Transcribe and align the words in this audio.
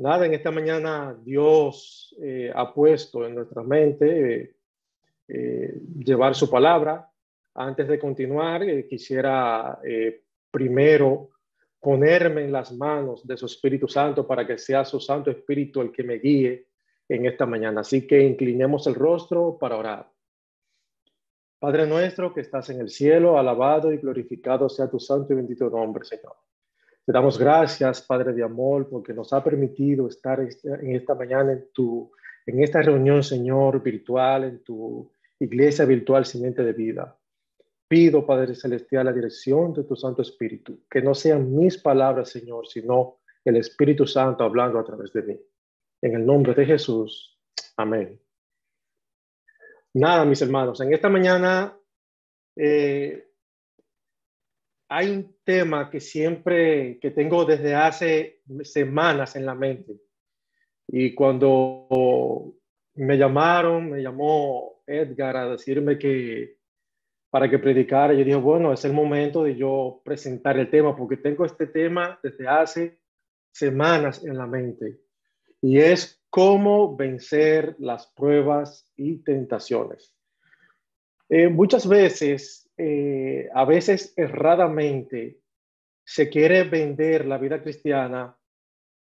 Nada, 0.00 0.24
en 0.24 0.32
esta 0.32 0.50
mañana 0.50 1.14
Dios 1.22 2.16
eh, 2.22 2.50
ha 2.54 2.72
puesto 2.72 3.26
en 3.26 3.34
nuestra 3.34 3.62
mente 3.62 4.34
eh, 4.34 4.54
eh, 5.28 5.74
llevar 5.98 6.34
su 6.34 6.48
palabra. 6.48 7.06
Antes 7.52 7.86
de 7.86 7.98
continuar, 7.98 8.62
quisiera 8.88 9.78
primero 10.50 11.32
ponerme 11.78 12.44
en 12.44 12.52
las 12.52 12.72
manos 12.72 13.26
de 13.26 13.36
su 13.36 13.44
Espíritu 13.44 13.88
Santo 13.88 14.26
para 14.26 14.46
que 14.46 14.56
sea 14.56 14.86
su 14.86 15.00
Santo 15.00 15.30
Espíritu 15.30 15.82
el 15.82 15.92
que 15.92 16.02
me 16.02 16.14
guíe 16.14 16.68
en 17.06 17.26
esta 17.26 17.44
mañana. 17.44 17.82
Así 17.82 18.06
que 18.06 18.22
inclinemos 18.22 18.86
el 18.86 18.94
rostro 18.94 19.58
para 19.58 19.76
orar. 19.76 20.10
Padre 21.58 21.86
nuestro 21.86 22.32
que 22.32 22.40
estás 22.40 22.70
en 22.70 22.80
el 22.80 22.88
cielo, 22.88 23.38
alabado 23.38 23.92
y 23.92 23.98
glorificado 23.98 24.70
sea 24.70 24.88
tu 24.88 24.98
santo 24.98 25.34
y 25.34 25.36
bendito 25.36 25.68
nombre, 25.68 26.06
Señor. 26.06 26.36
Te 27.10 27.14
damos 27.14 27.40
gracias, 27.40 28.02
Padre 28.02 28.32
de 28.32 28.44
amor, 28.44 28.88
porque 28.88 29.12
nos 29.12 29.32
ha 29.32 29.42
permitido 29.42 30.06
estar 30.06 30.38
en 30.38 30.94
esta 30.94 31.16
mañana 31.16 31.50
en, 31.50 31.66
tu, 31.72 32.12
en 32.46 32.62
esta 32.62 32.82
reunión, 32.82 33.24
Señor, 33.24 33.82
virtual, 33.82 34.44
en 34.44 34.62
tu 34.62 35.10
iglesia 35.40 35.84
virtual 35.86 36.24
simiente 36.24 36.62
de 36.62 36.72
vida. 36.72 37.18
Pido, 37.88 38.24
Padre 38.24 38.54
Celestial, 38.54 39.06
la 39.06 39.12
dirección 39.12 39.72
de 39.72 39.82
tu 39.82 39.96
Santo 39.96 40.22
Espíritu, 40.22 40.84
que 40.88 41.02
no 41.02 41.12
sean 41.12 41.52
mis 41.52 41.78
palabras, 41.78 42.28
Señor, 42.28 42.68
sino 42.68 43.16
el 43.44 43.56
Espíritu 43.56 44.06
Santo 44.06 44.44
hablando 44.44 44.78
a 44.78 44.84
través 44.84 45.12
de 45.12 45.22
mí. 45.22 45.40
En 46.02 46.14
el 46.14 46.24
nombre 46.24 46.54
de 46.54 46.64
Jesús. 46.64 47.40
Amén. 47.76 48.20
Nada, 49.94 50.24
mis 50.24 50.40
hermanos, 50.42 50.80
en 50.80 50.94
esta 50.94 51.08
mañana 51.08 51.76
eh, 52.54 53.29
hay 54.92 55.08
un 55.08 55.36
tema 55.44 55.88
que 55.88 56.00
siempre, 56.00 56.98
que 57.00 57.12
tengo 57.12 57.44
desde 57.44 57.76
hace 57.76 58.40
semanas 58.64 59.36
en 59.36 59.46
la 59.46 59.54
mente. 59.54 60.00
Y 60.88 61.14
cuando 61.14 62.56
me 62.94 63.16
llamaron, 63.16 63.88
me 63.88 64.02
llamó 64.02 64.82
Edgar 64.84 65.36
a 65.36 65.50
decirme 65.50 65.96
que 65.96 66.56
para 67.30 67.48
que 67.48 67.60
predicara, 67.60 68.14
yo 68.14 68.24
dije, 68.24 68.34
bueno, 68.34 68.72
es 68.72 68.84
el 68.84 68.92
momento 68.92 69.44
de 69.44 69.54
yo 69.54 70.02
presentar 70.04 70.58
el 70.58 70.68
tema, 70.68 70.96
porque 70.96 71.16
tengo 71.16 71.44
este 71.44 71.68
tema 71.68 72.18
desde 72.20 72.48
hace 72.48 72.98
semanas 73.52 74.24
en 74.24 74.36
la 74.36 74.48
mente. 74.48 74.98
Y 75.62 75.78
es 75.78 76.20
cómo 76.30 76.96
vencer 76.96 77.76
las 77.78 78.08
pruebas 78.08 78.90
y 78.96 79.18
tentaciones. 79.18 80.12
Eh, 81.28 81.46
muchas 81.48 81.86
veces, 81.88 82.68
eh, 82.82 83.50
a 83.52 83.66
veces 83.66 84.14
erradamente, 84.16 85.40
se 86.02 86.30
quiere 86.30 86.64
vender 86.64 87.26
la 87.26 87.36
vida 87.36 87.62
cristiana 87.62 88.34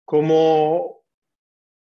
como 0.04 1.04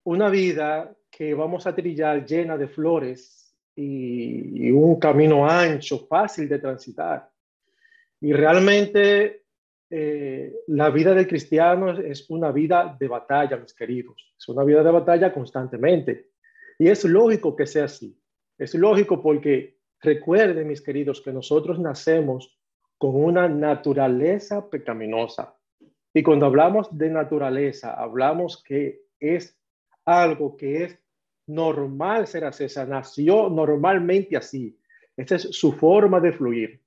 una 0.04 0.30
vida 0.30 0.94
que 1.10 1.34
vamos 1.34 1.66
a 1.66 1.74
trillar 1.74 2.24
llena 2.24 2.56
de 2.56 2.68
flores 2.68 3.56
y, 3.74 4.70
un 4.70 5.00
camino 5.00 5.50
ancho, 5.50 6.06
fácil 6.06 6.48
de 6.48 6.60
transitar. 6.60 7.28
Y 8.20 8.32
realmente 8.32 9.42
eh, 9.90 10.54
la 10.68 10.90
vida 10.90 11.12
del 11.12 11.26
cristiano 11.26 11.90
es 11.90 12.30
una 12.30 12.52
vida 12.52 12.96
de 13.00 13.08
batalla, 13.08 13.56
mis 13.56 13.74
queridos. 13.74 14.32
Es 14.38 14.48
una 14.48 14.62
vida 14.62 14.84
de 14.84 14.92
batalla 14.92 15.32
constantemente. 15.32 16.30
Y 16.78 16.86
es 16.86 17.04
lógico 17.04 17.56
que 17.56 17.66
sea 17.66 17.86
así. 17.86 18.16
Es 18.56 18.76
lógico 18.76 19.20
porque 19.20 19.74
recuerden, 20.04 20.68
mis 20.68 20.82
queridos, 20.82 21.20
que 21.20 21.32
nosotros 21.32 21.78
nacemos 21.78 22.56
con 22.98 23.16
una 23.16 23.48
naturaleza 23.48 24.68
pecaminosa. 24.70 25.56
Y 26.12 26.22
cuando 26.22 26.46
hablamos 26.46 26.96
de 26.96 27.10
naturaleza, 27.10 27.94
hablamos 27.94 28.62
que 28.62 29.02
es 29.18 29.58
algo 30.04 30.56
que 30.56 30.84
es 30.84 30.98
normal 31.46 32.26
ser 32.26 32.44
así. 32.44 32.66
nació 32.86 33.50
normalmente 33.50 34.36
así. 34.36 34.78
Esa 35.16 35.36
es 35.36 35.42
su 35.50 35.72
forma 35.72 36.20
de 36.20 36.32
fluir. 36.32 36.80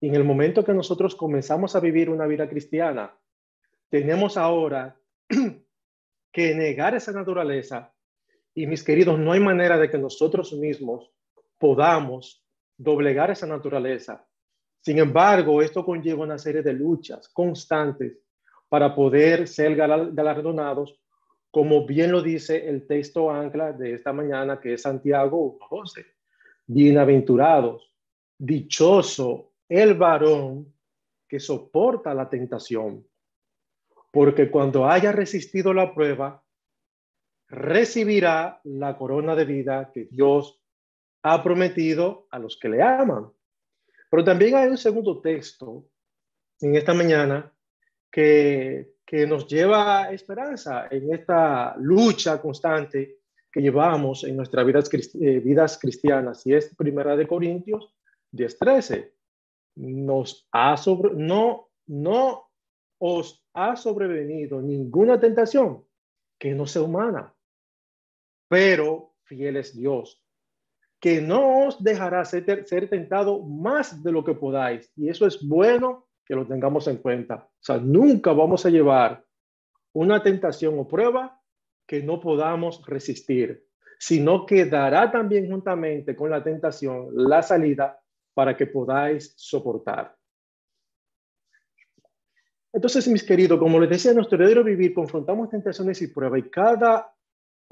Y 0.00 0.08
en 0.08 0.14
el 0.14 0.24
momento 0.24 0.64
que 0.64 0.74
nosotros 0.74 1.14
comenzamos 1.14 1.76
a 1.76 1.80
vivir 1.80 2.10
una 2.10 2.26
vida 2.26 2.48
cristiana, 2.48 3.16
tenemos 3.88 4.36
ahora 4.36 4.96
que 6.32 6.54
negar 6.54 6.94
esa 6.94 7.12
naturaleza. 7.12 7.94
Y 8.54 8.66
mis 8.66 8.82
queridos, 8.82 9.18
no 9.18 9.32
hay 9.32 9.40
manera 9.40 9.78
de 9.78 9.90
que 9.90 9.98
nosotros 9.98 10.52
mismos 10.52 11.10
podamos 11.62 12.44
doblegar 12.76 13.30
esa 13.30 13.46
naturaleza. 13.46 14.26
Sin 14.80 14.98
embargo, 14.98 15.62
esto 15.62 15.84
conlleva 15.84 16.24
una 16.24 16.36
serie 16.36 16.60
de 16.60 16.72
luchas 16.72 17.28
constantes 17.28 18.18
para 18.68 18.92
poder 18.92 19.46
ser 19.46 19.76
galardonados, 19.76 21.00
como 21.52 21.86
bien 21.86 22.10
lo 22.10 22.20
dice 22.20 22.68
el 22.68 22.84
texto 22.88 23.30
ancla 23.30 23.72
de 23.72 23.94
esta 23.94 24.12
mañana, 24.12 24.60
que 24.60 24.72
es 24.72 24.82
Santiago 24.82 25.56
1.12. 25.70 26.04
Bienaventurados, 26.66 27.94
dichoso 28.36 29.52
el 29.68 29.94
varón 29.94 30.74
que 31.28 31.38
soporta 31.38 32.12
la 32.12 32.28
tentación, 32.28 33.06
porque 34.10 34.50
cuando 34.50 34.88
haya 34.88 35.12
resistido 35.12 35.72
la 35.72 35.94
prueba, 35.94 36.42
recibirá 37.46 38.60
la 38.64 38.98
corona 38.98 39.36
de 39.36 39.44
vida 39.44 39.92
que 39.94 40.06
Dios 40.06 40.61
ha 41.22 41.42
prometido 41.42 42.26
a 42.30 42.38
los 42.38 42.56
que 42.56 42.68
le 42.68 42.82
aman. 42.82 43.30
Pero 44.10 44.24
también 44.24 44.56
hay 44.56 44.68
un 44.68 44.78
segundo 44.78 45.20
texto 45.20 45.88
en 46.60 46.76
esta 46.76 46.94
mañana 46.94 47.52
que, 48.10 48.96
que 49.04 49.26
nos 49.26 49.46
lleva 49.46 50.10
esperanza 50.12 50.88
en 50.90 51.12
esta 51.12 51.74
lucha 51.78 52.40
constante 52.40 53.22
que 53.52 53.60
llevamos 53.60 54.24
en 54.24 54.36
nuestras 54.36 54.64
vidas, 54.64 54.90
eh, 54.94 55.40
vidas 55.40 55.78
cristianas, 55.78 56.46
y 56.46 56.54
es 56.54 56.74
Primera 56.74 57.14
de 57.14 57.28
Corintios 57.28 57.94
10:13 58.32 59.12
nos 59.74 60.48
ha 60.52 60.76
sobre, 60.76 61.14
no, 61.14 61.70
no 61.86 62.50
os 62.98 63.44
ha 63.52 63.76
sobrevenido 63.76 64.60
ninguna 64.60 65.20
tentación 65.20 65.84
que 66.38 66.54
no 66.54 66.66
sea 66.66 66.82
humana, 66.82 67.34
pero 68.48 69.14
fiel 69.24 69.56
es 69.56 69.76
Dios, 69.76 70.21
que 71.02 71.20
no 71.20 71.66
os 71.66 71.82
dejará 71.82 72.24
ser, 72.24 72.88
tentado 72.88 73.42
más 73.42 74.04
de 74.04 74.12
lo 74.12 74.22
que 74.22 74.34
podáis. 74.34 74.88
Y 74.94 75.08
eso 75.08 75.26
es 75.26 75.44
bueno 75.44 76.06
que 76.24 76.36
lo 76.36 76.46
tengamos 76.46 76.86
en 76.86 76.98
cuenta. 76.98 77.48
O 77.50 77.58
sea, 77.58 77.78
nunca 77.78 78.32
vamos 78.32 78.64
a 78.64 78.70
llevar 78.70 79.24
una 79.94 80.22
tentación 80.22 80.78
o 80.78 80.86
prueba 80.86 81.42
que 81.88 82.04
no 82.04 82.20
podamos 82.20 82.86
resistir, 82.86 83.66
sino 83.98 84.46
que 84.46 84.66
dará 84.66 85.10
también 85.10 85.50
juntamente 85.50 86.14
con 86.14 86.30
la 86.30 86.40
tentación 86.40 87.08
la 87.10 87.42
salida 87.42 88.00
para 88.32 88.56
que 88.56 88.68
podáis 88.68 89.34
soportar. 89.36 90.14
Entonces, 92.72 93.08
mis 93.08 93.24
queridos, 93.24 93.58
como 93.58 93.80
les 93.80 93.90
decía, 93.90 94.14
nuestro 94.14 94.38
verdadero 94.38 94.62
vivir 94.62 94.94
confrontamos 94.94 95.50
tentaciones 95.50 96.00
y 96.00 96.06
pruebas 96.06 96.38
y 96.38 96.48
cada 96.48 97.12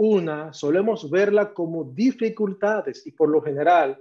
una 0.03 0.51
solemos 0.55 1.11
verla 1.11 1.53
como 1.53 1.85
dificultades 1.85 3.07
y 3.07 3.13
por 3.13 3.29
lo 3.29 3.43
general 3.43 4.01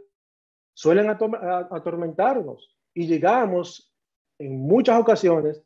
suelen 0.73 1.09
atormentarnos 1.09 2.73
y 2.93 3.05
llegamos 3.05 3.93
en 4.39 4.61
muchas 4.61 4.97
ocasiones 4.97 5.61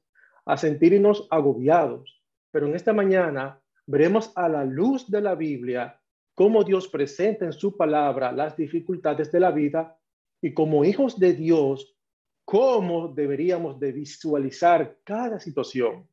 a 0.46 0.58
sentirnos 0.58 1.28
agobiados. 1.30 2.20
Pero 2.50 2.66
en 2.66 2.74
esta 2.74 2.94
mañana 2.94 3.62
veremos 3.86 4.32
a 4.34 4.50
la 4.50 4.66
luz 4.66 5.08
de 5.08 5.22
la 5.22 5.36
Biblia 5.36 6.02
cómo 6.34 6.64
Dios 6.64 6.88
presenta 6.88 7.46
en 7.46 7.54
su 7.54 7.78
palabra 7.78 8.32
las 8.32 8.58
dificultades 8.58 9.32
de 9.32 9.40
la 9.40 9.52
vida 9.52 9.96
y 10.42 10.52
como 10.56 10.84
hijos 10.84 11.20
de 11.20 11.34
Dios, 11.34 11.96
cómo 12.44 13.08
deberíamos 13.08 13.80
de 13.80 13.92
visualizar 13.92 14.98
cada 15.04 15.40
situación. 15.40 16.08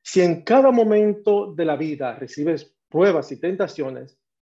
Si 0.00 0.20
en 0.20 0.42
cada 0.44 0.70
momento 0.70 1.52
de 1.52 1.64
la 1.64 1.74
vida 1.74 2.14
recibes 2.14 2.75
pruebas 2.88 3.30
y 3.32 3.40
tentaciones, 3.40 4.18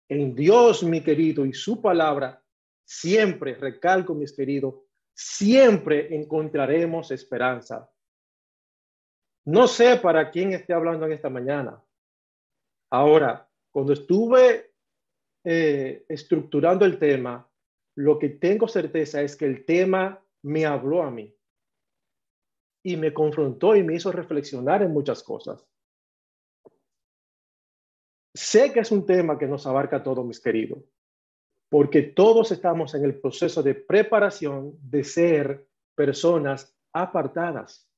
en 0.08 0.34
Dios, 0.34 0.82
mi 0.82 1.00
querido, 1.00 1.44
y 1.44 1.52
su 1.52 1.80
palabra, 1.80 2.42
siempre, 2.84 3.54
recalco, 3.54 4.14
mis 4.14 4.32
queridos, 4.32 4.74
siempre 5.14 6.14
encontraremos 6.14 7.10
esperanza. 7.10 7.90
No 9.44 9.66
sé 9.68 9.96
para 9.96 10.30
quién 10.30 10.52
esté 10.52 10.72
hablando 10.72 11.06
en 11.06 11.12
esta 11.12 11.30
mañana. 11.30 11.82
Ahora, 12.90 13.48
cuando 13.70 13.92
estuve 13.92 14.72
eh, 15.44 16.04
estructurando 16.08 16.84
el 16.84 16.98
tema, 16.98 17.48
lo 17.96 18.18
que 18.18 18.28
tengo 18.28 18.68
certeza 18.68 19.22
es 19.22 19.36
que 19.36 19.46
el 19.46 19.64
tema 19.64 20.22
me 20.42 20.66
habló 20.66 21.02
a 21.02 21.10
mí 21.10 21.34
y 22.84 22.96
me 22.96 23.12
confrontó 23.12 23.74
y 23.74 23.82
me 23.82 23.94
hizo 23.94 24.12
reflexionar 24.12 24.82
en 24.82 24.92
muchas 24.92 25.22
cosas. 25.22 25.66
Sé 28.36 28.70
que 28.70 28.80
es 28.80 28.92
un 28.92 29.06
tema 29.06 29.38
que 29.38 29.46
nos 29.46 29.66
abarca 29.66 29.96
a 29.96 30.02
todos, 30.02 30.24
mis 30.24 30.40
queridos, 30.40 30.78
porque 31.70 32.02
todos 32.02 32.52
estamos 32.52 32.94
en 32.94 33.04
el 33.04 33.18
proceso 33.18 33.62
de 33.62 33.74
preparación 33.74 34.76
de 34.82 35.04
ser 35.04 35.66
personas 35.94 36.76
apartadas. 36.92 37.88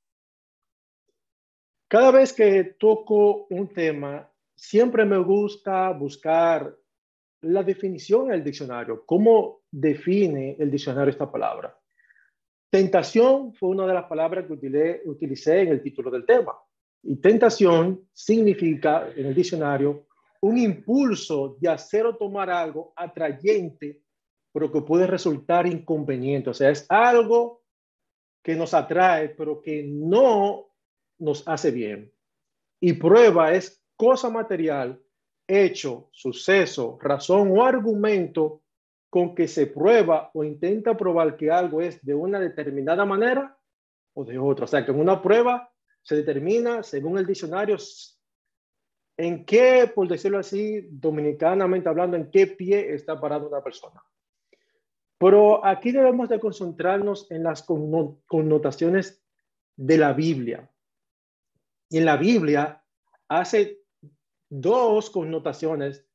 Cada 1.89 2.13
vez 2.13 2.33
que 2.33 2.77
toco 2.79 3.47
un 3.51 3.73
tema, 3.73 4.31
siempre 4.55 5.05
me 5.05 5.19
gusta 5.19 5.91
buscar 5.91 6.73
la 7.41 7.65
definición 7.65 8.27
en 8.27 8.35
el 8.35 8.45
diccionario. 8.45 9.05
¿Cómo 9.05 9.63
define 9.69 10.55
el 10.61 10.71
diccionario 10.71 11.11
esta 11.11 11.31
palabra? 11.31 11.77
Tentación 12.71 13.55
fue 13.55 13.71
una 13.71 13.87
de 13.89 13.95
las 13.95 14.05
palabras 14.05 14.47
que 14.47 14.53
utilicé, 14.53 15.63
en 15.63 15.69
el 15.69 15.83
título 15.83 16.13
del 16.13 16.25
tema. 16.25 16.53
Y 17.03 17.17
tentación 17.17 18.09
significa 18.13 19.09
en 19.17 19.27
el 19.27 19.35
diccionario 19.35 20.08
un 20.41 20.59
impulso 20.59 21.57
de 21.61 21.69
hacer 21.69 22.07
o 22.07 22.17
tomar 22.17 22.51
algo 22.51 22.93
atrayente, 22.97 24.03
pero 24.53 24.71
que 24.71 24.83
puede 24.83 25.07
resultar 25.07 25.67
inconveniente. 25.67 26.51
O 26.51 26.55
sea, 26.55 26.71
es 26.71 26.87
algo 26.89 27.63
que 28.43 28.55
nos 28.55 28.75
atrae, 28.75 29.31
pero 29.31 29.61
que 29.61 29.83
no 29.83 30.69
nos 31.19 31.47
hace 31.47 31.71
bien. 31.71 32.13
Y 32.81 32.95
prueba 32.95 33.53
es 33.53 33.83
cosa 33.97 34.31
material, 34.31 35.03
hecho, 35.47 36.09
suceso, 36.13 36.99
razón 37.01 37.51
o 37.57 37.65
argumento 37.65 38.63
con 39.11 39.35
que 39.35 39.49
se 39.49 39.67
prueba 39.67 40.31
o 40.35 40.45
intenta 40.45 40.97
probar 40.97 41.37
que 41.37 41.51
algo 41.51 41.81
es 41.81 42.05
de 42.05 42.15
una 42.15 42.39
determinada 42.39 43.05
manera 43.05 43.59
o 44.15 44.25
de 44.25 44.39
otra. 44.39 44.67
O 44.67 44.69
sea, 44.69 44.85
que 44.85 44.93
en 44.93 45.01
una 45.01 45.21
prueba 45.21 45.73
se 46.03 46.17
determina, 46.17 46.83
según 46.83 47.19
el 47.19 47.27
diccionario, 47.27 47.77
en 49.19 49.45
qué, 49.45 49.91
por 49.93 50.07
decirlo 50.07 50.39
así, 50.39 50.87
dominicanamente 50.91 51.89
hablando, 51.89 52.17
en 52.17 52.31
qué 52.31 52.47
pie 52.47 52.95
está 52.95 53.21
parada 53.21 53.47
una 53.47 53.63
persona. 53.63 54.01
Pero 55.19 55.65
aquí 55.67 55.91
debemos 55.91 56.29
de 56.29 56.39
concentrarnos 56.39 57.29
en 57.31 57.43
las 57.43 57.65
connotaciones 57.65 59.21
de 59.77 59.99
la 59.99 60.13
Biblia. 60.13 60.71
Y 61.91 61.99
en 61.99 62.05
la 62.05 62.17
Biblia 62.17 62.85
hace 63.29 63.81
dos 64.49 65.11
connotaciones 65.11 66.07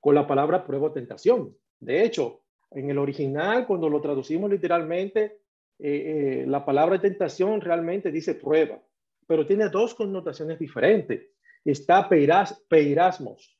con 0.00 0.14
la 0.14 0.26
palabra 0.26 0.64
prueba 0.64 0.86
o 0.86 0.92
tentación. 0.92 1.54
De 1.78 2.02
hecho, 2.02 2.40
en 2.70 2.88
el 2.88 2.96
original, 2.96 3.66
cuando 3.66 3.90
lo 3.90 4.00
traducimos 4.00 4.50
literalmente, 4.50 5.42
eh, 5.78 6.42
eh, 6.42 6.44
la 6.46 6.64
palabra 6.64 6.98
tentación 6.98 7.60
realmente 7.60 8.10
dice 8.10 8.34
prueba, 8.34 8.80
pero 9.26 9.46
tiene 9.46 9.68
dos 9.68 9.94
connotaciones 9.94 10.58
diferentes. 10.58 11.28
Está 11.68 12.08
peiras, 12.08 12.54
peirasmos, 12.66 13.54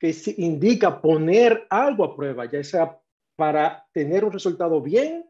que 0.00 0.12
indica 0.38 1.00
poner 1.00 1.64
algo 1.70 2.02
a 2.02 2.16
prueba, 2.16 2.44
ya 2.46 2.64
sea 2.64 3.00
para 3.36 3.86
tener 3.92 4.24
un 4.24 4.32
resultado 4.32 4.82
bien 4.82 5.24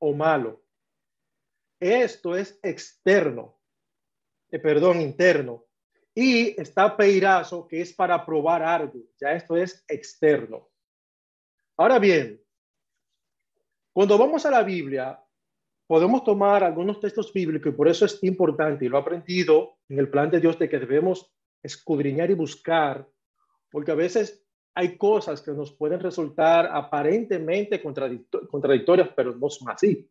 o 0.00 0.12
malo. 0.14 0.64
Esto 1.78 2.34
es 2.34 2.58
externo, 2.60 3.56
eh, 4.50 4.58
perdón, 4.58 5.00
interno. 5.00 5.64
Y 6.12 6.60
está 6.60 6.96
peirazo, 6.96 7.68
que 7.68 7.82
es 7.82 7.92
para 7.92 8.26
probar 8.26 8.64
algo, 8.64 8.98
ya 9.16 9.30
esto 9.30 9.56
es 9.56 9.84
externo. 9.86 10.70
Ahora 11.76 12.00
bien, 12.00 12.42
cuando 13.92 14.18
vamos 14.18 14.44
a 14.44 14.50
la 14.50 14.64
Biblia, 14.64 15.22
podemos 15.92 16.24
tomar 16.24 16.64
algunos 16.64 17.00
textos 17.00 17.30
bíblicos 17.34 17.70
y 17.70 17.76
por 17.76 17.86
eso 17.86 18.06
es 18.06 18.18
importante, 18.24 18.86
y 18.86 18.88
lo 18.88 18.96
he 18.96 19.00
aprendido 19.02 19.74
en 19.90 19.98
el 19.98 20.08
plan 20.08 20.30
de 20.30 20.40
Dios 20.40 20.58
de 20.58 20.66
que 20.66 20.78
debemos 20.78 21.30
escudriñar 21.62 22.30
y 22.30 22.34
buscar, 22.34 23.06
porque 23.70 23.90
a 23.90 23.94
veces 23.94 24.42
hay 24.74 24.96
cosas 24.96 25.42
que 25.42 25.50
nos 25.50 25.70
pueden 25.70 26.00
resultar 26.00 26.70
aparentemente 26.72 27.82
contradictorias, 27.82 29.10
pero 29.14 29.36
no 29.36 29.50
son 29.50 29.68
así. 29.68 30.10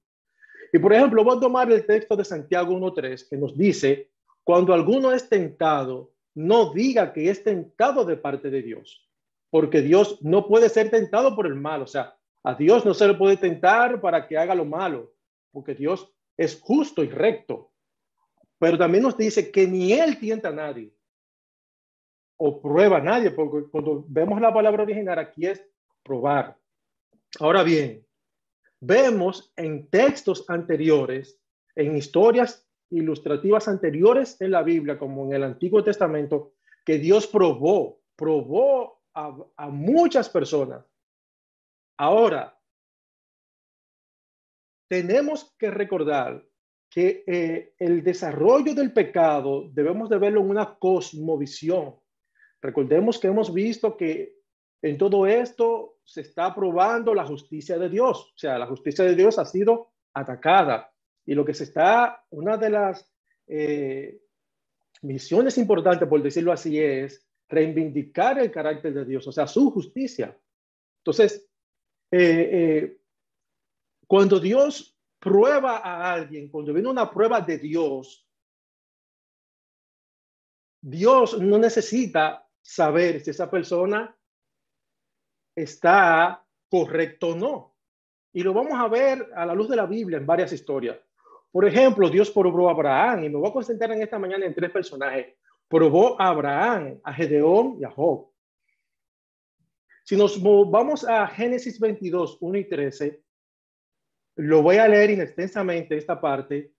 Y 0.72 0.78
por 0.78 0.94
ejemplo, 0.94 1.24
voy 1.24 1.38
a 1.38 1.40
tomar 1.40 1.72
el 1.72 1.84
texto 1.84 2.16
de 2.16 2.26
Santiago 2.26 2.76
1.3 2.76 3.28
que 3.28 3.38
nos 3.38 3.58
dice, 3.58 4.12
cuando 4.44 4.76
alguno 4.76 5.12
es 5.12 5.28
tentado, 5.30 6.12
no 6.36 6.72
diga 6.74 7.12
que 7.12 7.28
es 7.32 7.44
tentado 7.44 8.06
de 8.06 8.18
parte 8.18 8.52
de 8.52 8.62
Dios, 8.62 9.10
porque 9.50 9.82
Dios 9.82 10.20
no 10.22 10.46
puede 10.46 10.70
ser 10.70 10.92
tentado 10.92 11.36
por 11.36 11.48
el 11.48 11.56
mal. 11.56 11.82
O 11.82 11.88
sea, 11.88 12.16
a 12.44 12.54
Dios 12.54 12.86
no 12.86 12.94
se 12.94 13.08
le 13.08 13.16
puede 13.16 13.38
tentar 13.38 14.00
para 14.00 14.28
que 14.28 14.38
haga 14.38 14.54
lo 14.54 14.66
malo, 14.66 15.12
porque 15.52 15.76
Dios 15.76 16.12
es 16.38 16.60
justo 16.60 17.04
y 17.04 17.10
recto. 17.10 17.72
Pero 18.60 18.78
también 18.78 19.04
nos 19.04 19.18
dice 19.18 19.52
que 19.52 19.68
ni 19.68 19.94
Él 19.94 20.20
tienta 20.20 20.50
a 20.50 20.54
nadie 20.54 20.94
o 22.38 22.60
prueba 22.60 22.98
a 22.98 23.02
nadie, 23.02 23.30
porque 23.32 23.70
cuando 23.70 24.04
vemos 24.08 24.42
la 24.42 24.52
palabra 24.52 24.84
original 24.84 25.20
aquí 25.20 25.46
es 25.46 25.64
probar. 26.04 26.58
Ahora 27.40 27.62
bien, 27.62 28.04
vemos 28.80 29.54
en 29.56 29.88
textos 29.90 30.50
anteriores, 30.50 31.40
en 31.76 31.96
historias 31.96 32.68
ilustrativas 32.90 33.68
anteriores 33.68 34.42
en 34.42 34.52
la 34.52 34.64
Biblia, 34.64 34.98
como 34.98 35.26
en 35.26 35.34
el 35.34 35.44
Antiguo 35.44 35.84
Testamento, 35.84 36.54
que 36.84 36.98
Dios 36.98 37.28
probó, 37.28 38.02
probó 38.16 39.02
a, 39.14 39.70
muchas 39.70 40.30
personas. 40.30 40.86
Ahora, 41.98 42.60
tenemos 44.92 45.56
que 45.58 45.72
recordar 45.72 46.46
que 46.90 47.24
eh, 47.26 47.76
el 47.80 48.04
desarrollo 48.04 48.76
del 48.76 48.92
pecado 48.92 49.70
debemos 49.72 50.10
de 50.10 50.18
verlo 50.18 50.42
en 50.42 50.50
una 50.50 50.78
cosmovisión. 50.78 51.96
Recordemos 52.62 53.18
que 53.18 53.28
hemos 53.28 53.54
visto 53.54 53.96
que 53.96 54.36
en 54.82 54.98
todo 54.98 55.26
esto 55.28 56.00
se 56.04 56.20
está 56.20 56.54
probando 56.54 57.14
la 57.14 57.26
justicia 57.26 57.78
de 57.78 57.88
Dios. 57.88 58.34
O 58.36 58.38
sea, 58.38 58.60
la 58.60 58.68
justicia 58.68 59.06
de 59.06 59.16
Dios 59.16 59.40
ha 59.40 59.46
sido 59.46 59.94
atacada. 60.14 60.92
Y 61.26 61.36
lo 61.36 61.46
que 61.46 61.54
se 61.54 61.64
está, 61.64 62.26
una 62.30 62.58
de 62.58 62.70
las 62.70 63.10
eh, 63.48 64.20
misiones 65.04 65.58
importantes, 65.58 66.10
por 66.10 66.22
decirlo 66.22 66.52
así, 66.52 66.78
es 66.78 67.26
reivindicar 67.48 68.40
el 68.40 68.52
carácter 68.52 68.94
de 68.94 69.06
Dios, 69.06 69.26
o 69.26 69.32
sea, 69.32 69.48
su 69.48 69.72
justicia. 69.72 70.38
Entonces, 70.98 71.48
eh, 72.12 72.50
eh, 72.52 73.01
cuando 74.12 74.42
Dios 74.42 74.94
prueba 75.20 75.78
a 75.78 76.12
alguien, 76.12 76.50
cuando 76.50 76.74
viene 76.74 76.90
una 76.90 77.10
prueba 77.10 77.40
de 77.40 77.58
Dios, 77.58 78.28
Dios 80.82 81.40
no 81.40 81.58
necesita 81.58 82.46
saber 82.62 83.22
si 83.22 83.30
esa 83.30 83.50
persona 83.50 84.14
está 85.56 86.46
correcto 86.70 87.30
o 87.30 87.36
no. 87.38 87.78
Y 88.34 88.44
lo 88.44 88.54
vamos 88.54 88.74
a 88.74 88.90
ver 88.90 89.32
a 89.34 89.46
la 89.46 89.56
luz 89.56 89.70
de 89.70 89.78
la 89.78 89.86
Biblia 89.86 90.18
en 90.18 90.26
varias 90.26 90.52
historias. 90.52 91.00
Por 91.50 91.66
ejemplo, 91.66 92.10
Dios 92.10 92.32
probó 92.32 92.68
a 92.68 92.74
Abraham, 92.74 93.24
y 93.24 93.30
me 93.30 93.38
voy 93.38 93.50
a 93.50 93.54
concentrar 93.54 93.94
en 93.94 94.02
esta 94.02 94.20
mañana 94.20 94.46
en 94.46 94.54
tres 94.54 94.72
personajes 94.72 95.38
probó 95.70 96.20
a 96.22 96.28
Abraham, 96.28 97.00
a 97.02 97.14
Gedeón 97.14 97.78
y 97.80 97.86
a 97.86 97.92
Job. 97.92 98.30
Si 100.04 100.18
nos 100.18 100.44
vamos 100.44 101.08
a 101.08 101.26
Génesis 101.28 101.80
22, 101.80 102.40
1 102.42 102.58
y 102.58 102.68
13, 102.68 103.24
lo 104.36 104.62
voy 104.62 104.78
a 104.78 104.88
leer 104.88 105.12
inextensamente 105.12 105.98
esta 105.98 106.20
parte. 106.20 106.74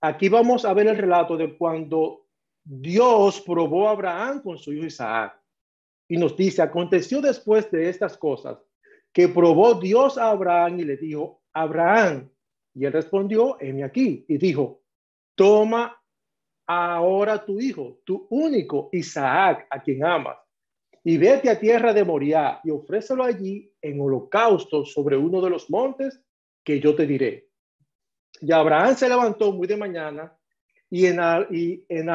Aquí 0.00 0.28
vamos 0.28 0.64
a 0.64 0.74
ver 0.74 0.86
el 0.88 0.96
relato 0.96 1.36
de 1.36 1.56
cuando 1.56 2.26
Dios 2.64 3.40
probó 3.40 3.88
a 3.88 3.92
Abraham 3.92 4.42
con 4.42 4.58
su 4.58 4.72
hijo 4.72 4.86
Isaac. 4.86 5.40
Y 6.08 6.16
nos 6.16 6.36
dice, 6.36 6.62
aconteció 6.62 7.20
después 7.20 7.70
de 7.70 7.88
estas 7.88 8.16
cosas 8.16 8.58
que 9.12 9.28
probó 9.28 9.74
Dios 9.74 10.18
a 10.18 10.30
Abraham 10.30 10.80
y 10.80 10.84
le 10.84 10.96
dijo, 10.96 11.42
Abraham. 11.52 12.30
Y 12.74 12.84
él 12.84 12.92
respondió, 12.92 13.56
heme 13.60 13.84
aquí. 13.84 14.24
Y 14.28 14.38
dijo, 14.38 14.82
toma 15.34 15.98
ahora 16.66 17.44
tu 17.44 17.58
hijo, 17.60 18.00
tu 18.04 18.26
único 18.30 18.90
Isaac, 18.92 19.66
a 19.70 19.82
quien 19.82 20.04
amas, 20.04 20.36
y 21.02 21.16
vete 21.16 21.48
a 21.48 21.58
tierra 21.58 21.94
de 21.94 22.04
Moriah 22.04 22.60
y 22.62 22.70
ofrécelo 22.70 23.24
allí 23.24 23.72
en 23.80 23.98
holocausto 23.98 24.84
sobre 24.84 25.16
uno 25.16 25.40
de 25.40 25.48
los 25.48 25.70
montes 25.70 26.20
que 26.68 26.80
yo 26.80 26.94
te 26.94 27.06
diré. 27.06 27.48
Y 28.42 28.52
Abraham 28.52 28.94
se 28.94 29.08
levantó 29.08 29.52
muy 29.52 29.66
de 29.66 29.78
mañana 29.78 30.36
y, 30.90 31.06
en, 31.06 31.18
y 31.50 31.82
en, 31.88 32.10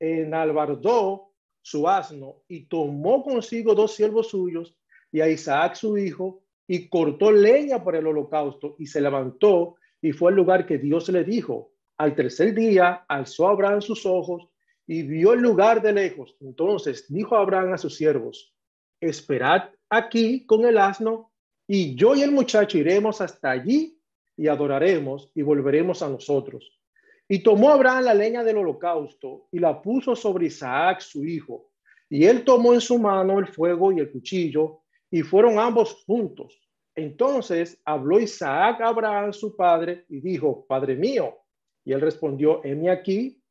en 0.00 0.34
albardó 0.34 1.30
su 1.62 1.88
asno 1.88 2.42
y 2.48 2.66
tomó 2.66 3.22
consigo 3.22 3.76
dos 3.76 3.94
siervos 3.94 4.30
suyos 4.30 4.76
y 5.12 5.20
a 5.20 5.28
Isaac 5.28 5.76
su 5.76 5.96
hijo 5.96 6.42
y 6.66 6.88
cortó 6.88 7.30
leña 7.30 7.84
para 7.84 7.98
el 7.98 8.08
holocausto 8.08 8.74
y 8.76 8.86
se 8.86 9.00
levantó 9.00 9.76
y 10.02 10.10
fue 10.10 10.32
al 10.32 10.36
lugar 10.36 10.66
que 10.66 10.78
Dios 10.78 11.08
le 11.08 11.22
dijo 11.22 11.70
al 11.96 12.16
tercer 12.16 12.54
día 12.56 13.04
alzó 13.06 13.46
Abraham 13.46 13.82
sus 13.82 14.04
ojos 14.04 14.48
y 14.84 15.02
vio 15.04 15.32
el 15.32 15.40
lugar 15.40 15.80
de 15.80 15.92
lejos. 15.92 16.36
Entonces 16.40 17.06
dijo 17.08 17.36
Abraham 17.36 17.74
a 17.74 17.78
sus 17.78 17.94
siervos, 17.94 18.52
esperad 19.00 19.70
aquí 19.88 20.44
con 20.44 20.64
el 20.64 20.76
asno 20.76 21.30
y 21.70 21.94
yo 21.94 22.16
y 22.16 22.22
el 22.22 22.32
muchacho 22.32 22.78
iremos 22.78 23.20
hasta 23.20 23.50
allí 23.50 24.00
y 24.38 24.48
adoraremos 24.48 25.30
y 25.34 25.42
volveremos 25.42 26.02
a 26.02 26.08
nosotros. 26.08 26.80
Y 27.28 27.42
tomó 27.42 27.70
Abraham 27.70 28.04
la 28.04 28.14
leña 28.14 28.42
del 28.42 28.56
holocausto 28.56 29.48
y 29.52 29.58
la 29.58 29.82
puso 29.82 30.16
sobre 30.16 30.46
Isaac 30.46 31.00
su 31.00 31.26
hijo. 31.26 31.70
Y 32.08 32.24
él 32.24 32.42
tomó 32.42 32.72
en 32.72 32.80
su 32.80 32.98
mano 32.98 33.38
el 33.38 33.48
fuego 33.48 33.92
y 33.92 33.98
el 33.98 34.10
cuchillo 34.10 34.80
y 35.10 35.20
fueron 35.20 35.58
ambos 35.58 36.04
juntos. 36.06 36.58
Entonces 36.94 37.78
habló 37.84 38.18
Isaac 38.18 38.80
a 38.80 38.88
Abraham 38.88 39.34
su 39.34 39.54
padre 39.54 40.06
y 40.08 40.20
dijo, 40.20 40.64
Padre 40.66 40.96
mío. 40.96 41.36
Y 41.84 41.92
él 41.92 42.00
respondió, 42.00 42.64
heme 42.64 42.90
aquí. 42.90 43.42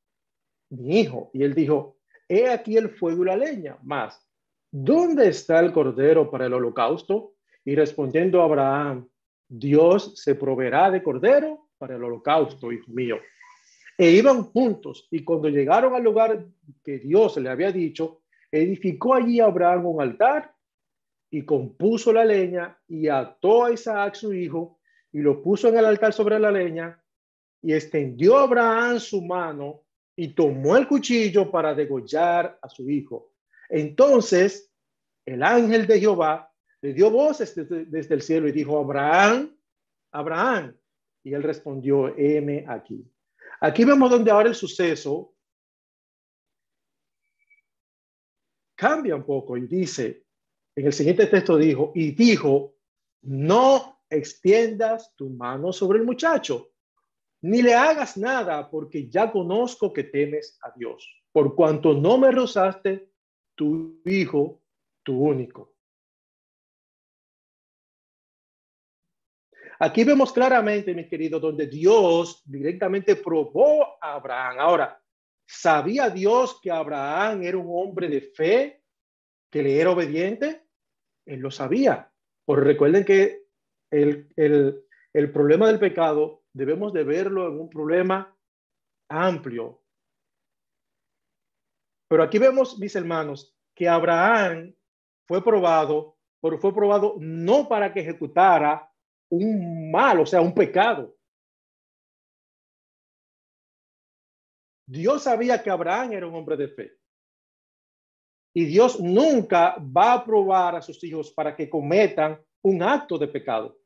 mi 0.69 1.01
hijo. 1.01 1.29
Y 1.33 1.43
él 1.43 1.53
dijo, 1.53 1.97
he 2.27 2.49
aquí 2.49 2.77
el 2.77 2.89
fuego 2.89 3.23
y 3.23 3.27
la 3.27 3.37
leña, 3.37 3.77
más, 3.83 4.27
¿dónde 4.71 5.27
está 5.29 5.59
el 5.59 5.71
cordero 5.71 6.31
para 6.31 6.47
el 6.47 6.53
holocausto? 6.53 7.36
Y 7.67 7.75
respondiendo 7.75 8.41
Abraham, 8.41 9.09
Dios 9.45 10.13
se 10.15 10.35
proveerá 10.35 10.89
de 10.89 11.03
cordero 11.03 11.67
para 11.77 11.97
el 11.97 12.03
holocausto, 12.05 12.71
hijo 12.71 12.89
mío. 12.89 13.17
E 13.97 14.09
iban 14.11 14.43
juntos 14.43 15.05
y 15.11 15.25
cuando 15.25 15.49
llegaron 15.49 15.93
al 15.93 16.01
lugar 16.01 16.45
que 16.81 16.97
Dios 16.97 17.35
le 17.35 17.49
había 17.49 17.69
dicho, 17.73 18.21
edificó 18.49 19.15
allí 19.15 19.41
Abraham 19.41 19.85
un 19.85 20.01
altar 20.01 20.55
y 21.29 21.43
compuso 21.43 22.13
la 22.13 22.23
leña 22.23 22.79
y 22.87 23.09
ató 23.09 23.65
a 23.65 23.73
Isaac 23.73 24.15
su 24.15 24.33
hijo 24.33 24.79
y 25.11 25.19
lo 25.19 25.43
puso 25.43 25.67
en 25.67 25.75
el 25.75 25.83
altar 25.83 26.13
sobre 26.13 26.39
la 26.39 26.49
leña 26.49 27.03
y 27.61 27.73
extendió 27.73 28.37
Abraham 28.37 28.97
su 28.97 29.21
mano 29.21 29.83
y 30.15 30.29
tomó 30.29 30.77
el 30.77 30.87
cuchillo 30.87 31.51
para 31.51 31.75
degollar 31.75 32.57
a 32.61 32.69
su 32.69 32.89
hijo. 32.89 33.33
Entonces 33.67 34.71
el 35.25 35.43
ángel 35.43 35.85
de 35.85 35.99
Jehová 35.99 36.46
le 36.81 36.93
dio 36.93 37.09
voces 37.09 37.55
desde, 37.55 37.85
desde 37.85 38.15
el 38.15 38.21
cielo 38.21 38.47
y 38.47 38.51
dijo, 38.51 38.79
Abraham, 38.79 39.55
Abraham. 40.11 40.77
Y 41.23 41.33
él 41.33 41.43
respondió, 41.43 42.15
heme 42.17 42.65
aquí. 42.67 43.05
Aquí 43.59 43.83
vemos 43.83 44.09
donde 44.09 44.31
ahora 44.31 44.49
el 44.49 44.55
suceso 44.55 45.35
cambia 48.75 49.15
un 49.15 49.25
poco 49.25 49.57
y 49.57 49.67
dice, 49.67 50.25
en 50.75 50.85
el 50.85 50.93
siguiente 50.93 51.25
texto 51.25 51.57
dijo, 51.57 51.91
y 51.95 52.11
dijo, 52.11 52.75
no 53.23 53.99
extiendas 54.09 55.15
tu 55.15 55.29
mano 55.31 55.73
sobre 55.73 55.99
el 55.99 56.05
muchacho, 56.05 56.69
ni 57.41 57.61
le 57.61 57.73
hagas 57.73 58.17
nada, 58.17 58.69
porque 58.69 59.09
ya 59.09 59.31
conozco 59.31 59.91
que 59.91 60.03
temes 60.03 60.57
a 60.61 60.71
Dios, 60.75 61.07
por 61.31 61.55
cuanto 61.55 61.93
no 61.93 62.17
me 62.17 62.31
rozaste 62.31 63.11
tu 63.55 64.01
hijo, 64.05 64.61
tu 65.03 65.19
único. 65.19 65.76
Aquí 69.79 70.03
vemos 70.03 70.33
claramente, 70.33 70.93
mis 70.95 71.07
queridos, 71.07 71.41
donde 71.41 71.67
Dios 71.67 72.41
directamente 72.45 73.15
probó 73.15 73.97
a 74.01 74.15
Abraham. 74.15 74.57
Ahora, 74.59 75.01
¿sabía 75.45 76.09
Dios 76.09 76.59
que 76.61 76.71
Abraham 76.71 77.43
era 77.43 77.57
un 77.57 77.67
hombre 77.69 78.07
de 78.07 78.21
fe, 78.21 78.83
que 79.51 79.61
le 79.61 79.79
era 79.79 79.91
obediente? 79.91 80.63
Él 81.25 81.41
lo 81.41 81.51
sabía. 81.51 82.11
Por 82.45 82.63
recuerden 82.63 83.05
que 83.05 83.43
el, 83.91 84.27
el, 84.35 84.83
el 85.13 85.31
problema 85.31 85.67
del 85.67 85.79
pecado 85.79 86.43
debemos 86.53 86.91
de 86.91 87.03
verlo 87.03 87.47
en 87.47 87.59
un 87.59 87.69
problema 87.69 88.35
amplio. 89.09 89.83
Pero 92.09 92.23
aquí 92.23 92.39
vemos, 92.39 92.79
mis 92.79 92.95
hermanos, 92.95 93.55
que 93.75 93.87
Abraham 93.87 94.73
fue 95.27 95.43
probado, 95.43 96.17
pero 96.41 96.57
fue 96.57 96.73
probado 96.73 97.15
no 97.19 97.67
para 97.67 97.93
que 97.93 97.99
ejecutara 97.99 98.86
un 99.29 99.91
mal, 99.91 100.19
o 100.19 100.25
sea, 100.25 100.41
un 100.41 100.53
pecado. 100.53 101.15
Dios 104.85 105.23
sabía 105.23 105.61
que 105.61 105.69
Abraham 105.69 106.13
era 106.13 106.27
un 106.27 106.35
hombre 106.35 106.55
de 106.55 106.69
fe. 106.69 106.97
Y 108.53 108.65
Dios 108.65 108.99
nunca 108.99 109.75
va 109.79 110.13
a 110.13 110.25
probar 110.25 110.75
a 110.75 110.81
sus 110.81 111.03
hijos 111.03 111.31
para 111.31 111.55
que 111.55 111.69
cometan 111.69 112.41
un 112.63 112.81
acto 112.81 113.17
de 113.17 113.27
pecado. 113.27 113.77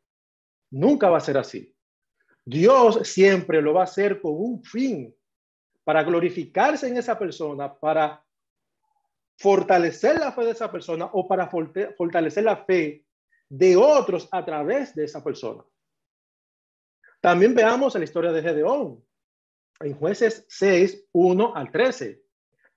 Nunca 0.69 1.09
va 1.09 1.17
a 1.17 1.21
ser 1.21 1.37
así. 1.37 1.75
Dios 2.45 3.07
siempre 3.07 3.61
lo 3.61 3.73
va 3.73 3.81
a 3.81 3.85
hacer 3.85 4.21
con 4.21 4.33
un 4.33 4.63
fin, 4.63 5.13
para 5.83 6.03
glorificarse 6.03 6.87
en 6.87 6.97
esa 6.97 7.17
persona, 7.17 7.73
para 7.73 8.23
fortalecer 9.37 10.19
la 10.19 10.31
fe 10.31 10.45
de 10.45 10.51
esa 10.51 10.71
persona 10.71 11.09
o 11.13 11.27
para 11.27 11.49
fortalecer 11.49 12.43
la 12.43 12.57
fe 12.57 13.05
de 13.51 13.75
otros 13.75 14.29
a 14.31 14.45
través 14.45 14.95
de 14.95 15.03
esa 15.03 15.21
persona. 15.21 15.61
También 17.19 17.53
veamos 17.53 17.93
la 17.95 18.03
historia 18.03 18.31
de 18.31 18.41
Gedeón 18.41 19.03
en 19.81 19.93
jueces 19.93 20.45
6, 20.47 21.09
1 21.11 21.53
al 21.53 21.69
13. 21.69 22.23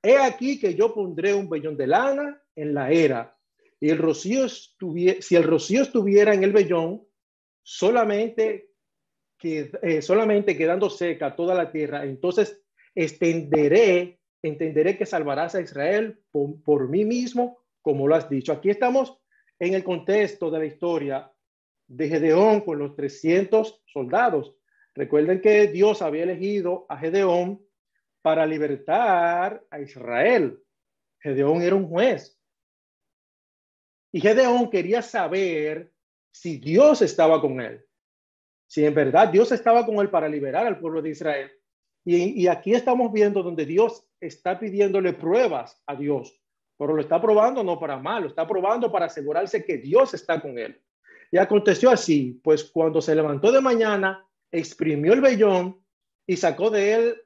He 0.02 0.16
aquí 0.18 0.58
que 0.58 0.74
yo 0.74 0.92
pondré 0.92 1.32
un 1.32 1.48
vellón 1.48 1.76
de 1.76 1.86
lana 1.86 2.42
en 2.56 2.74
la 2.74 2.90
era 2.90 3.38
y 3.78 3.88
el 3.88 3.98
rocío 3.98 4.48
si 4.48 5.36
el 5.36 5.44
rocío 5.44 5.82
estuviera 5.82 6.34
en 6.34 6.42
el 6.42 6.52
vellón, 6.52 7.06
solamente, 7.62 8.70
que, 9.38 9.70
eh, 9.80 10.02
solamente 10.02 10.56
quedando 10.56 10.90
seca 10.90 11.36
toda 11.36 11.54
la 11.54 11.70
tierra, 11.70 12.04
entonces 12.04 12.60
extenderé, 12.96 14.18
entenderé 14.42 14.98
que 14.98 15.06
salvarás 15.06 15.54
a 15.54 15.60
Israel 15.60 16.18
por, 16.32 16.60
por 16.64 16.88
mí 16.88 17.04
mismo, 17.04 17.58
como 17.80 18.08
lo 18.08 18.16
has 18.16 18.28
dicho. 18.28 18.52
Aquí 18.52 18.70
estamos 18.70 19.23
en 19.58 19.74
el 19.74 19.84
contexto 19.84 20.50
de 20.50 20.58
la 20.58 20.66
historia 20.66 21.32
de 21.86 22.08
Gedeón 22.08 22.60
con 22.62 22.78
los 22.78 22.94
300 22.96 23.82
soldados. 23.86 24.56
Recuerden 24.94 25.40
que 25.40 25.66
Dios 25.68 26.02
había 26.02 26.24
elegido 26.24 26.86
a 26.88 26.96
Gedeón 26.98 27.64
para 28.22 28.46
libertar 28.46 29.64
a 29.70 29.80
Israel. 29.80 30.58
Gedeón 31.20 31.62
era 31.62 31.74
un 31.74 31.88
juez. 31.88 32.38
Y 34.12 34.20
Gedeón 34.20 34.70
quería 34.70 35.02
saber 35.02 35.92
si 36.30 36.58
Dios 36.58 37.02
estaba 37.02 37.40
con 37.40 37.60
él. 37.60 37.84
Si 38.66 38.84
en 38.84 38.94
verdad 38.94 39.28
Dios 39.28 39.52
estaba 39.52 39.84
con 39.84 39.96
él 39.96 40.10
para 40.10 40.28
liberar 40.28 40.66
al 40.66 40.78
pueblo 40.78 41.02
de 41.02 41.10
Israel. 41.10 41.50
Y, 42.04 42.42
y 42.42 42.48
aquí 42.48 42.74
estamos 42.74 43.12
viendo 43.12 43.42
donde 43.42 43.66
Dios 43.66 44.06
está 44.20 44.58
pidiéndole 44.58 45.12
pruebas 45.12 45.82
a 45.86 45.96
Dios 45.96 46.43
pero 46.76 46.94
lo 46.94 47.00
está 47.00 47.20
probando 47.20 47.62
no 47.62 47.78
para 47.78 47.98
mal, 47.98 48.22
lo 48.22 48.28
está 48.28 48.46
probando 48.46 48.90
para 48.90 49.06
asegurarse 49.06 49.64
que 49.64 49.78
Dios 49.78 50.14
está 50.14 50.40
con 50.40 50.58
él. 50.58 50.80
Y 51.30 51.38
aconteció 51.38 51.90
así, 51.90 52.40
pues 52.42 52.64
cuando 52.64 53.00
se 53.00 53.14
levantó 53.14 53.50
de 53.52 53.60
mañana, 53.60 54.26
exprimió 54.50 55.12
el 55.12 55.20
vellón 55.20 55.82
y 56.26 56.36
sacó 56.36 56.70
de 56.70 56.94
él 56.94 57.16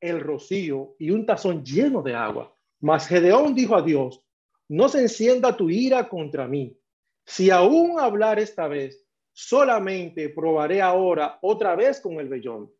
el 0.00 0.20
rocío 0.20 0.94
y 0.98 1.10
un 1.10 1.26
tazón 1.26 1.64
lleno 1.64 2.02
de 2.02 2.14
agua. 2.14 2.54
Mas 2.80 3.08
Gedeón 3.08 3.54
dijo 3.54 3.76
a 3.76 3.82
Dios, 3.82 4.22
no 4.68 4.88
se 4.88 5.00
encienda 5.00 5.56
tu 5.56 5.70
ira 5.70 6.08
contra 6.08 6.46
mí. 6.46 6.78
Si 7.24 7.50
aún 7.50 7.98
hablar 7.98 8.38
esta 8.38 8.68
vez, 8.68 9.04
solamente 9.32 10.28
probaré 10.30 10.80
ahora 10.80 11.38
otra 11.42 11.74
vez 11.74 12.00
con 12.00 12.20
el 12.20 12.28
vellón. 12.28 12.70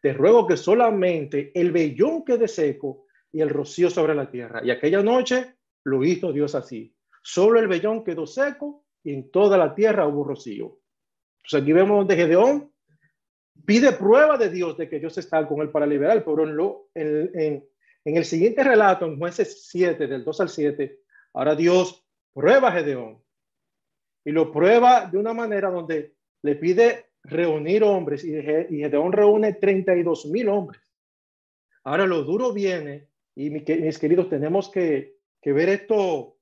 Te 0.00 0.12
ruego 0.12 0.46
que 0.46 0.56
solamente 0.56 1.50
el 1.54 1.72
vellón 1.72 2.24
quede 2.24 2.48
seco 2.48 3.06
y 3.32 3.40
el 3.40 3.50
rocío 3.50 3.90
sobre 3.90 4.14
la 4.14 4.30
tierra. 4.30 4.62
Y 4.64 4.70
aquella 4.70 5.02
noche 5.02 5.57
lo 5.88 6.04
hizo 6.04 6.32
Dios 6.32 6.54
así. 6.54 6.94
Solo 7.22 7.58
el 7.58 7.68
vellón 7.68 8.04
quedó 8.04 8.26
seco 8.26 8.84
y 9.02 9.12
en 9.12 9.30
toda 9.30 9.58
la 9.58 9.74
tierra 9.74 10.06
hubo 10.06 10.24
rocío. 10.24 10.78
Entonces 11.38 11.62
aquí 11.62 11.72
vemos 11.72 11.98
donde 11.98 12.16
Gedeón 12.16 12.72
pide 13.64 13.92
prueba 13.92 14.36
de 14.38 14.50
Dios 14.50 14.76
de 14.76 14.88
que 14.88 14.98
Dios 14.98 15.18
está 15.18 15.46
con 15.46 15.60
él 15.60 15.70
para 15.70 15.86
liberar, 15.86 16.24
pero 16.24 16.44
en, 16.44 16.56
lo, 16.56 16.88
en, 16.94 17.64
el 18.04 18.24
siguiente 18.24 18.62
relato, 18.62 19.06
en 19.06 19.18
jueces 19.18 19.68
7, 19.68 20.06
del 20.06 20.24
2 20.24 20.40
al 20.40 20.48
7, 20.48 21.00
ahora 21.34 21.54
Dios 21.54 22.04
prueba 22.32 22.68
a 22.68 22.72
Gedeón 22.72 23.22
y 24.24 24.30
lo 24.30 24.52
prueba 24.52 25.06
de 25.06 25.18
una 25.18 25.32
manera 25.32 25.70
donde 25.70 26.14
le 26.42 26.54
pide 26.54 27.06
reunir 27.24 27.82
hombres 27.82 28.24
y, 28.24 28.30
Gedeón 28.30 29.12
reúne 29.12 29.54
32 29.54 30.26
mil 30.26 30.48
hombres. 30.48 30.80
Ahora 31.84 32.06
lo 32.06 32.22
duro 32.22 32.52
viene 32.52 33.08
y 33.34 33.50
mis 33.50 33.98
queridos 33.98 34.28
tenemos 34.28 34.70
que 34.70 35.17
que 35.48 35.52
ver 35.54 35.70
esto 35.70 36.36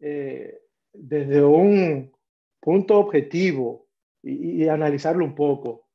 eh, 0.00 0.62
desde 0.92 1.44
un 1.44 2.12
punto 2.58 2.98
objetivo 2.98 3.86
y, 4.20 4.66
analizarlo 4.66 5.24
un 5.24 5.36
poco. 5.36 5.88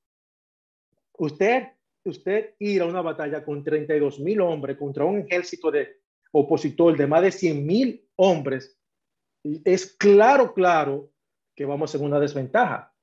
Usted, 1.17 1.67
usted 2.05 2.55
ir 2.59 2.81
a 2.81 2.85
una 2.85 3.01
batalla 3.01 3.43
con 3.43 3.65
32 3.65 4.21
mil 4.21 4.39
hombres 4.39 4.77
contra 4.77 5.03
un 5.03 5.19
ejército 5.19 5.69
de 5.71 6.03
opositor 6.31 6.95
de 6.95 7.05
más 7.05 7.23
de 7.23 7.31
100 7.31 7.65
mil 7.65 8.07
hombres, 8.15 8.79
es 9.43 9.97
claro, 9.97 10.53
claro 10.53 11.11
que 11.53 11.65
vamos 11.65 11.93
en 11.95 12.03
una 12.05 12.17
desventaja. 12.17 12.95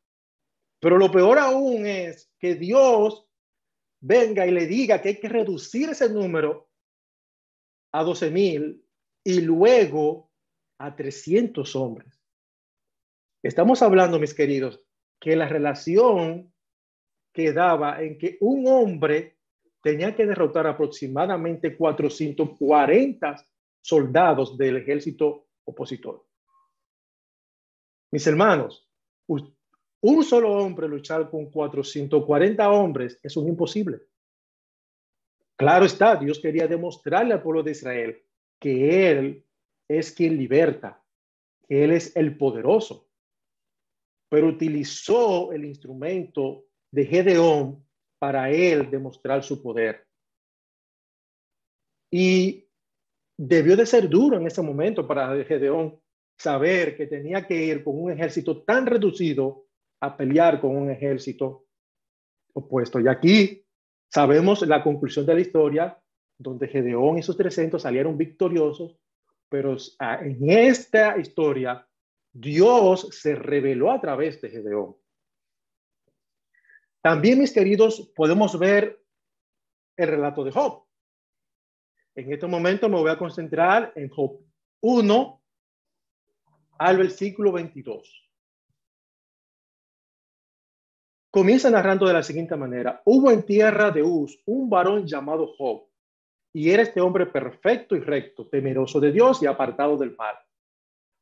Pero 0.80 0.96
lo 0.96 1.12
peor 1.12 1.38
aún 1.38 1.84
es 1.84 2.32
que 2.38 2.54
Dios 2.54 3.28
venga 4.00 4.46
y 4.46 4.52
le 4.52 4.66
diga 4.66 5.02
que 5.02 5.10
hay 5.10 5.20
que 5.20 5.28
reducir 5.28 5.90
ese 5.90 6.08
número 6.08 6.70
a 7.92 8.02
12 8.02 8.30
mil 8.30 8.86
y 9.24 9.40
luego 9.40 10.30
a 10.78 10.96
300 10.96 11.76
hombres. 11.76 12.20
Estamos 13.42 13.82
hablando, 13.82 14.18
mis 14.18 14.34
queridos, 14.34 14.84
que 15.18 15.36
la 15.36 15.48
relación 15.48 16.52
quedaba 17.32 18.02
en 18.02 18.18
que 18.18 18.38
un 18.40 18.66
hombre 18.66 19.38
tenía 19.82 20.14
que 20.14 20.26
derrotar 20.26 20.66
aproximadamente 20.66 21.76
440 21.76 23.46
soldados 23.80 24.58
del 24.58 24.78
ejército 24.78 25.48
opositor. 25.64 26.26
Mis 28.12 28.26
hermanos, 28.26 28.88
un 29.26 30.24
solo 30.24 30.52
hombre 30.52 30.88
luchar 30.88 31.30
con 31.30 31.50
440 31.50 32.70
hombres 32.70 33.18
es 33.22 33.36
un 33.36 33.48
imposible. 33.48 34.00
Claro 35.56 35.84
está, 35.84 36.16
Dios 36.16 36.40
quería 36.40 36.66
demostrarle 36.66 37.34
al 37.34 37.42
pueblo 37.42 37.62
de 37.62 37.70
Israel 37.72 38.22
que 38.60 39.10
Él 39.10 39.44
es 39.88 40.12
quien 40.12 40.36
liberta, 40.36 41.02
que 41.66 41.84
Él 41.84 41.92
es 41.92 42.14
el 42.14 42.36
poderoso. 42.36 43.08
Pero 44.28 44.46
utilizó 44.46 45.50
el 45.52 45.64
instrumento 45.64 46.66
de 46.92 47.06
Gedeón 47.06 47.84
para 48.18 48.50
Él 48.50 48.90
demostrar 48.90 49.42
su 49.42 49.60
poder. 49.62 50.06
Y 52.12 52.68
debió 53.36 53.76
de 53.76 53.86
ser 53.86 54.08
duro 54.08 54.36
en 54.36 54.46
ese 54.46 54.62
momento 54.62 55.06
para 55.06 55.42
Gedeón 55.44 55.98
saber 56.36 56.96
que 56.96 57.06
tenía 57.06 57.46
que 57.46 57.64
ir 57.64 57.82
con 57.82 58.00
un 58.00 58.12
ejército 58.12 58.62
tan 58.62 58.86
reducido 58.86 59.66
a 60.00 60.16
pelear 60.16 60.60
con 60.60 60.76
un 60.76 60.90
ejército 60.90 61.66
opuesto. 62.54 63.00
Y 63.00 63.08
aquí 63.08 63.64
sabemos 64.08 64.66
la 64.66 64.82
conclusión 64.82 65.26
de 65.26 65.34
la 65.34 65.40
historia, 65.40 65.99
donde 66.40 66.68
Gedeón 66.68 67.18
y 67.18 67.22
sus 67.22 67.36
300 67.36 67.82
salieron 67.82 68.16
victoriosos, 68.16 68.96
pero 69.50 69.76
en 70.00 70.50
esta 70.50 71.18
historia 71.18 71.86
Dios 72.32 73.08
se 73.10 73.34
reveló 73.34 73.90
a 73.90 74.00
través 74.00 74.40
de 74.40 74.48
Gedeón. 74.48 74.96
También, 77.02 77.38
mis 77.38 77.52
queridos, 77.52 78.10
podemos 78.16 78.58
ver 78.58 79.02
el 79.96 80.08
relato 80.08 80.42
de 80.42 80.52
Job. 80.52 80.84
En 82.14 82.32
este 82.32 82.46
momento 82.46 82.88
me 82.88 82.96
voy 82.96 83.10
a 83.10 83.18
concentrar 83.18 83.92
en 83.94 84.08
Job 84.08 84.40
1 84.80 85.42
al 86.78 86.96
versículo 86.96 87.52
22. 87.52 88.30
Comienza 91.30 91.70
narrando 91.70 92.06
de 92.06 92.14
la 92.14 92.22
siguiente 92.22 92.56
manera. 92.56 93.02
Hubo 93.04 93.30
en 93.30 93.44
tierra 93.44 93.90
de 93.90 94.02
Uz 94.02 94.42
un 94.46 94.70
varón 94.70 95.06
llamado 95.06 95.54
Job, 95.56 95.89
y 96.52 96.70
era 96.70 96.82
este 96.82 97.00
hombre 97.00 97.26
perfecto 97.26 97.94
y 97.94 98.00
recto, 98.00 98.48
temeroso 98.48 99.00
de 99.00 99.12
Dios 99.12 99.42
y 99.42 99.46
apartado 99.46 99.96
del 99.96 100.16
mal. 100.16 100.36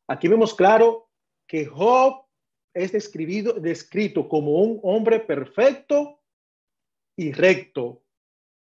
Aquí 0.08 0.28
vemos 0.28 0.54
claro 0.54 1.10
que 1.46 1.66
Job 1.66 2.24
es 2.72 2.92
describido, 2.92 3.54
descrito 3.54 4.28
como 4.28 4.62
un 4.62 4.80
hombre 4.82 5.20
perfecto 5.20 6.22
y 7.16 7.32
recto, 7.32 8.04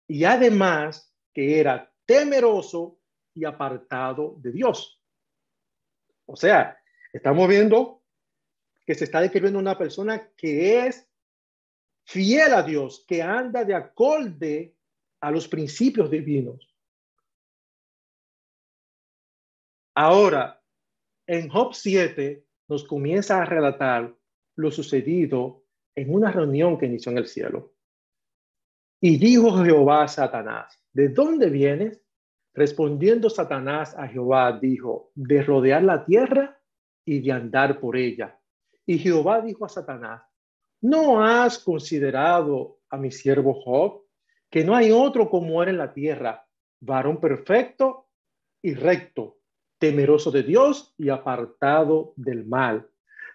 y 0.08 0.24
además 0.24 1.14
que 1.34 1.60
era 1.60 1.94
temeroso 2.06 3.00
y 3.34 3.46
apartado 3.46 4.36
de 4.40 4.52
Dios. 4.52 5.02
O 6.26 6.36
sea, 6.36 6.78
estamos 7.14 7.48
viendo 7.48 8.02
que 8.86 8.96
se 8.96 9.04
está 9.04 9.22
describiendo 9.22 9.60
una 9.60 9.78
persona 9.78 10.30
que 10.36 10.88
es 10.88 11.08
fiel 12.06 12.54
a 12.54 12.64
Dios, 12.64 13.06
que 13.08 13.22
anda 13.22 13.64
de 13.64 13.76
acorde 13.76 14.77
a 15.28 15.32
los 15.32 15.50
principios 15.50 16.10
divinos. 16.10 16.74
Ahora, 19.94 20.64
en 21.28 21.50
Job 21.50 21.74
7 21.74 22.46
nos 22.70 22.86
comienza 22.86 23.42
a 23.42 23.46
relatar 23.46 24.16
lo 24.56 24.72
sucedido 24.72 25.66
en 25.96 26.14
una 26.14 26.32
reunión 26.32 26.78
que 26.78 26.86
inició 26.86 27.12
en 27.12 27.18
el 27.18 27.28
cielo. 27.28 27.74
Y 29.02 29.18
dijo 29.18 29.52
Jehová 29.66 30.04
a 30.04 30.08
Satanás, 30.08 30.82
¿de 30.94 31.10
dónde 31.10 31.50
vienes? 31.50 32.02
Respondiendo 32.54 33.30
Satanás 33.30 33.96
a 33.98 34.08
Jehová, 34.08 34.58
dijo, 34.58 35.12
de 35.14 35.44
rodear 35.44 35.84
la 35.84 36.06
tierra 36.06 36.58
y 37.04 37.20
de 37.20 37.34
andar 37.34 37.82
por 37.82 37.98
ella. 37.98 38.40
Y 38.86 38.98
Jehová 38.98 39.42
dijo 39.42 39.66
a 39.66 39.70
Satanás, 39.70 40.22
¿no 40.80 41.22
has 41.22 41.60
considerado 41.60 42.80
a 42.90 42.96
mi 42.96 43.12
siervo 43.12 43.54
Job, 43.54 44.07
que 44.50 44.64
no 44.64 44.76
hay 44.76 44.92
otro 44.92 45.30
como 45.30 45.62
él 45.64 45.70
en 45.70 45.78
la 45.78 45.94
tierra, 45.94 46.48
varón 46.80 47.20
perfecto 47.20 48.08
y 48.62 48.74
recto, 48.74 49.40
temeroso 49.80 50.32
de 50.32 50.44
Dios 50.44 50.94
y 50.98 51.10
apartado 51.10 52.14
del 52.16 52.46
mal? 52.46 52.90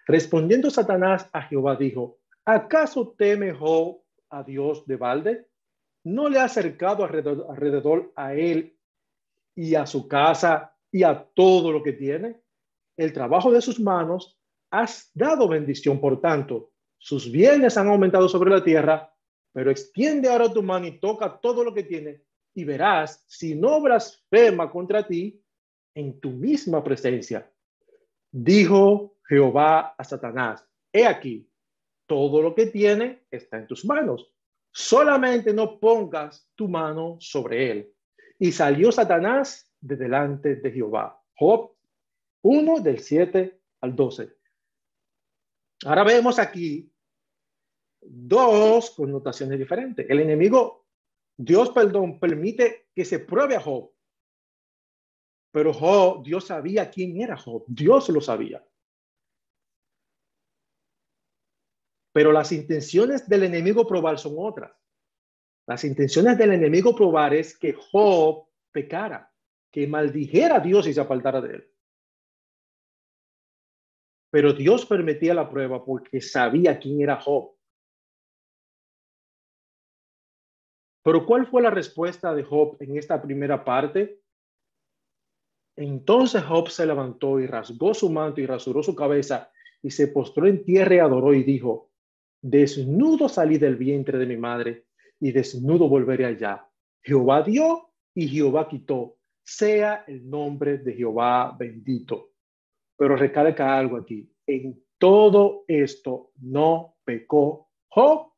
Respondiendo 0.05 0.69
Satanás 0.69 1.29
a 1.31 1.43
Jehová 1.43 1.75
dijo, 1.75 2.19
¿acaso 2.45 3.15
teme 3.17 3.53
Job 3.53 4.01
a 4.29 4.43
Dios 4.43 4.85
de 4.85 4.97
balde? 4.97 5.47
¿No 6.03 6.27
le 6.27 6.39
ha 6.39 6.45
acercado 6.45 7.03
alrededor, 7.03 7.47
alrededor 7.49 8.11
a 8.15 8.33
él 8.33 8.77
y 9.55 9.75
a 9.75 9.85
su 9.85 10.07
casa 10.07 10.75
y 10.91 11.03
a 11.03 11.23
todo 11.33 11.71
lo 11.71 11.81
que 11.81 11.93
tiene? 11.93 12.41
El 12.97 13.13
trabajo 13.13 13.51
de 13.51 13.61
sus 13.61 13.79
manos 13.79 14.37
has 14.71 15.11
dado 15.13 15.47
bendición, 15.47 16.01
por 16.01 16.19
tanto, 16.19 16.71
sus 16.97 17.31
bienes 17.31 17.77
han 17.77 17.87
aumentado 17.87 18.27
sobre 18.27 18.49
la 18.49 18.63
tierra, 18.63 19.12
pero 19.53 19.71
extiende 19.71 20.27
ahora 20.27 20.51
tu 20.51 20.61
mano 20.61 20.87
y 20.87 20.99
toca 20.99 21.39
todo 21.39 21.63
lo 21.63 21.73
que 21.73 21.83
tiene 21.83 22.23
y 22.53 22.65
verás 22.65 23.23
si 23.27 23.55
no 23.55 23.81
blasfema 23.81 24.69
contra 24.69 25.07
ti 25.07 25.41
en 25.95 26.19
tu 26.19 26.31
misma 26.31 26.83
presencia. 26.83 27.49
Dijo 28.31 29.17
Jehová 29.27 29.95
a 29.97 30.03
Satanás, 30.03 30.67
he 30.91 31.05
aquí, 31.05 31.49
todo 32.07 32.41
lo 32.41 32.53
que 32.53 32.65
tiene 32.65 33.25
está 33.31 33.57
en 33.57 33.67
tus 33.67 33.85
manos 33.85 34.33
solamente 34.73 35.53
no 35.53 35.79
pongas 35.79 36.49
tu 36.55 36.67
mano 36.67 37.17
sobre 37.19 37.71
él. 37.71 37.93
Y 38.39 38.51
salió 38.51 38.91
Satanás 38.91 39.71
de 39.79 39.95
delante 39.95 40.55
de 40.55 40.71
Jehová. 40.71 41.21
Job 41.35 41.75
1 42.41 42.79
del 42.81 42.99
7 42.99 43.61
al 43.81 43.95
12. 43.95 44.35
Ahora 45.85 46.03
vemos 46.03 46.39
aquí 46.39 46.91
dos 48.07 48.91
connotaciones 48.91 49.57
diferentes. 49.59 50.05
El 50.09 50.19
enemigo, 50.19 50.85
Dios, 51.37 51.69
perdón, 51.71 52.19
permite 52.19 52.87
que 52.93 53.05
se 53.05 53.19
pruebe 53.19 53.55
a 53.55 53.61
Job. 53.61 53.91
Pero 55.51 55.73
Job, 55.73 56.23
Dios 56.23 56.47
sabía 56.47 56.89
quién 56.89 57.21
era 57.21 57.37
Job. 57.37 57.63
Dios 57.67 58.09
lo 58.09 58.21
sabía. 58.21 58.65
Pero 62.13 62.31
las 62.31 62.51
intenciones 62.51 63.27
del 63.27 63.43
enemigo 63.43 63.87
probar 63.87 64.19
son 64.19 64.35
otras. 64.37 64.71
Las 65.67 65.83
intenciones 65.83 66.37
del 66.37 66.53
enemigo 66.53 66.95
probar 66.95 67.33
es 67.33 67.57
que 67.57 67.73
Job 67.73 68.47
pecara, 68.71 69.31
que 69.71 69.87
maldijera 69.87 70.57
a 70.57 70.59
Dios 70.59 70.87
y 70.87 70.93
se 70.93 71.01
apartara 71.01 71.41
de 71.41 71.55
él. 71.55 71.73
Pero 74.31 74.53
Dios 74.53 74.85
permitía 74.85 75.33
la 75.33 75.49
prueba 75.49 75.85
porque 75.85 76.19
sabía 76.19 76.79
quién 76.79 77.01
era 77.01 77.21
Job. 77.21 77.55
Pero 81.03 81.25
¿cuál 81.25 81.45
fue 81.47 81.61
la 81.61 81.69
respuesta 81.69 82.33
de 82.33 82.43
Job 82.43 82.77
en 82.79 82.97
esta 82.97 83.21
primera 83.21 83.63
parte? 83.63 84.21
Entonces 85.75 86.43
Job 86.43 86.69
se 86.69 86.85
levantó 86.85 87.39
y 87.39 87.47
rasgó 87.47 87.93
su 87.93 88.09
manto 88.09 88.39
y 88.39 88.45
rasuró 88.45 88.81
su 88.83 88.95
cabeza 88.95 89.51
y 89.81 89.91
se 89.91 90.07
postró 90.07 90.47
en 90.47 90.63
tierra 90.63 90.95
y 90.95 90.99
adoró 90.99 91.33
y 91.33 91.43
dijo, 91.43 91.91
Desnudo 92.41 93.29
salí 93.29 93.57
del 93.57 93.75
vientre 93.75 94.17
de 94.17 94.25
mi 94.25 94.37
madre 94.37 94.85
y 95.19 95.31
desnudo 95.31 95.87
volveré 95.87 96.25
allá. 96.25 96.69
Jehová 97.01 97.41
dio 97.41 97.89
y 98.13 98.27
Jehová 98.27 98.67
quitó. 98.67 99.17
Sea 99.45 100.05
el 100.07 100.29
nombre 100.29 100.77
de 100.77 100.93
Jehová 100.93 101.55
bendito. 101.57 102.31
Pero 102.97 103.15
recalca 103.15 103.77
algo 103.77 103.97
aquí. 103.97 104.29
En 104.47 104.81
todo 104.97 105.65
esto 105.67 106.31
no 106.41 106.95
pecó 107.03 107.69
Job 107.89 108.31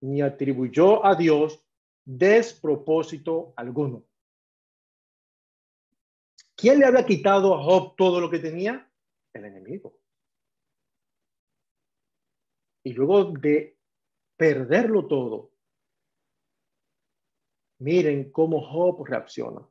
ni 0.00 0.22
atribuyó 0.22 1.04
a 1.04 1.14
Dios 1.14 1.64
despropósito 2.04 3.52
alguno. 3.56 4.04
¿Quién 6.56 6.78
le 6.78 6.86
había 6.86 7.06
quitado 7.06 7.54
a 7.54 7.62
Job 7.62 7.96
todo 7.96 8.20
lo 8.20 8.30
que 8.30 8.38
tenía? 8.38 8.90
El 9.32 9.44
enemigo. 9.44 9.98
Y 12.84 12.92
luego 12.92 13.32
de 13.32 13.78
perderlo 14.36 15.06
todo, 15.06 15.52
miren 17.78 18.30
cómo 18.30 18.60
Job 18.60 19.06
reacciona. 19.06 19.66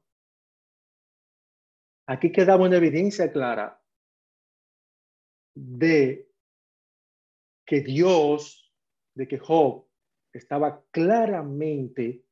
Aquí 2.07 2.31
quedaba 2.31 2.65
una 2.65 2.77
evidencia 2.77 3.31
clara 3.31 3.83
de 5.53 6.31
que 7.65 7.81
Dios, 7.81 8.73
de 9.13 9.27
que 9.27 9.37
Job 9.37 9.88
estaba 10.33 10.83
claramente 10.91 12.23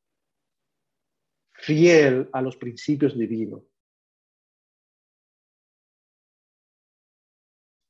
fiel 1.54 2.30
a 2.34 2.42
los 2.42 2.58
principios 2.58 3.18
divinos, 3.18 3.64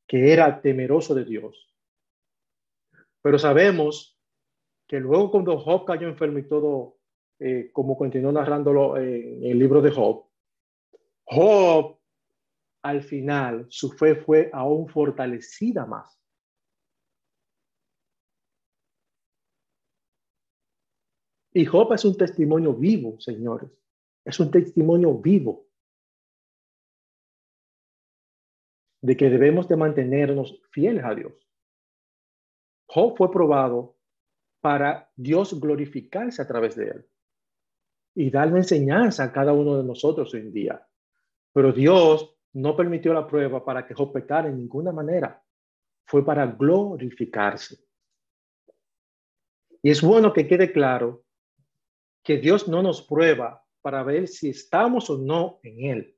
que 0.08 0.32
era 0.32 0.62
temeroso 0.62 1.14
de 1.14 1.26
Dios 1.26 1.68
pero 3.28 3.38
sabemos 3.38 4.18
que 4.88 5.02
luego 5.02 5.32
cuando 5.32 5.60
Job 5.60 5.84
cayó 5.84 6.08
enfermo 6.08 6.40
y 6.40 6.48
todo, 6.48 6.98
eh, 7.40 7.72
como 7.74 7.98
continuó 7.98 8.32
narrándolo 8.32 8.96
en 8.96 9.44
el 9.44 9.60
libro 9.60 9.82
de 9.82 9.92
Job, 9.92 10.28
Job 11.26 12.00
al 12.84 13.04
final 13.04 13.66
su 13.68 13.92
fe 13.92 14.16
fue 14.16 14.50
aún 14.54 14.88
fortalecida 14.88 15.86
más. 15.86 16.18
Y 21.58 21.66
Job 21.66 21.92
es 21.94 22.06
un 22.06 22.16
testimonio 22.16 22.72
vivo, 22.72 23.20
señores. 23.20 23.72
Es 24.24 24.40
un 24.40 24.52
testimonio 24.52 25.18
vivo 25.18 25.66
de 29.02 29.18
que 29.18 29.28
debemos 29.28 29.68
de 29.68 29.76
mantenernos 29.76 30.62
fieles 30.70 31.04
a 31.04 31.16
Dios. 31.16 31.34
Job 32.86 33.18
fue 33.18 33.32
probado 33.32 33.98
para 34.62 35.12
Dios 35.16 35.60
glorificarse 35.60 36.44
a 36.44 36.48
través 36.48 36.76
de 36.76 36.90
él 36.90 37.10
y 38.14 38.30
darle 38.30 38.58
enseñanza 38.58 39.24
a 39.24 39.34
cada 39.34 39.52
uno 39.52 39.78
de 39.78 39.84
nosotros 39.84 40.32
hoy 40.36 40.42
en 40.42 40.54
día. 40.54 40.88
Pero 41.54 41.74
Dios 41.74 42.38
no 42.54 42.76
permitió 42.76 43.16
la 43.16 43.26
prueba 43.26 43.66
para 43.66 43.88
que 43.88 43.96
Job 43.96 44.14
pecara 44.14 44.48
en 44.48 44.58
ninguna 44.58 44.92
manera. 44.92 45.44
Fue 46.06 46.24
para 46.24 46.46
glorificarse. 46.46 47.84
Y 49.82 49.90
es 49.90 50.04
bueno 50.04 50.32
que 50.34 50.48
quede 50.48 50.72
claro 50.72 51.24
que 52.28 52.38
Dios 52.38 52.68
no 52.68 52.84
nos 52.84 53.02
prueba 53.02 53.66
para 53.82 54.04
ver 54.04 54.28
si 54.28 54.50
estamos 54.50 55.10
o 55.10 55.18
no 55.18 55.62
en 55.64 55.86
Él. 55.86 56.18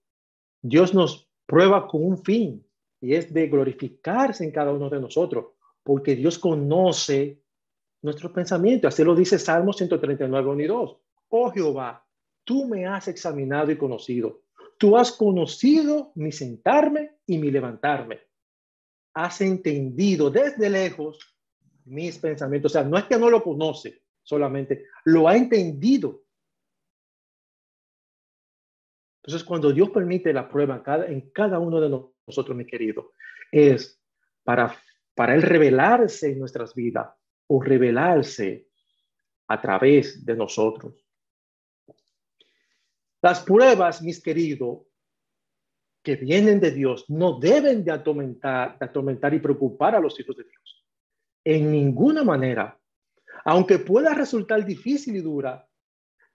Dios 0.60 0.96
nos 0.96 1.30
prueba 1.46 1.88
con 1.88 2.04
un 2.04 2.18
fin 2.24 2.66
y 3.00 3.14
es 3.14 3.32
de 3.32 3.48
glorificarse 3.48 4.44
en 4.44 4.50
cada 4.50 4.72
uno 4.72 4.90
de 4.90 5.00
nosotros, 5.00 5.54
porque 5.84 6.16
Dios 6.16 6.40
conoce 6.40 7.44
nuestros 8.02 8.32
pensamientos. 8.32 8.92
Así 8.92 9.04
lo 9.04 9.14
dice 9.14 9.38
Salmo 9.38 9.72
139, 9.72 10.50
1 10.50 10.62
y 10.64 10.66
2. 10.66 10.98
Oh 11.30 11.52
Jehová, 11.52 12.04
tú 12.44 12.66
me 12.66 12.88
has 12.88 13.08
examinado 13.08 13.70
y 13.70 13.78
conocido. 13.78 14.42
Tú 14.80 14.98
has 14.98 15.12
conocido 15.12 16.12
mi 16.16 16.32
sentarme 16.32 17.18
y 17.28 17.38
mi 17.38 17.52
levantarme. 17.52 18.18
Has 19.14 19.42
entendido 19.42 20.32
desde 20.32 20.72
lejos 20.72 21.36
mis 21.86 22.18
pensamientos. 22.18 22.72
O 22.72 22.74
sea, 22.74 22.84
no 22.84 22.98
es 22.98 23.04
que 23.04 23.20
no 23.20 23.30
lo 23.30 23.44
conoce 23.44 24.02
solamente, 24.30 24.86
lo 25.06 25.28
ha 25.28 25.36
entendido. 25.36 26.24
Entonces, 29.24 29.44
cuando 29.44 29.74
Dios 29.74 29.90
permite 29.90 30.32
la 30.32 30.48
prueba 30.48 30.84
en 31.08 31.32
cada 31.32 31.58
uno 31.58 31.82
de 31.82 31.90
nosotros, 31.90 32.56
mi 32.56 32.66
querido, 32.66 33.14
es 33.52 34.00
para, 34.44 34.76
para 35.16 35.34
Él 35.34 35.42
revelarse 35.42 36.32
en 36.32 36.40
nuestras 36.40 36.76
vidas 36.76 37.10
o 37.48 37.62
revelarse 37.62 38.68
a 39.48 39.60
través 39.60 40.24
de 40.24 40.36
nosotros. 40.36 41.04
Las 43.22 43.42
pruebas, 43.42 44.02
mis 44.04 44.22
queridos, 44.22 44.86
que 46.04 46.16
vienen 46.16 46.60
de 46.60 46.72
Dios, 46.72 47.10
no 47.10 47.40
deben 47.40 47.84
de 47.84 47.92
atormentar, 47.92 48.78
de 48.78 48.86
atormentar 48.86 49.34
y 49.34 49.40
preocupar 49.40 49.96
a 49.96 50.00
los 50.00 50.18
hijos 50.20 50.38
de 50.38 50.44
Dios. 50.44 50.86
En 51.44 51.72
ninguna 51.72 52.24
manera. 52.24 52.80
Aunque 53.46 53.80
pueda 53.80 54.14
resultar 54.14 54.66
difícil 54.66 55.16
y 55.16 55.22
dura, 55.22 55.68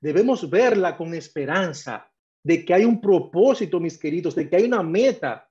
debemos 0.01 0.49
verla 0.49 0.97
con 0.97 1.15
esperanza 1.15 2.11
de 2.43 2.65
que 2.65 2.75
hay 2.75 2.85
un 2.85 3.01
propósito, 3.01 3.81
mis 3.81 3.99
queridos, 3.99 4.35
de 4.35 4.49
que 4.49 4.57
hay 4.57 4.65
una 4.65 4.83
meta. 4.83 5.49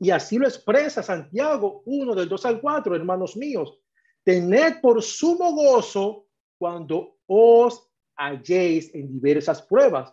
Y 0.00 0.10
así 0.10 0.36
lo 0.36 0.46
expresa 0.46 1.02
Santiago 1.02 1.82
1 1.86 2.14
del 2.14 2.28
2 2.28 2.46
al 2.46 2.60
4, 2.60 2.96
hermanos 2.96 3.36
míos. 3.36 3.78
Tened 4.24 4.80
por 4.80 5.02
sumo 5.02 5.52
gozo 5.54 6.26
cuando 6.58 7.18
os 7.26 7.88
halléis 8.16 8.94
en 8.94 9.12
diversas 9.12 9.62
pruebas, 9.62 10.12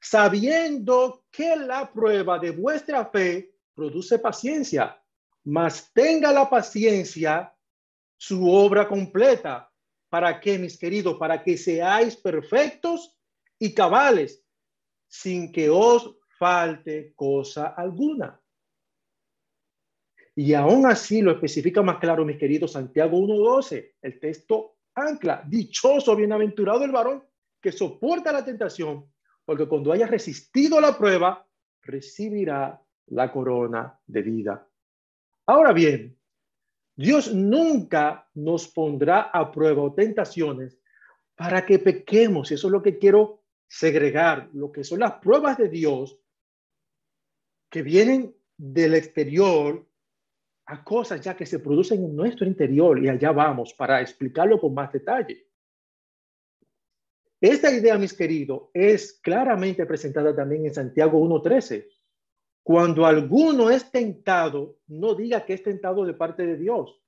sabiendo 0.00 1.24
que 1.30 1.56
la 1.56 1.90
prueba 1.92 2.38
de 2.38 2.50
vuestra 2.50 3.06
fe 3.06 3.54
produce 3.74 4.18
paciencia, 4.18 5.00
mas 5.44 5.92
tenga 5.92 6.32
la 6.32 6.48
paciencia 6.48 7.54
su 8.16 8.48
obra 8.50 8.88
completa. 8.88 9.70
¿Para 10.14 10.38
qué, 10.38 10.60
mis 10.60 10.78
queridos? 10.78 11.16
Para 11.18 11.42
que 11.42 11.56
seáis 11.56 12.14
perfectos 12.14 13.18
y 13.58 13.74
cabales, 13.74 14.46
sin 15.08 15.50
que 15.50 15.68
os 15.68 16.16
falte 16.38 17.12
cosa 17.16 17.74
alguna. 17.76 18.40
Y 20.36 20.54
aún 20.54 20.86
así 20.86 21.20
lo 21.20 21.32
especifica 21.32 21.82
más 21.82 21.98
claro, 21.98 22.24
mis 22.24 22.38
queridos, 22.38 22.70
Santiago 22.70 23.18
1.12, 23.18 23.94
el 24.02 24.20
texto 24.20 24.76
ancla, 24.94 25.42
dichoso, 25.48 26.14
bienaventurado 26.14 26.84
el 26.84 26.92
varón 26.92 27.24
que 27.60 27.72
soporta 27.72 28.30
la 28.30 28.44
tentación, 28.44 29.12
porque 29.44 29.66
cuando 29.66 29.90
haya 29.90 30.06
resistido 30.06 30.80
la 30.80 30.96
prueba, 30.96 31.44
recibirá 31.82 32.80
la 33.06 33.32
corona 33.32 33.98
de 34.06 34.22
vida. 34.22 34.68
Ahora 35.46 35.72
bien, 35.72 36.16
Dios 36.96 37.32
nunca 37.34 38.28
nos 38.34 38.68
pondrá 38.68 39.22
a 39.22 39.50
prueba 39.50 39.82
o 39.82 39.94
tentaciones 39.94 40.78
para 41.34 41.66
que 41.66 41.78
pequemos. 41.78 42.52
Eso 42.52 42.68
es 42.68 42.72
lo 42.72 42.82
que 42.82 42.98
quiero 42.98 43.42
segregar, 43.66 44.50
lo 44.52 44.70
que 44.70 44.84
son 44.84 45.00
las 45.00 45.14
pruebas 45.14 45.58
de 45.58 45.68
Dios 45.68 46.18
que 47.68 47.82
vienen 47.82 48.34
del 48.56 48.94
exterior 48.94 49.84
a 50.66 50.84
cosas 50.84 51.20
ya 51.20 51.36
que 51.36 51.44
se 51.44 51.58
producen 51.58 52.04
en 52.04 52.14
nuestro 52.14 52.46
interior 52.46 53.02
y 53.02 53.08
allá 53.08 53.32
vamos 53.32 53.74
para 53.74 54.00
explicarlo 54.00 54.60
con 54.60 54.72
más 54.72 54.92
detalle. 54.92 55.48
Esta 57.40 57.70
idea, 57.70 57.98
mis 57.98 58.14
queridos, 58.14 58.70
es 58.72 59.20
claramente 59.20 59.84
presentada 59.84 60.34
también 60.34 60.64
en 60.64 60.72
Santiago 60.72 61.20
1.13. 61.20 61.86
Cuando 62.64 63.04
alguno 63.04 63.70
es 63.70 63.90
tentado, 63.90 64.78
no 64.86 65.14
diga 65.14 65.44
que 65.44 65.52
es 65.52 65.62
tentado 65.62 66.04
de 66.04 66.14
parte 66.14 66.46
de 66.46 66.56
Dios, 66.56 66.98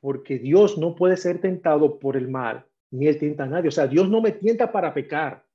porque 0.00 0.38
Dios 0.38 0.78
no 0.78 0.94
puede 0.94 1.18
ser 1.18 1.40
tentado 1.40 1.98
por 1.98 2.16
el 2.16 2.28
mal, 2.28 2.66
ni 2.90 3.06
él 3.06 3.18
tienta 3.18 3.44
a 3.44 3.46
nadie. 3.46 3.68
O 3.68 3.72
sea, 3.72 3.86
Dios 3.86 4.08
no 4.08 4.22
me 4.22 4.32
tienta 4.32 4.72
para 4.72 4.92
pecar. 4.92 5.46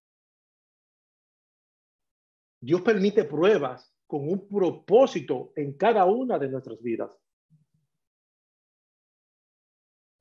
Dios 2.61 2.81
permite 2.81 3.23
pruebas 3.23 3.91
con 4.05 4.29
un 4.29 4.47
propósito 4.47 5.53
en 5.55 5.73
cada 5.73 6.05
una 6.05 6.37
de 6.37 6.49
nuestras 6.49 6.79
vidas. 6.81 7.17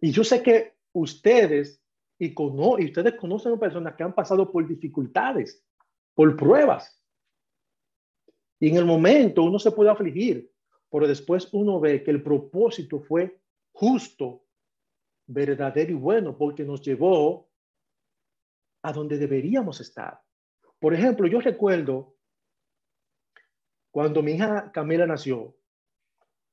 Y 0.01 0.13
yo 0.13 0.25
sé 0.25 0.43
que 0.43 0.79
ustedes 0.93 1.83
y, 2.19 2.35
ustedes 2.35 3.15
conocen 3.15 3.53
a 3.53 3.59
personas 3.59 3.95
que 3.95 4.03
han 4.03 4.15
pasado 4.15 4.51
por 4.51 4.67
dificultades, 4.67 5.65
por 6.15 6.37
pruebas. 6.37 6.99
Y 8.61 8.69
en 8.69 8.77
el 8.77 8.85
momento 8.85 9.43
uno 9.43 9.59
se 9.59 9.71
puede 9.71 9.91
afligir, 9.91 10.51
pero 10.91 11.07
después 11.07 11.49
uno 11.53 11.79
ve 11.81 12.03
que 12.03 12.11
el 12.11 12.23
propósito 12.23 13.01
fue 13.01 13.41
justo, 13.73 14.45
verdadero 15.27 15.93
y 15.93 15.95
bueno, 15.95 16.37
porque 16.37 16.65
nos 16.65 16.81
llevó 16.83 17.49
a 18.83 18.93
donde 18.93 19.19
deberíamos 19.19 19.81
estar. 19.81 20.21
Por 20.79 20.95
ejemplo, 20.95 21.27
yo 21.27 21.41
recuerdo 21.41 22.17
cuando 23.91 24.23
mi 24.23 24.33
hija 24.33 24.71
Camila 24.73 25.07
nació, 25.07 25.57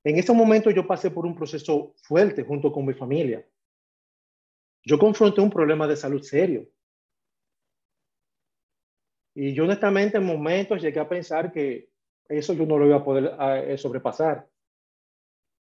en 0.04 0.18
ese 0.18 0.34
momento 0.34 0.70
yo 0.70 0.86
pasé 0.86 1.10
por 1.10 1.26
un 1.26 1.36
proceso 1.36 1.94
fuerte 1.98 2.44
junto 2.44 2.72
con 2.72 2.86
mi 2.86 2.94
familia. 2.94 3.44
Yo 4.84 5.00
confronté 5.00 5.42
un 5.42 5.50
problema 5.50 5.88
de 5.88 5.96
salud 5.96 6.22
serio. 6.22 6.70
Y 9.34 9.54
yo 9.54 9.64
honestamente 9.64 10.18
en 10.18 10.24
momentos 10.24 10.82
llegué 10.82 11.00
a 11.00 11.10
pensar 11.10 11.52
que 11.52 11.90
eso 12.28 12.54
yo 12.54 12.66
no 12.66 12.78
lo 12.78 12.86
iba 12.86 12.98
a 12.98 13.04
poder 13.04 13.36
eh, 13.40 13.78
sobrepasar. 13.78 14.48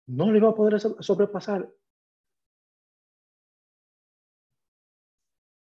No 0.06 0.30
lo 0.30 0.36
iba 0.36 0.50
a 0.50 0.54
poder 0.54 0.80
sobrepasar. 0.80 1.68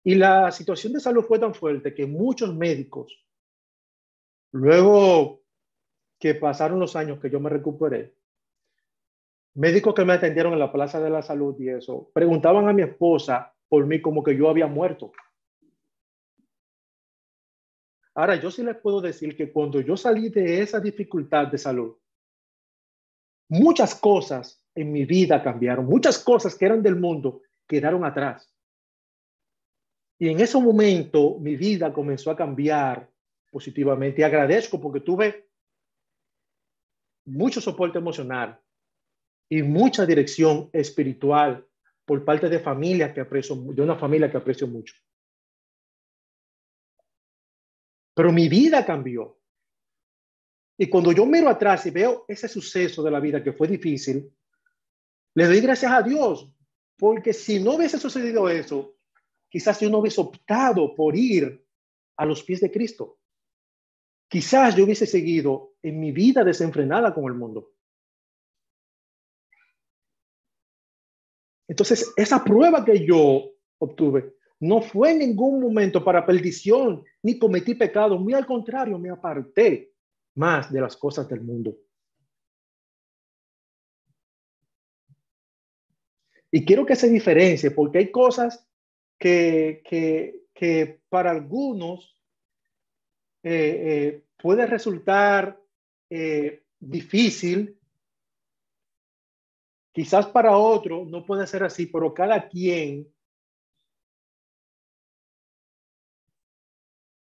Y 0.03 0.15
la 0.15 0.51
situación 0.51 0.93
de 0.93 0.99
salud 0.99 1.23
fue 1.23 1.39
tan 1.39 1.53
fuerte 1.53 1.93
que 1.93 2.07
muchos 2.07 2.55
médicos, 2.55 3.25
luego 4.51 5.41
que 6.19 6.35
pasaron 6.35 6.79
los 6.79 6.95
años 6.95 7.19
que 7.19 7.29
yo 7.29 7.39
me 7.39 7.49
recuperé, 7.49 8.15
médicos 9.55 9.93
que 9.93 10.05
me 10.05 10.13
atendieron 10.13 10.53
en 10.53 10.59
la 10.59 10.71
Plaza 10.71 10.99
de 10.99 11.09
la 11.09 11.21
Salud 11.21 11.55
y 11.59 11.69
eso, 11.69 12.09
preguntaban 12.13 12.67
a 12.67 12.73
mi 12.73 12.81
esposa 12.81 13.53
por 13.67 13.85
mí 13.85 14.01
como 14.01 14.23
que 14.23 14.35
yo 14.35 14.49
había 14.49 14.67
muerto. 14.67 15.11
Ahora, 18.19 18.35
yo 18.35 18.51
sí 18.51 18.63
les 18.63 18.75
puedo 18.75 18.99
decir 18.99 19.33
que 19.37 19.49
cuando 19.49 19.79
yo 19.79 19.95
salí 19.95 20.27
de 20.27 20.61
esa 20.61 20.81
dificultad 20.81 21.47
de 21.47 21.57
salud, 21.57 21.95
muchas 23.47 23.95
cosas 23.95 24.61
en 24.75 24.91
mi 24.91 25.05
vida 25.05 25.41
cambiaron, 25.41 25.85
muchas 25.85 26.19
cosas 26.19 26.53
que 26.53 26.65
eran 26.65 26.83
del 26.83 26.97
mundo 26.97 27.43
quedaron 27.65 28.03
atrás. 28.03 28.53
Y 30.19 30.27
en 30.27 30.41
ese 30.41 30.59
momento 30.59 31.39
mi 31.39 31.55
vida 31.55 31.93
comenzó 31.93 32.31
a 32.31 32.35
cambiar 32.35 33.09
positivamente. 33.49 34.19
Y 34.19 34.25
agradezco 34.25 34.81
porque 34.81 34.99
tuve 34.99 35.47
mucho 37.23 37.61
soporte 37.61 37.99
emocional 37.99 38.59
y 39.47 39.63
mucha 39.63 40.05
dirección 40.05 40.69
espiritual 40.73 41.65
por 42.03 42.25
parte 42.25 42.49
de 42.49 42.59
familia 42.59 43.13
que 43.13 43.21
aprecio, 43.21 43.55
de 43.55 43.81
una 43.81 43.95
familia 43.95 44.29
que 44.29 44.35
aprecio 44.35 44.67
mucho. 44.67 44.93
Pero 48.19 48.33
mi 48.33 48.49
vida 48.49 48.85
cambió. 48.85 49.39
Y 50.77 50.89
cuando 50.89 51.13
yo 51.13 51.25
miro 51.25 51.47
atrás 51.47 51.85
y 51.85 51.89
veo 51.89 52.25
ese 52.27 52.49
suceso 52.49 53.01
de 53.01 53.11
la 53.11 53.21
vida 53.21 53.41
que 53.41 53.53
fue 53.53 53.65
difícil, 53.65 54.29
le 55.35 55.45
doy 55.47 55.61
gracias 55.61 55.89
a 55.89 56.01
Dios, 56.01 56.53
porque 56.97 57.31
si 57.31 57.61
no 57.61 57.75
hubiese 57.75 57.97
sucedido 57.97 58.49
eso, 58.49 58.97
quizás 59.47 59.79
yo 59.79 59.89
no 59.89 59.99
hubiese 59.99 60.19
optado 60.19 60.93
por 60.95 61.15
ir 61.15 61.65
a 62.17 62.25
los 62.25 62.43
pies 62.43 62.59
de 62.59 62.69
Cristo. 62.69 63.21
Quizás 64.27 64.75
yo 64.75 64.83
hubiese 64.83 65.05
seguido 65.05 65.75
en 65.81 65.97
mi 65.97 66.11
vida 66.11 66.43
desenfrenada 66.43 67.13
con 67.13 67.23
el 67.23 67.35
mundo. 67.35 67.71
Entonces, 71.69 72.11
esa 72.17 72.43
prueba 72.43 72.83
que 72.83 73.05
yo 73.05 73.49
obtuve 73.77 74.38
no 74.59 74.81
fue 74.81 75.11
en 75.11 75.19
ningún 75.19 75.61
momento 75.61 76.03
para 76.03 76.25
perdición, 76.25 77.03
ni 77.23 77.39
cometí 77.39 77.75
pecado, 77.75 78.17
muy 78.17 78.33
al 78.33 78.45
contrario, 78.45 78.99
me 78.99 79.09
aparté 79.09 79.93
más 80.35 80.71
de 80.71 80.81
las 80.81 80.97
cosas 80.97 81.27
del 81.29 81.41
mundo. 81.41 81.77
Y 86.51 86.65
quiero 86.65 86.85
que 86.85 86.95
se 86.95 87.09
diferencie, 87.09 87.71
porque 87.71 87.99
hay 87.99 88.11
cosas 88.11 88.67
que, 89.17 89.81
que, 90.53 90.99
para 91.09 91.31
algunos 91.31 92.17
eh, 93.43 93.51
eh, 93.51 94.23
puede 94.37 94.65
resultar 94.65 95.59
eh, 96.09 96.63
difícil. 96.79 97.79
Quizás 99.93 100.27
para 100.27 100.57
otro 100.57 101.05
no 101.05 101.25
puede 101.25 101.47
ser 101.47 101.63
así, 101.63 101.85
pero 101.85 102.13
cada 102.13 102.49
quien 102.49 103.07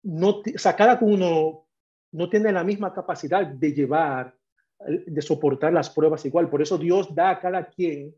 no, 0.04 0.42
o 0.42 0.58
sea, 0.58 0.98
uno 1.00 1.66
no 2.12 2.28
tiene 2.28 2.52
la 2.52 2.62
misma 2.62 2.92
capacidad 2.92 3.46
de 3.46 3.72
llevar, 3.72 4.36
de 4.86 5.22
soportar 5.22 5.72
las 5.72 5.90
pruebas 5.90 6.24
igual. 6.24 6.48
Por 6.48 6.62
eso 6.62 6.78
Dios 6.78 7.14
da 7.14 7.30
a 7.30 7.40
cada 7.40 7.68
quien 7.68 8.14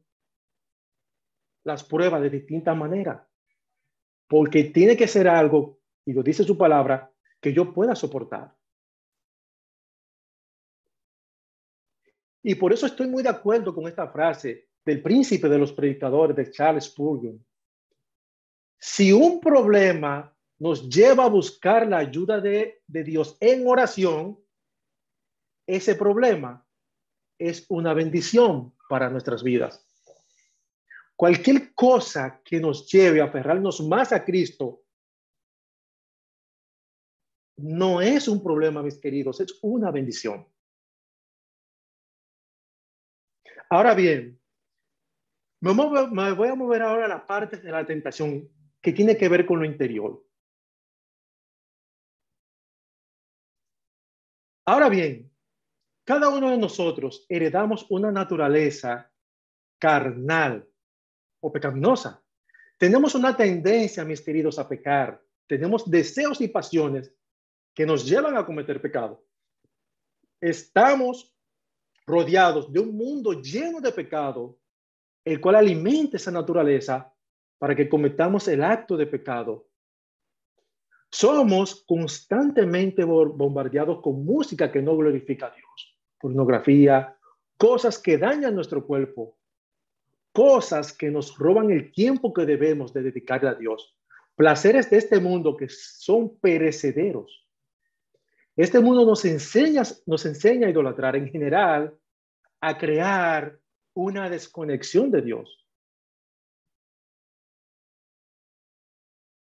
las 1.65 1.85
pruebas 1.85 2.23
de 2.23 2.31
distinta 2.31 2.75
manera. 2.75 3.27
Porque 4.29 4.65
tiene 4.65 4.97
que 4.97 5.07
ser 5.07 5.29
algo, 5.29 5.79
y 6.05 6.13
lo 6.13 6.23
dice 6.23 6.45
su 6.45 6.59
palabra, 6.59 7.11
que 7.41 7.53
yo 7.53 7.73
pueda 7.73 7.95
soportar. 7.95 8.55
Y 12.43 12.55
por 12.57 12.73
eso 12.73 12.87
estoy 12.87 13.09
muy 13.09 13.23
de 13.23 13.29
acuerdo 13.29 13.75
con 13.75 13.87
esta 13.87 14.09
frase 14.09 14.69
del 14.85 15.03
príncipe 15.03 15.49
de 15.49 15.59
los 15.59 15.73
predicadores 15.73 16.37
de 16.37 16.51
Charles 16.51 16.85
Spurgeon. 16.85 17.45
Si 18.79 19.13
un 19.13 19.41
problema 19.41 20.36
nos 20.59 20.89
lleva 20.89 21.25
a 21.25 21.29
buscar 21.29 21.87
la 21.87 21.99
ayuda 21.99 22.41
de, 22.41 22.83
Dios 22.87 23.37
en 23.41 23.67
oración, 23.67 24.39
ese 25.67 25.95
problema 25.95 26.67
es 27.39 27.67
una 27.69 27.93
bendición 27.93 28.75
para 28.89 29.11
nuestras 29.11 29.43
vidas. 29.43 29.85
Cualquier 31.15 31.75
cosa 31.75 32.41
que 32.45 32.61
nos 32.61 32.91
lleve 32.91 33.21
a 33.21 33.25
aferrarnos 33.25 33.81
más 33.81 34.13
a 34.13 34.25
Cristo 34.25 34.83
no 37.59 38.03
es 38.03 38.29
un 38.29 38.43
problema, 38.43 38.83
mis 38.83 38.99
queridos, 38.99 39.41
es 39.41 39.59
una 39.63 39.91
bendición. 39.91 40.47
Ahora 43.71 43.95
bien, 43.95 44.39
me, 45.61 45.73
voy 45.73 46.49
a 46.49 46.55
mover 46.55 46.83
ahora 46.83 47.07
a 47.07 47.09
la 47.09 47.27
parte 47.27 47.57
de 47.57 47.73
la 47.73 47.85
tentación 47.85 48.49
que 48.81 48.93
tiene 48.93 49.17
que 49.17 49.29
ver 49.29 49.47
con 49.47 49.59
lo 49.59 49.65
interior. 49.65 50.26
Ahora 54.69 54.89
bien, 54.89 55.31
cada 56.05 56.29
uno 56.29 56.51
de 56.51 56.59
nosotros 56.59 57.25
heredamos 57.29 57.87
una 57.89 58.11
naturaleza 58.11 59.13
carnal 59.79 60.69
o 61.41 61.53
pecaminosa. 61.53 62.21
Tenemos 62.77 63.15
una 63.15 63.37
tendencia, 63.37 64.05
mis 64.05 64.21
queridos, 64.21 64.59
a 64.59 64.69
pecar. 64.69 65.23
Tenemos 65.47 65.89
deseos 65.89 66.41
y 66.41 66.49
pasiones 66.49 67.15
que 67.73 67.87
nos 67.87 68.05
llevan 68.05 68.37
a 68.37 68.45
cometer 68.45 68.81
pecado. 68.81 69.25
Estamos 70.41 71.33
rodeados 72.05 72.73
de 72.73 72.81
un 72.81 72.97
mundo 72.97 73.41
lleno 73.41 73.81
de 73.81 73.93
pecado, 73.93 74.59
el 75.25 75.41
cual 75.41 75.57
alimenta 75.57 76.17
esa 76.17 76.33
naturaleza 76.33 77.15
para 77.59 77.77
que 77.77 77.89
cometamos 77.89 78.49
el 78.49 78.65
acto 78.65 78.97
de 78.97 79.07
pecado. 79.07 79.69
Somos 81.11 81.85
constantemente 81.87 83.05
bombardeados 83.05 84.01
con 84.03 84.25
música 84.25 84.71
que 84.71 84.83
no 84.83 84.97
glorifica 84.97 85.47
a 85.47 85.55
Dios, 85.55 85.99
pornografía, 86.21 87.17
cosas 87.57 87.99
que 87.99 88.19
dañan 88.19 88.55
nuestro 88.55 88.87
cuerpo, 88.87 89.39
cosas 90.33 90.93
que 90.93 91.11
nos 91.11 91.37
roban 91.39 91.71
el 91.71 91.93
tiempo 91.93 92.33
que 92.33 92.45
debemos 92.45 92.93
de 92.93 93.03
dedicarle 93.03 93.49
a 93.49 93.55
Dios, 93.55 93.97
placeres 94.35 94.91
de 94.91 94.99
este 94.99 95.19
mundo 95.19 95.57
que 95.57 95.69
son 95.69 96.37
perecederos. 96.39 97.47
Este 98.57 98.81
mundo 98.81 99.05
nos 99.05 99.25
enseña, 99.25 99.83
nos 100.07 100.27
enseña 100.27 100.67
a 100.67 100.71
idolatrar 100.71 101.17
en 101.17 101.29
general, 101.29 101.95
a 102.61 102.77
crear 102.79 103.59
una 103.95 104.29
desconexión 104.29 105.11
de 105.11 105.23
Dios. 105.23 105.66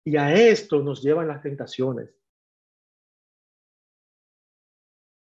Y 0.07 0.17
a 0.17 0.33
esto 0.33 0.81
nos 0.83 1.03
llevan 1.03 1.27
las 1.27 1.43
tentaciones. 1.43 2.09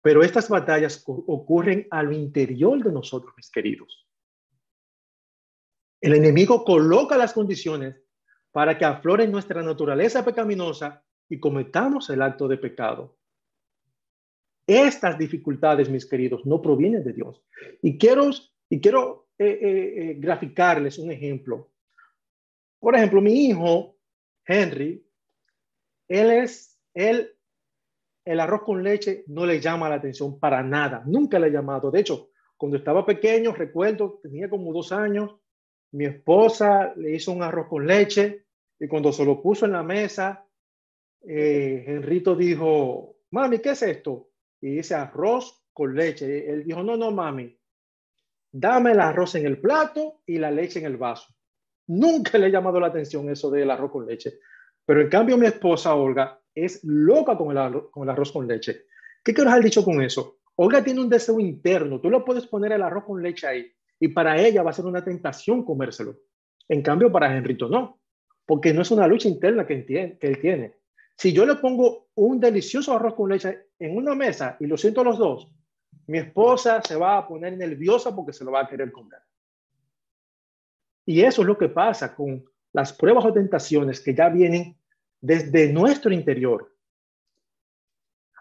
Pero 0.03 0.23
estas 0.23 0.51
batallas 0.51 1.03
ocurren 1.07 1.89
al 1.91 2.12
interior 2.12 2.85
de 2.85 2.93
nosotros, 2.93 3.33
mis 3.39 3.51
queridos. 3.51 4.07
El 5.99 6.15
enemigo 6.15 6.62
coloca 6.62 7.17
las 7.17 7.33
condiciones 7.33 7.97
para 8.53 8.77
que 8.77 8.85
aflore 8.85 9.27
nuestra 9.27 9.62
naturaleza 9.62 10.23
pecaminosa 10.23 11.03
y 11.31 11.41
cometamos 11.41 12.11
el 12.11 12.21
acto 12.21 12.47
de 12.47 12.59
pecado. 12.59 13.17
Estas 14.67 15.17
dificultades, 15.17 15.89
mis 15.89 16.05
queridos, 16.05 16.45
no 16.45 16.61
provienen 16.61 17.03
de 17.03 17.15
Dios. 17.15 17.43
Y 17.81 17.97
quiero, 17.97 18.29
y 18.69 18.79
quiero 18.79 19.31
eh, 19.39 19.47
eh, 19.47 20.11
eh, 20.11 20.17
graficarles 20.19 20.99
un 20.99 21.12
ejemplo. 21.12 21.73
Por 22.79 22.95
ejemplo, 22.95 23.23
mi 23.23 23.47
hijo, 23.47 23.95
Henry, 24.46 25.04
él 26.09 26.30
es, 26.30 26.78
él, 26.94 27.32
el 28.24 28.40
arroz 28.40 28.62
con 28.62 28.82
leche 28.82 29.24
no 29.26 29.44
le 29.44 29.61
llama 29.61 29.88
la 29.88 29.96
atención 29.96 30.38
para 30.38 30.62
nada. 30.62 31.02
Nunca 31.06 31.38
le 31.38 31.46
ha 31.46 31.50
llamado. 31.50 31.90
De 31.90 32.00
hecho, 32.00 32.30
cuando 32.56 32.78
estaba 32.78 33.04
pequeño, 33.04 33.52
recuerdo, 33.52 34.20
tenía 34.22 34.48
como 34.48 34.72
dos 34.72 34.92
años, 34.92 35.37
mi 35.92 36.06
esposa 36.06 36.94
le 36.96 37.14
hizo 37.14 37.32
un 37.32 37.42
arroz 37.42 37.68
con 37.68 37.87
leche 37.87 38.46
y 38.78 38.88
cuando 38.88 39.12
se 39.12 39.24
lo 39.24 39.42
puso 39.42 39.66
en 39.66 39.72
la 39.72 39.82
mesa, 39.82 40.46
eh, 41.22 41.85
Henrito 41.87 42.37
dijo, 42.37 43.16
mami, 43.30 43.59
¿qué 43.59 43.70
es 43.70 43.82
esto? 43.82 44.30
Y 44.61 44.76
dice 44.76 44.94
arroz 44.94 45.64
con 45.72 45.94
leche. 45.94 46.50
Él 46.50 46.64
dijo, 46.64 46.82
no, 46.82 46.96
no, 46.96 47.11
mami, 47.11 47.59
dame 48.50 48.92
el 48.92 49.00
arroz 49.00 49.35
en 49.35 49.46
el 49.46 49.61
plato 49.61 50.22
y 50.26 50.38
la 50.38 50.50
leche 50.50 50.78
en 50.78 50.87
el 50.87 50.96
vaso. 50.96 51.36
Nunca 51.88 52.38
le 52.38 52.46
ha 52.46 52.51
llamado 52.51 52.81
la 52.81 52.88
atención 52.88 53.29
eso 53.31 53.51
del 53.51 53.70
arroz 53.70 53.90
con 53.90 54.07
leche. 54.07 54.38
Pero 54.85 55.01
en 55.01 55.09
cambio 55.09 55.37
mi 55.37 55.46
esposa 55.46 55.94
Olga 55.94 56.40
es 56.55 56.83
loca 56.85 57.37
con 57.37 57.51
el, 57.51 57.59
arroz, 57.59 58.33
con 58.33 58.46
leche. 58.46 58.87
¿Qué 59.22 59.35
quiero 59.35 59.51
dejar 59.51 59.64
dicho 59.64 59.85
con 59.85 60.03
eso? 60.03 60.38
Olga 60.57 60.83
tiene 60.83 61.01
un 61.01 61.09
deseo 61.09 61.38
interno. 61.38 62.01
Tú 62.01 62.11
le 62.11 62.20
puedes 62.20 62.46
poner 62.46 62.72
el 62.72 62.83
arroz 62.83 63.05
con 63.05 63.22
leche 63.22 63.46
ahí 63.46 63.72
y 63.99 64.09
para 64.09 64.40
ella 64.40 64.62
va 64.62 64.70
a 64.70 64.75
ser 64.75 64.87
una 64.87 65.05
tentación 65.05 65.64
comérselo. 65.64 66.16
En 66.68 66.83
cambio, 66.83 67.12
para 67.12 67.37
Henrito 67.37 67.68
no, 67.68 68.01
porque 68.44 68.72
no 68.72 68.83
es 68.83 68.90
una 68.90 69.07
lucha 69.07 69.29
interna 69.29 69.66
que, 69.66 69.85
que 69.85 70.18
él 70.20 70.40
tiene. 70.40 70.77
Si 71.16 71.33
yo 71.33 71.46
le 71.46 71.57
pongo 71.57 72.09
un 72.14 72.40
delicioso 72.40 72.94
arroz 72.94 73.14
con 73.14 73.31
leche 73.31 73.68
en 73.79 73.96
una 73.96 74.14
mesa 74.14 74.57
y 74.61 74.66
lo 74.66 74.77
siento 74.77 75.03
los 75.03 75.18
dos, 75.18 75.51
mi 76.07 76.18
esposa 76.18 76.81
se 76.83 76.96
va 76.96 77.18
a 77.18 77.27
poner 77.27 77.57
nerviosa 77.57 78.14
porque 78.14 78.33
se 78.33 78.44
lo 78.44 78.53
va 78.53 78.61
a 78.61 78.68
querer 78.68 78.92
comer. 78.92 79.20
Y 81.07 81.23
eso 81.23 81.42
es 81.42 81.49
lo 81.49 81.57
que 81.57 81.69
pasa 81.69 82.14
con 82.14 82.45
las 82.73 82.92
pruebas 82.92 83.25
o 83.25 83.33
tentaciones 83.33 84.01
que 84.01 84.14
ya 84.14 84.29
vienen 84.29 84.77
desde 85.21 85.73
nuestro 85.73 86.12
interior. 86.12 86.77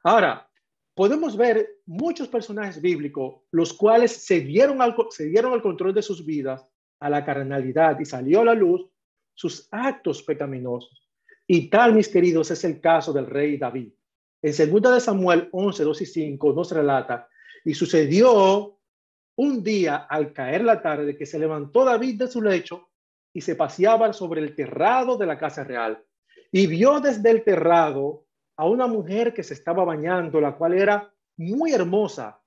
Ahora, 0.04 0.50
podemos 0.94 1.38
ver 1.38 1.80
muchos 1.86 2.28
personajes 2.28 2.82
bíblicos, 2.82 3.44
los 3.52 3.72
cuales 3.74 4.12
se 4.12 4.42
dieron, 4.42 4.82
al, 4.82 4.96
se 5.12 5.32
al 5.38 5.62
control 5.62 5.94
de 5.94 6.02
sus 6.02 6.26
vidas, 6.26 6.68
a 7.00 7.10
la 7.10 7.24
carnalidad 7.24 8.00
y 8.00 8.06
salió 8.06 8.42
a 8.42 8.46
la 8.46 8.54
luz 8.54 8.90
sus 9.34 9.68
actos 9.72 10.24
pecaminosos. 10.24 11.10
Y 11.46 11.70
tal, 11.70 11.94
mis 11.94 12.08
queridos, 12.08 12.50
es 12.52 12.64
el 12.64 12.82
caso 12.82 13.14
del 13.14 13.28
rey 13.28 13.58
David. 13.58 13.92
En 14.42 14.52
2 14.52 14.94
de 14.94 15.00
Samuel 15.02 15.50
11, 15.52 15.84
2 15.84 16.02
y 16.02 16.06
5 16.06 16.54
nos 16.54 16.72
relata, 16.72 17.28
y 17.64 17.74
sucedió 17.74 18.80
un 19.38 19.64
día 19.64 19.96
al 20.10 20.34
caer 20.34 20.64
la 20.64 20.82
tarde 20.82 21.18
que 21.18 21.26
se 21.26 21.40
levantó 21.40 21.84
David 21.84 22.20
de 22.20 22.28
su 22.28 22.42
lecho 22.42 22.90
y 23.34 23.42
se 23.42 23.56
paseaba 23.56 24.14
sobre 24.14 24.42
el 24.42 24.56
terrado 24.56 25.18
de 25.18 25.26
la 25.26 25.38
casa 25.38 25.64
real. 25.64 26.02
Y 26.52 26.68
vio 26.68 27.00
desde 27.02 27.32
el 27.32 27.44
terrado 27.44 28.26
a 28.56 28.66
una 28.66 28.88
mujer 28.88 29.34
que 29.34 29.44
se 29.44 29.54
estaba 29.54 29.84
bañando, 29.84 30.40
la 30.40 30.56
cual 30.56 30.74
era 30.74 31.12
muy 31.38 31.74
hermosa. 31.74 32.40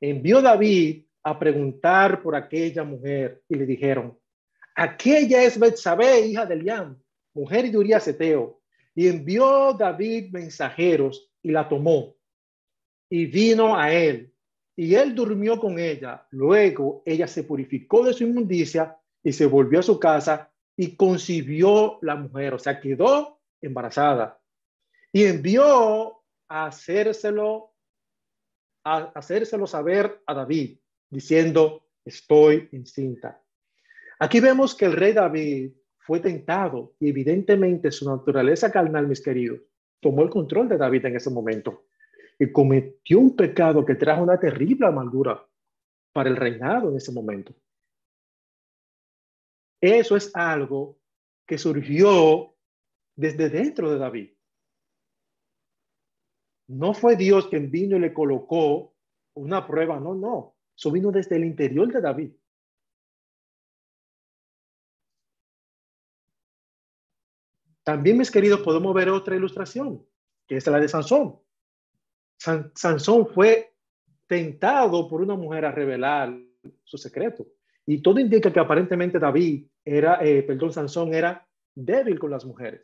Envió 0.00 0.42
David 0.42 1.04
a 1.22 1.38
preguntar 1.38 2.22
por 2.22 2.36
aquella 2.36 2.84
mujer 2.84 3.42
y 3.48 3.54
le 3.54 3.64
dijeron, 3.64 4.18
aquella 4.74 5.42
es 5.42 5.58
Betsabé, 5.58 6.26
hija 6.26 6.44
de 6.44 6.54
Eliam, 6.54 7.02
mujer 7.34 7.70
de 7.70 7.78
Urias 7.78 8.06
Eteo, 8.06 8.60
y 8.94 9.08
envió 9.08 9.72
David 9.72 10.30
mensajeros 10.30 11.30
y 11.42 11.50
la 11.50 11.68
tomó. 11.68 12.14
Y 13.08 13.26
vino 13.26 13.76
a 13.76 13.92
él 13.92 14.32
y 14.78 14.94
él 14.94 15.12
durmió 15.12 15.58
con 15.58 15.80
ella. 15.80 16.24
Luego 16.30 17.02
ella 17.04 17.26
se 17.26 17.42
purificó 17.42 18.04
de 18.04 18.14
su 18.14 18.22
inmundicia 18.22 18.96
y 19.24 19.32
se 19.32 19.44
volvió 19.44 19.80
a 19.80 19.82
su 19.82 19.98
casa 19.98 20.52
y 20.76 20.94
concibió 20.94 21.98
la 22.00 22.14
mujer, 22.14 22.54
o 22.54 22.60
sea, 22.60 22.80
quedó 22.80 23.40
embarazada. 23.60 24.40
Y 25.12 25.24
envió 25.24 26.22
a 26.46 26.66
hacérselo, 26.66 27.74
a 28.84 29.10
hacérselo 29.16 29.66
saber 29.66 30.22
a 30.26 30.34
David, 30.34 30.78
diciendo, 31.10 31.88
estoy 32.04 32.68
encinta. 32.70 33.42
Aquí 34.20 34.38
vemos 34.38 34.76
que 34.76 34.84
el 34.84 34.92
rey 34.92 35.12
David 35.12 35.72
fue 35.96 36.20
tentado 36.20 36.94
y 37.00 37.08
evidentemente 37.08 37.90
su 37.90 38.08
naturaleza 38.08 38.70
carnal, 38.70 39.08
mis 39.08 39.20
queridos, 39.20 39.58
tomó 39.98 40.22
el 40.22 40.30
control 40.30 40.68
de 40.68 40.78
David 40.78 41.06
en 41.06 41.16
ese 41.16 41.30
momento 41.30 41.87
y 42.38 42.52
cometió 42.52 43.18
un 43.18 43.34
pecado 43.34 43.84
que 43.84 43.96
trajo 43.96 44.22
una 44.22 44.38
terrible 44.38 44.86
amargura 44.86 45.44
para 46.12 46.28
el 46.28 46.36
reinado 46.36 46.90
en 46.90 46.96
ese 46.96 47.12
momento. 47.12 47.54
Eso 49.80 50.16
es 50.16 50.34
algo 50.34 50.98
que 51.46 51.58
surgió 51.58 52.54
desde 53.16 53.48
dentro 53.48 53.90
de 53.90 53.98
David. 53.98 54.30
No 56.68 56.94
fue 56.94 57.16
Dios 57.16 57.48
quien 57.48 57.70
vino 57.70 57.96
y 57.96 58.00
le 58.00 58.12
colocó 58.12 58.94
una 59.34 59.66
prueba, 59.66 59.98
no, 59.98 60.14
no. 60.14 60.56
Eso 60.76 60.92
vino 60.92 61.10
desde 61.10 61.36
el 61.36 61.44
interior 61.44 61.92
de 61.92 62.00
David. 62.00 62.32
También, 67.82 68.18
mis 68.18 68.30
queridos, 68.30 68.60
podemos 68.60 68.94
ver 68.94 69.08
otra 69.08 69.34
ilustración, 69.34 70.06
que 70.46 70.58
es 70.58 70.66
la 70.66 70.78
de 70.78 70.88
Sansón. 70.88 71.40
Sansón 72.38 73.26
fue 73.26 73.74
tentado 74.26 75.08
por 75.08 75.20
una 75.20 75.34
mujer 75.34 75.64
a 75.64 75.72
revelar 75.72 76.38
su 76.84 76.96
secreto. 76.96 77.46
Y 77.86 78.02
todo 78.02 78.20
indica 78.20 78.52
que 78.52 78.60
aparentemente 78.60 79.18
David 79.18 79.66
era, 79.84 80.24
eh, 80.24 80.42
perdón, 80.42 80.72
Sansón 80.72 81.14
era 81.14 81.46
débil 81.74 82.18
con 82.18 82.30
las 82.30 82.44
mujeres. 82.44 82.82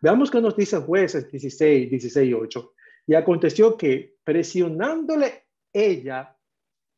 Veamos 0.00 0.30
qué 0.30 0.40
nos 0.40 0.56
dice 0.56 0.78
jueces 0.78 1.30
16, 1.30 1.90
16 1.90 2.28
y 2.28 2.32
8. 2.34 2.72
Y 3.08 3.14
aconteció 3.14 3.76
que 3.76 4.16
presionándole 4.22 5.46
ella 5.72 6.36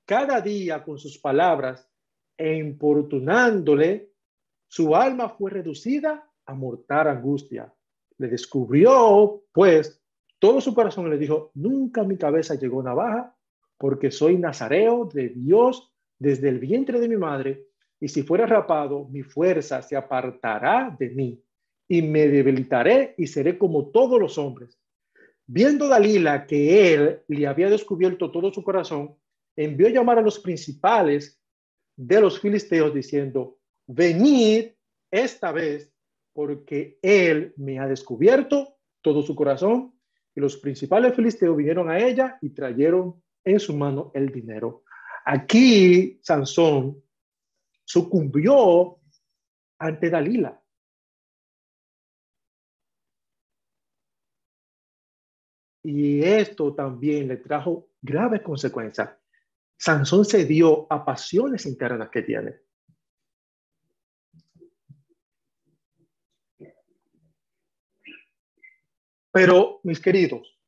cada 0.05 0.41
día 0.41 0.83
con 0.83 0.99
sus 0.99 1.19
palabras 1.19 1.89
e 2.37 2.55
importunándole, 2.57 4.13
su 4.69 4.95
alma 4.95 5.31
fue 5.31 5.51
reducida 5.51 6.31
a 6.47 6.55
mortal 6.55 7.09
angustia. 7.09 7.73
Le 8.19 8.29
descubrió, 8.29 9.45
pues, 9.53 9.98
todo 10.39 10.61
su 10.61 10.75
corazón 10.75 11.11
le 11.11 11.19
dijo, 11.19 11.51
nunca 11.55 12.05
mi 12.05 12.17
cabeza 12.17 12.55
llegó 12.55 12.83
navaja, 12.83 13.37
porque 13.77 14.11
soy 14.11 14.37
nazareo 14.37 15.09
de 15.13 15.29
Dios 15.31 15.93
desde 16.19 16.49
el 16.49 16.59
vientre 16.59 17.01
de 17.01 17.09
mi 17.09 17.17
madre, 17.17 17.67
y 18.01 18.09
si 18.09 18.23
fuera 18.23 18.47
rapado, 18.47 19.09
mi 19.09 19.23
fuerza 19.23 19.83
se 19.83 19.97
apartará 19.97 20.95
de 20.99 21.11
mí, 21.11 21.43
y 21.89 22.03
me 22.03 22.29
debilitaré 22.29 23.15
y 23.17 23.27
seré 23.27 23.59
como 23.59 23.87
todos 23.89 24.21
los 24.21 24.39
hombres. 24.39 24.79
Viendo 25.47 25.89
Dalila 25.89 26.47
que 26.47 26.93
él 26.93 27.23
le 27.27 27.47
había 27.47 27.71
descubierto 27.71 28.31
todo 28.31 28.53
su 28.53 28.63
corazón, 28.63 29.17
envió 29.57 29.89
llamar 29.89 30.19
a 30.19 30.23
los 30.23 30.39
principales 30.39 31.41
de 31.97 32.21
los 32.21 32.39
filisteos 32.39 32.95
diciendo, 32.95 33.59
venid 33.87 34.73
esta 35.11 35.51
vez, 35.51 35.93
porque 36.33 36.99
él 37.03 37.55
me 37.57 37.79
ha 37.81 37.89
descubierto 37.89 38.77
todo 39.01 39.23
su 39.23 39.35
corazón 39.35 39.98
y 40.39 40.41
los 40.41 40.57
principales 40.57 41.17
filisteos 41.17 41.57
vinieron 41.57 41.91
a 41.91 41.99
ella 41.99 42.39
y 42.41 42.51
trajeron 42.51 43.21
en 43.45 43.59
su 43.59 43.77
mano 43.77 44.13
el 44.15 44.31
dinero. 44.31 44.85
Aquí 45.25 46.21
Sansón 46.23 47.03
sucumbió 47.85 49.01
ante 49.81 50.09
Dalila. 50.09 50.63
Y 55.83 56.23
esto 56.23 56.73
también 56.73 57.27
le 57.27 57.39
trajo 57.39 57.89
graves 58.01 58.43
consecuencias. 58.43 59.11
Sansón 59.77 60.25
se 60.25 60.45
dio 60.45 60.87
a 60.89 61.05
pasiones 61.05 61.67
internas 61.67 62.11
que 62.11 62.23
tiene. 62.23 62.61
Pero, 69.33 69.81
mis 69.85 70.01
queridos, 70.01 70.59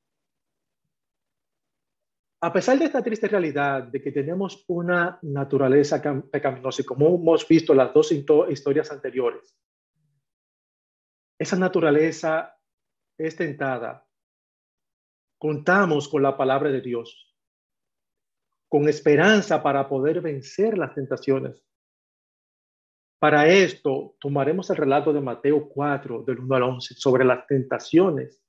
a 2.43 2.53
pesar 2.53 2.79
de 2.79 2.87
esta 2.87 3.03
triste 3.03 3.29
realidad 3.29 3.85
de 3.85 4.01
que 4.01 4.13
tenemos 4.13 4.65
una 4.69 5.19
naturaleza 5.23 6.01
pecaminosa 6.31 6.81
y 6.81 6.87
como 6.87 7.15
hemos 7.15 7.47
visto 7.47 7.75
las 7.75 7.93
dos 7.93 8.13
historias 8.13 8.91
anteriores, 8.91 9.57
esa 11.39 11.57
naturaleza 11.57 12.59
es 13.19 13.37
tentada. 13.37 14.07
Contamos 15.39 16.09
con 16.09 16.23
la 16.23 16.37
palabra 16.37 16.71
de 16.71 16.81
Dios, 16.81 17.37
con 18.69 18.89
esperanza 18.89 19.63
para 19.63 19.89
poder 19.89 20.21
vencer 20.21 20.79
las 20.79 20.95
tentaciones. 20.95 21.63
Para 23.21 23.47
esto, 23.47 24.17
tomaremos 24.19 24.71
el 24.71 24.77
relato 24.77 25.13
de 25.13 25.21
Mateo 25.21 25.69
4, 25.69 26.23
del 26.23 26.39
1 26.39 26.55
al 26.55 26.63
11, 26.63 26.95
sobre 26.95 27.23
las 27.27 27.47
tentaciones, 27.47 28.43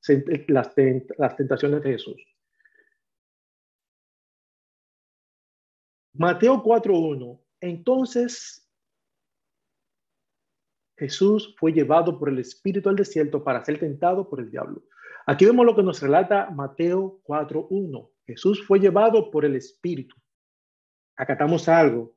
las, 0.47 0.73
tentaciones 1.35 1.83
de 1.83 1.91
Jesús. 1.91 2.15
Mateo 6.13 6.63
4, 6.63 6.97
1. 6.97 7.41
Entonces 7.59 8.65
Jesús 10.97 11.53
fue 11.59 11.73
llevado 11.73 12.17
por 12.17 12.29
el 12.29 12.39
Espíritu 12.39 12.87
al 12.87 12.95
desierto 12.95 13.43
para 13.43 13.65
ser 13.65 13.77
tentado 13.77 14.29
por 14.29 14.39
el 14.39 14.49
diablo. 14.49 14.83
Aquí 15.25 15.45
vemos 15.45 15.65
lo 15.65 15.75
que 15.75 15.83
nos 15.83 16.01
relata 16.01 16.49
Mateo 16.49 17.19
4, 17.23 17.67
1. 17.69 18.11
Jesús 18.25 18.65
fue 18.65 18.79
llevado 18.79 19.29
por 19.31 19.43
el 19.43 19.57
Espíritu. 19.57 20.15
Acatamos 21.17 21.67
algo. 21.67 22.15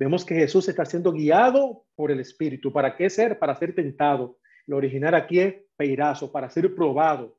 Vemos 0.00 0.24
que 0.24 0.34
Jesús 0.34 0.66
está 0.66 0.86
siendo 0.86 1.12
guiado 1.12 1.84
por 1.94 2.10
el 2.10 2.20
Espíritu. 2.20 2.72
¿Para 2.72 2.96
qué 2.96 3.10
ser? 3.10 3.38
Para 3.38 3.54
ser 3.54 3.74
tentado. 3.74 4.38
Lo 4.64 4.78
original 4.78 5.14
aquí 5.14 5.40
es 5.40 5.56
peirazo, 5.76 6.32
para 6.32 6.48
ser 6.48 6.74
probado. 6.74 7.38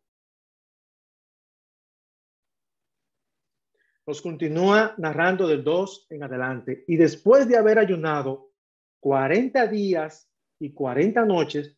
Nos 4.05 4.21
continúa 4.21 4.93
narrando 4.99 5.47
del 5.47 5.63
2 5.63 6.05
en 6.11 6.21
adelante. 6.21 6.83
Y 6.87 6.97
después 6.97 7.47
de 7.47 7.57
haber 7.57 7.79
ayunado 7.79 8.51
40 8.99 9.65
días 9.65 10.31
y 10.59 10.71
40 10.71 11.25
noches, 11.25 11.75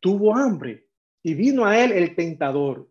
tuvo 0.00 0.34
hambre. 0.34 0.88
Y 1.22 1.34
vino 1.34 1.64
a 1.64 1.78
él 1.78 1.92
el 1.92 2.16
tentador, 2.16 2.90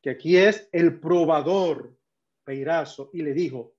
que 0.00 0.08
aquí 0.08 0.38
es 0.38 0.66
el 0.72 0.98
probador, 0.98 1.94
peirazo, 2.42 3.10
y 3.12 3.20
le 3.20 3.34
dijo, 3.34 3.74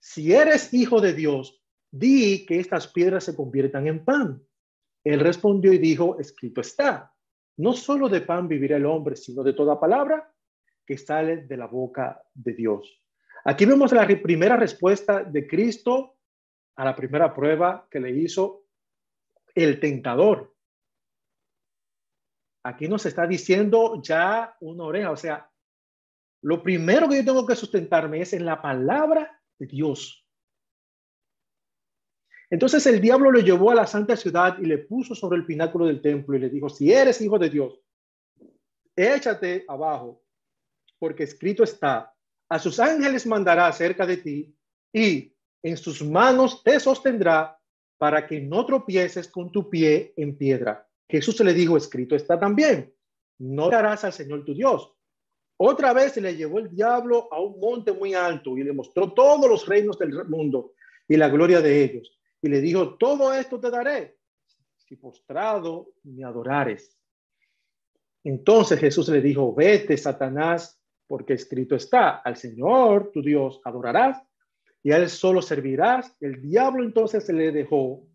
si 0.00 0.32
eres 0.32 0.72
hijo 0.72 1.02
de 1.02 1.12
Dios, 1.12 1.63
di 1.96 2.44
que 2.44 2.58
estas 2.58 2.88
piedras 2.88 3.22
se 3.24 3.36
conviertan 3.36 3.86
en 3.86 4.04
pan. 4.04 4.42
Él 5.04 5.20
respondió 5.20 5.72
y 5.72 5.78
dijo, 5.78 6.18
escrito 6.18 6.60
está, 6.60 7.14
no 7.58 7.72
solo 7.72 8.08
de 8.08 8.20
pan 8.20 8.48
vivirá 8.48 8.76
el 8.76 8.86
hombre, 8.86 9.14
sino 9.14 9.44
de 9.44 9.52
toda 9.52 9.78
palabra 9.78 10.32
que 10.84 10.98
sale 10.98 11.44
de 11.44 11.56
la 11.56 11.66
boca 11.66 12.20
de 12.34 12.52
Dios. 12.54 13.00
Aquí 13.44 13.64
vemos 13.64 13.92
la 13.92 14.06
primera 14.06 14.56
respuesta 14.56 15.22
de 15.22 15.46
Cristo 15.46 16.16
a 16.76 16.84
la 16.84 16.96
primera 16.96 17.32
prueba 17.32 17.86
que 17.88 18.00
le 18.00 18.10
hizo 18.10 18.66
el 19.54 19.78
tentador. 19.78 20.52
Aquí 22.64 22.88
nos 22.88 23.06
está 23.06 23.26
diciendo 23.26 24.00
ya 24.02 24.56
una 24.60 24.84
oreja, 24.84 25.12
o 25.12 25.16
sea, 25.16 25.48
lo 26.42 26.60
primero 26.62 27.08
que 27.08 27.18
yo 27.18 27.24
tengo 27.24 27.46
que 27.46 27.54
sustentarme 27.54 28.20
es 28.20 28.32
en 28.32 28.44
la 28.46 28.60
palabra 28.60 29.40
de 29.58 29.66
Dios. 29.66 30.23
Entonces 32.50 32.86
el 32.86 33.00
diablo 33.00 33.30
le 33.30 33.42
llevó 33.42 33.70
a 33.70 33.74
la 33.74 33.86
santa 33.86 34.16
ciudad 34.16 34.58
y 34.58 34.66
le 34.66 34.78
puso 34.78 35.14
sobre 35.14 35.38
el 35.38 35.46
pináculo 35.46 35.86
del 35.86 36.00
templo 36.00 36.36
y 36.36 36.40
le 36.40 36.50
dijo, 36.50 36.68
si 36.68 36.92
eres 36.92 37.20
hijo 37.20 37.38
de 37.38 37.50
Dios, 37.50 37.80
échate 38.94 39.64
abajo, 39.68 40.22
porque 40.98 41.24
escrito 41.24 41.64
está, 41.64 42.14
a 42.48 42.58
sus 42.58 42.78
ángeles 42.78 43.26
mandará 43.26 43.72
cerca 43.72 44.06
de 44.06 44.18
ti 44.18 44.54
y 44.92 45.34
en 45.62 45.76
sus 45.76 46.02
manos 46.02 46.62
te 46.62 46.78
sostendrá 46.78 47.58
para 47.96 48.26
que 48.26 48.40
no 48.40 48.66
tropieces 48.66 49.28
con 49.28 49.50
tu 49.50 49.70
pie 49.70 50.12
en 50.16 50.36
piedra. 50.36 50.86
Jesús 51.08 51.40
le 51.40 51.54
dijo, 51.54 51.76
escrito 51.76 52.14
está 52.14 52.38
también, 52.38 52.94
no 53.38 53.70
darás 53.70 54.04
al 54.04 54.12
Señor 54.12 54.44
tu 54.44 54.54
Dios. 54.54 54.92
Otra 55.56 55.92
vez 55.92 56.12
se 56.12 56.20
le 56.20 56.36
llevó 56.36 56.58
el 56.58 56.68
diablo 56.68 57.32
a 57.32 57.40
un 57.40 57.58
monte 57.60 57.92
muy 57.92 58.12
alto 58.12 58.58
y 58.58 58.64
le 58.64 58.72
mostró 58.72 59.12
todos 59.12 59.48
los 59.48 59.66
reinos 59.66 59.98
del 59.98 60.24
mundo 60.26 60.72
y 61.08 61.16
la 61.16 61.28
gloria 61.28 61.60
de 61.60 61.84
ellos 61.84 62.18
y 62.44 62.48
le 62.48 62.60
dijo, 62.60 62.98
todo 62.98 63.32
esto 63.32 63.58
te 63.58 63.70
daré 63.70 64.18
si 64.76 64.96
postrado 64.96 65.94
me 66.02 66.24
adorares. 66.24 66.94
Entonces 68.22 68.78
Jesús 68.78 69.08
le 69.08 69.22
dijo, 69.22 69.54
vete, 69.54 69.96
Satanás, 69.96 70.78
porque 71.06 71.32
escrito 71.32 71.74
está, 71.74 72.16
al 72.18 72.36
Señor, 72.36 73.10
tu 73.12 73.22
Dios, 73.22 73.62
adorarás 73.64 74.22
y 74.82 74.92
a 74.92 74.98
él 74.98 75.08
solo 75.08 75.40
servirás. 75.40 76.14
El 76.20 76.42
diablo 76.42 76.84
entonces 76.84 77.24
se 77.24 77.32
le 77.32 77.50
dejó. 77.50 78.06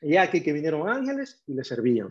Y 0.00 0.14
aquí 0.14 0.40
que 0.40 0.52
vinieron 0.52 0.88
ángeles 0.88 1.42
y 1.48 1.54
le 1.54 1.64
servían. 1.64 2.10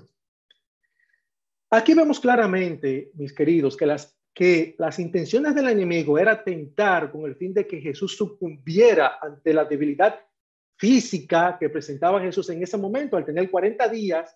Aquí 1.69 1.93
vemos 1.93 2.19
claramente, 2.19 3.11
mis 3.13 3.31
queridos, 3.31 3.77
que 3.77 3.85
las, 3.85 4.19
que 4.33 4.75
las 4.77 4.99
intenciones 4.99 5.55
del 5.55 5.69
enemigo 5.69 6.19
era 6.19 6.43
tentar 6.43 7.09
con 7.09 7.23
el 7.23 7.37
fin 7.37 7.53
de 7.53 7.65
que 7.65 7.79
Jesús 7.79 8.17
sucumbiera 8.17 9.17
ante 9.21 9.53
la 9.53 9.63
debilidad 9.63 10.19
física 10.79 11.57
que 11.59 11.69
presentaba 11.69 12.21
Jesús 12.21 12.49
en 12.49 12.63
ese 12.63 12.77
momento 12.77 13.17
al 13.17 13.25
tener 13.25 13.51
40 13.51 13.89
días 13.89 14.35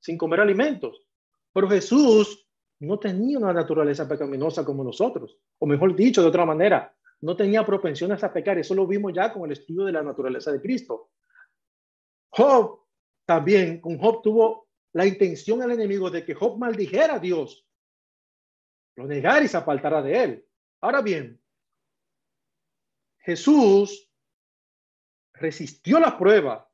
sin 0.00 0.16
comer 0.16 0.40
alimentos. 0.40 1.06
Pero 1.52 1.68
Jesús 1.68 2.48
no 2.80 2.98
tenía 2.98 3.38
una 3.38 3.52
naturaleza 3.52 4.08
pecaminosa 4.08 4.64
como 4.64 4.82
nosotros, 4.82 5.38
o 5.58 5.66
mejor 5.66 5.94
dicho, 5.94 6.22
de 6.22 6.28
otra 6.28 6.46
manera, 6.46 6.94
no 7.20 7.36
tenía 7.36 7.64
propensiones 7.64 8.24
a 8.24 8.32
pecar. 8.32 8.58
Eso 8.58 8.74
lo 8.74 8.86
vimos 8.86 9.12
ya 9.14 9.32
con 9.32 9.44
el 9.44 9.52
estudio 9.52 9.84
de 9.84 9.92
la 9.92 10.02
naturaleza 10.02 10.50
de 10.50 10.60
Cristo. 10.60 11.10
Job 12.30 12.80
también, 13.26 13.80
con 13.80 13.98
Job 13.98 14.22
tuvo 14.22 14.68
la 14.94 15.06
intención 15.06 15.62
el 15.62 15.72
enemigo 15.72 16.10
de 16.10 16.24
que 16.24 16.34
Job 16.34 16.58
maldijera 16.58 17.16
a 17.16 17.18
Dios, 17.18 17.66
lo 18.96 19.06
negara 19.06 19.44
y 19.44 19.48
se 19.48 19.56
apartara 19.58 20.00
de 20.00 20.22
él. 20.22 20.46
Ahora 20.80 21.02
bien, 21.02 21.38
Jesús 23.18 24.05
resistió 25.38 25.98
la 26.00 26.18
prueba. 26.18 26.70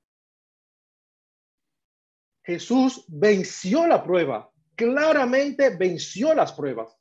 Jesús 2.45 3.05
venció 3.09 3.87
la 3.87 4.03
prueba. 4.03 4.51
Claramente 4.75 5.77
venció 5.77 6.35
las 6.35 6.53
pruebas. 6.53 6.97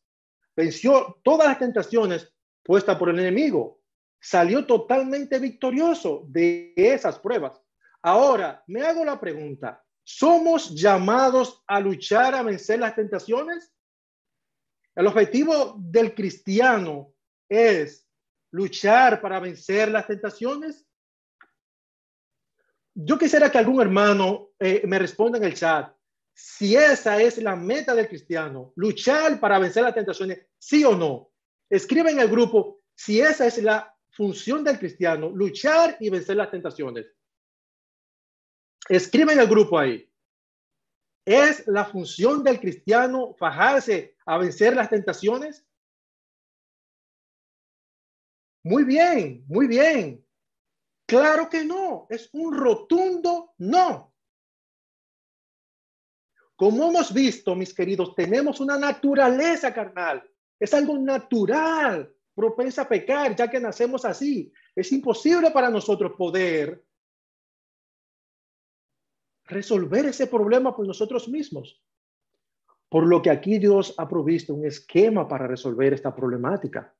Venció 0.56 1.20
todas 1.24 1.48
las 1.48 1.60
tentaciones 1.60 2.34
puestas 2.64 2.98
por 2.98 3.10
el 3.10 3.20
enemigo. 3.20 3.82
Salió 4.20 4.66
totalmente 4.66 5.40
victorioso 5.40 6.26
de 6.28 6.74
esas 6.76 7.18
pruebas. 7.18 7.60
Ahora, 8.04 8.64
me 8.68 8.82
hago 8.82 9.06
la 9.06 9.20
pregunta, 9.20 9.84
¿somos 10.04 10.76
llamados 10.76 11.64
a 11.68 11.80
luchar 11.80 12.36
a 12.36 12.44
vencer 12.44 12.80
las 12.80 12.96
tentaciones? 12.96 13.72
El 14.96 15.08
objetivo 15.08 15.76
del 15.78 16.14
cristiano 16.14 17.14
es 17.48 18.08
luchar 18.52 19.22
para 19.22 19.40
vencer 19.40 19.90
las 19.90 20.08
tentaciones. 20.08 20.86
Yo 22.94 23.18
quisiera 23.18 23.50
que 23.50 23.58
algún 23.58 23.82
hermano 23.82 24.50
eh, 24.60 24.84
me 24.86 25.00
responda 25.00 25.38
en 25.38 25.46
el 25.46 25.54
chat 25.54 25.94
si 26.34 26.76
esa 26.76 27.22
es 27.22 27.38
la 27.38 27.56
meta 27.56 27.94
del 27.94 28.08
cristiano, 28.08 28.74
luchar 28.76 29.40
para 29.40 29.60
vencer 29.60 29.84
las 29.84 29.94
tentaciones, 29.94 30.46
sí 30.58 30.84
o 30.84 30.96
no. 30.96 31.32
Escribe 31.70 32.12
en 32.12 32.20
el 32.20 32.30
grupo 32.30 32.82
si 32.96 33.22
esa 33.22 33.46
es 33.46 33.62
la 33.62 33.96
función 34.12 34.64
del 34.64 34.80
cristiano, 34.80 35.30
luchar 35.30 35.98
y 36.00 36.10
vencer 36.10 36.38
las 36.38 36.52
tentaciones. 36.52 37.08
Escribe 38.90 39.34
en 39.34 39.40
el 39.40 39.48
grupo 39.48 39.78
ahí. 39.78 40.12
¿Es 41.26 41.68
la 41.68 41.86
función 41.86 42.44
del 42.44 42.60
cristiano 42.60 43.36
fajarse 43.36 44.16
a 44.26 44.38
vencer 44.38 44.76
las 44.76 44.90
tentaciones? 44.90 45.66
Muy 48.64 48.84
bien, 48.84 49.44
muy 49.48 49.68
bien. 49.68 50.21
Claro 51.12 51.50
que 51.50 51.66
no, 51.66 52.08
es 52.10 52.30
un 52.32 52.56
rotundo 52.56 53.54
no. 53.58 54.14
Como 56.56 56.90
hemos 56.90 57.14
visto, 57.14 57.54
mis 57.54 57.74
queridos, 57.74 58.16
tenemos 58.16 58.62
una 58.62 58.78
naturaleza 58.78 59.74
carnal. 59.74 60.24
Es 60.58 60.74
algo 60.74 60.98
natural, 60.98 62.16
propensa 62.34 62.84
a 62.84 62.88
pecar, 62.88 63.36
ya 63.36 63.50
que 63.50 63.60
nacemos 63.60 64.06
así. 64.06 64.54
Es 64.74 64.90
imposible 64.94 65.52
para 65.52 65.70
nosotros 65.70 66.14
poder 66.18 66.82
resolver 69.48 70.06
ese 70.06 70.28
problema 70.28 70.74
por 70.74 70.88
nosotros 70.88 71.28
mismos. 71.28 71.84
Por 72.88 73.06
lo 73.06 73.22
que 73.22 73.32
aquí 73.32 73.60
Dios 73.60 73.94
ha 73.98 74.08
provisto 74.08 74.54
un 74.54 74.66
esquema 74.66 75.28
para 75.28 75.46
resolver 75.46 75.94
esta 75.94 76.16
problemática. 76.16 76.96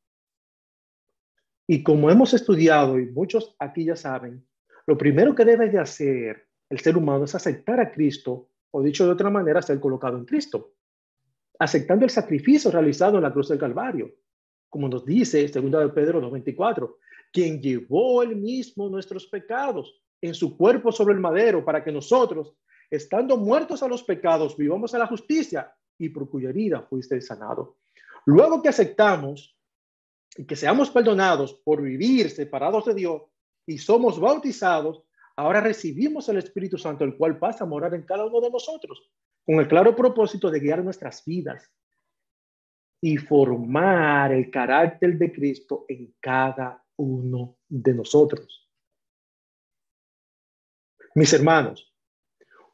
Y 1.72 1.84
como 1.84 2.12
hemos 2.12 2.34
estudiado, 2.34 3.00
y 3.00 3.06
muchos 3.06 3.56
aquí 3.58 3.86
ya 3.86 3.96
saben, 3.96 4.46
lo 4.88 4.98
primero 4.98 5.34
que 5.34 5.46
debe 5.46 5.70
de 5.70 5.80
hacer 5.80 6.50
el 6.70 6.80
ser 6.82 6.98
humano 6.98 7.24
es 7.24 7.34
aceptar 7.34 7.80
a 7.80 7.94
Cristo, 7.94 8.50
o 8.72 8.84
dicho 8.84 9.06
de 9.06 9.14
otra 9.14 9.30
manera, 9.30 9.62
ser 9.62 9.80
colocado 9.80 10.18
en 10.18 10.26
Cristo, 10.26 10.74
aceptando 11.60 12.04
el 12.04 12.12
sacrificio 12.12 12.72
realizado 12.72 13.16
en 13.16 13.24
la 13.24 13.32
cruz 13.32 13.48
del 13.48 13.58
Calvario, 13.58 14.12
como 14.68 14.90
nos 14.90 15.06
dice 15.06 15.48
2 15.48 15.72
de 15.72 15.90
Pedro 15.94 16.22
2.24, 16.22 16.94
quien 17.32 17.62
llevó 17.62 18.22
él 18.22 18.36
mismo 18.36 18.90
nuestros 18.90 19.28
pecados 19.28 20.04
en 20.20 20.34
su 20.34 20.58
cuerpo 20.58 20.92
sobre 20.92 21.14
el 21.14 21.22
madero 21.22 21.64
para 21.64 21.82
que 21.82 21.94
nosotros, 21.94 22.54
estando 22.90 23.38
muertos 23.38 23.82
a 23.82 23.88
los 23.88 24.04
pecados, 24.04 24.58
vivamos 24.58 24.94
a 24.94 24.98
la 24.98 25.08
justicia 25.08 25.74
y 25.98 26.10
por 26.10 26.30
cuya 26.30 26.50
herida 26.50 26.82
fuiste 26.82 27.22
sanado. 27.22 27.78
Luego 28.26 28.62
que 28.62 28.68
aceptamos 28.68 29.58
y 30.38 30.46
que 30.46 30.56
seamos 30.56 30.90
perdonados 30.90 31.54
por 31.64 31.82
vivir 31.82 32.30
separados 32.30 32.86
de 32.86 32.94
Dios 32.94 33.24
y 33.66 33.78
somos 33.78 34.20
bautizados, 34.20 35.04
ahora 35.36 35.62
recibimos 35.62 36.30
el 36.30 36.38
Espíritu 36.38 36.78
Santo, 36.78 37.04
el 37.04 37.18
cual 37.18 37.38
pasa 37.38 37.64
a 37.64 37.68
morar 37.68 37.94
en 37.94 38.04
cada 38.04 38.26
uno 38.26 38.42
de 38.42 38.50
nosotros, 38.50 39.10
con 39.46 39.56
el 39.56 39.68
claro 39.68 39.96
propósito 39.96 40.50
de 40.50 40.60
guiar 40.60 40.84
nuestras 40.84 41.24
vidas 41.26 41.70
y 43.02 43.18
formar 43.18 44.32
el 44.32 44.50
carácter 44.52 45.18
de 45.18 45.32
Cristo 45.32 45.86
en 45.88 46.14
cada 46.20 46.84
uno 46.98 47.58
de 47.68 47.94
nosotros. 47.94 48.70
Mis 51.16 51.34
hermanos, 51.34 51.92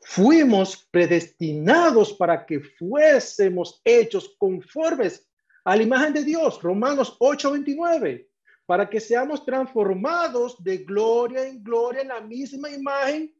fuimos 0.01 0.87
predestinados 0.91 2.13
para 2.13 2.45
que 2.45 2.59
fuésemos 2.59 3.81
hechos 3.83 4.35
conformes 4.37 5.26
a 5.67 5.75
la 5.75 5.83
imagen 5.83 6.13
de 6.13 6.23
Dios, 6.23 6.61
Romanos 6.61 7.17
8:29, 7.19 8.29
para 8.65 8.89
que 8.89 9.01
seamos 9.01 9.43
transformados 9.43 10.63
de 10.63 10.77
gloria 10.77 11.45
en 11.45 11.61
gloria 11.61 12.03
en 12.03 12.07
la 12.07 12.21
misma 12.21 12.69
imagen 12.69 13.35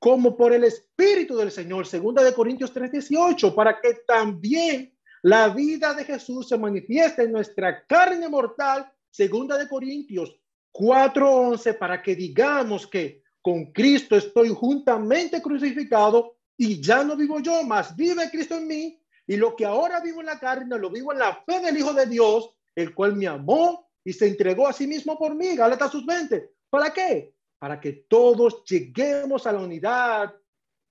como 0.00 0.36
por 0.36 0.52
el 0.52 0.64
Espíritu 0.64 1.36
del 1.36 1.52
Señor, 1.52 1.86
segunda 1.86 2.24
de 2.24 2.34
Corintios 2.34 2.72
3:18, 2.72 3.54
para 3.54 3.80
que 3.80 4.00
también 4.04 4.98
la 5.22 5.48
vida 5.48 5.94
de 5.94 6.02
Jesús 6.04 6.48
se 6.48 6.58
manifieste 6.58 7.22
en 7.22 7.30
nuestra 7.30 7.86
carne 7.86 8.28
mortal, 8.28 8.90
segunda 9.08 9.56
de 9.56 9.68
Corintios 9.68 10.36
4:11, 10.72 11.74
para 11.74 12.02
que 12.02 12.16
digamos 12.16 12.84
que 12.88 13.22
con 13.40 13.66
Cristo 13.66 14.16
estoy 14.16 14.48
juntamente 14.48 15.40
crucificado 15.40 16.36
y 16.56 16.80
ya 16.80 17.04
no 17.04 17.16
vivo 17.16 17.38
yo, 17.38 17.62
más 17.62 17.94
vive 17.94 18.28
Cristo 18.28 18.56
en 18.56 18.66
mí. 18.66 19.03
Y 19.26 19.36
lo 19.36 19.56
que 19.56 19.64
ahora 19.64 20.00
vivo 20.00 20.20
en 20.20 20.26
la 20.26 20.38
carne, 20.38 20.78
lo 20.78 20.90
vivo 20.90 21.12
en 21.12 21.18
la 21.18 21.42
fe 21.46 21.60
del 21.60 21.78
Hijo 21.78 21.94
de 21.94 22.06
Dios, 22.06 22.50
el 22.74 22.94
cual 22.94 23.16
me 23.16 23.26
amó 23.26 23.88
y 24.04 24.12
se 24.12 24.26
entregó 24.26 24.68
a 24.68 24.72
sí 24.72 24.86
mismo 24.86 25.18
por 25.18 25.34
mí. 25.34 25.56
Gálatas 25.56 25.92
sus 25.92 26.04
20. 26.04 26.50
¿Para 26.68 26.92
qué? 26.92 27.34
Para 27.58 27.80
que 27.80 27.92
todos 28.08 28.64
lleguemos 28.64 29.46
a 29.46 29.52
la 29.52 29.60
unidad 29.60 30.34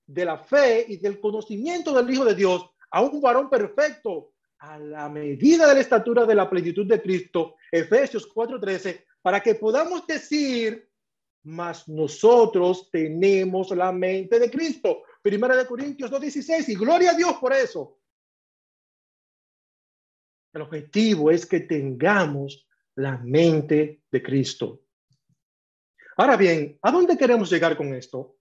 de 0.06 0.24
la 0.24 0.38
fe 0.38 0.84
y 0.88 0.96
del 0.96 1.20
conocimiento 1.20 1.92
del 1.92 2.12
Hijo 2.12 2.24
de 2.24 2.34
Dios, 2.34 2.68
a 2.90 3.02
un 3.02 3.20
varón 3.20 3.48
perfecto, 3.48 4.32
a 4.58 4.78
la 4.78 5.08
medida 5.08 5.66
de 5.68 5.74
la 5.74 5.80
estatura 5.80 6.26
de 6.26 6.34
la 6.34 6.48
plenitud 6.48 6.86
de 6.86 7.00
Cristo. 7.00 7.56
Efesios 7.70 8.28
4:13, 8.32 9.04
para 9.22 9.40
que 9.40 9.54
podamos 9.54 10.06
decir 10.06 10.88
mas 11.44 11.86
nosotros 11.88 12.88
tenemos 12.90 13.70
la 13.70 13.92
mente 13.92 14.38
de 14.38 14.50
Cristo. 14.50 15.02
Primera 15.22 15.56
de 15.56 15.66
Corintios 15.66 16.10
2.16 16.10 16.70
y 16.70 16.74
gloria 16.74 17.10
a 17.10 17.14
Dios 17.14 17.34
por 17.34 17.52
eso. 17.52 17.98
El 20.54 20.62
objetivo 20.62 21.30
es 21.30 21.44
que 21.44 21.60
tengamos 21.60 22.66
la 22.94 23.18
mente 23.18 24.02
de 24.10 24.22
Cristo. 24.22 24.80
Ahora 26.16 26.36
bien, 26.36 26.78
¿a 26.80 26.90
dónde 26.90 27.18
queremos 27.18 27.50
llegar 27.50 27.76
con 27.76 27.92
esto? 27.92 28.38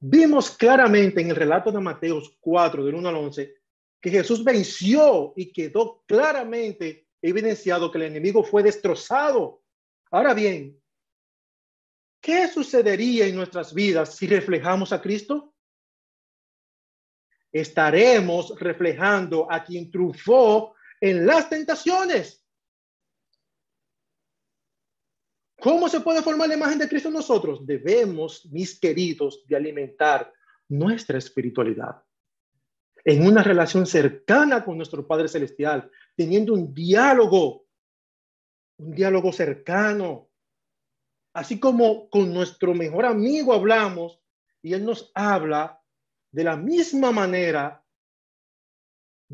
Vimos 0.00 0.50
claramente 0.50 1.20
en 1.20 1.30
el 1.30 1.36
relato 1.36 1.72
de 1.72 1.80
Mateos 1.80 2.36
4, 2.40 2.84
del 2.84 2.96
1 2.96 3.08
al 3.08 3.16
11, 3.16 3.54
que 4.00 4.10
Jesús 4.10 4.42
venció 4.42 5.32
y 5.36 5.52
quedó 5.52 6.02
claramente 6.06 7.06
evidenciado 7.22 7.90
que 7.90 7.98
el 7.98 8.04
enemigo 8.04 8.42
fue 8.42 8.62
destrozado. 8.62 9.62
Ahora 10.10 10.34
bien, 10.34 10.82
¿Qué 12.22 12.46
sucedería 12.46 13.26
en 13.26 13.34
nuestras 13.34 13.74
vidas 13.74 14.14
si 14.14 14.28
reflejamos 14.28 14.92
a 14.92 15.02
Cristo? 15.02 15.56
Estaremos 17.50 18.56
reflejando 18.60 19.50
a 19.50 19.64
quien 19.64 19.90
triunfó 19.90 20.76
en 21.02 21.26
las 21.26 21.50
tentaciones. 21.50 22.46
¿Cómo 25.60 25.88
se 25.88 26.00
puede 26.00 26.22
formar 26.22 26.48
la 26.48 26.54
imagen 26.54 26.78
de 26.78 26.88
Cristo 26.88 27.10
nosotros? 27.10 27.66
Debemos, 27.66 28.46
mis 28.52 28.78
queridos, 28.78 29.44
de 29.48 29.56
alimentar 29.56 30.32
nuestra 30.68 31.18
espiritualidad. 31.18 32.02
en 33.04 33.26
una 33.26 33.42
relación 33.42 33.84
cercana 33.84 34.64
con 34.64 34.76
nuestro 34.76 35.04
Padre 35.04 35.26
Celestial, 35.26 35.90
teniendo 36.14 36.54
un 36.54 36.72
diálogo, 36.72 37.66
un 38.78 38.94
diálogo 38.94 39.32
cercano. 39.32 40.30
Así 41.34 41.58
como 41.58 42.08
con 42.08 42.32
nuestro 42.32 42.74
mejor 42.74 43.06
amigo 43.06 43.54
hablamos 43.54 44.20
y 44.62 44.74
él 44.74 44.84
nos 44.84 45.10
habla, 45.16 45.82
de 46.30 46.44
la 46.44 46.56
misma 46.56 47.10
manera 47.10 47.81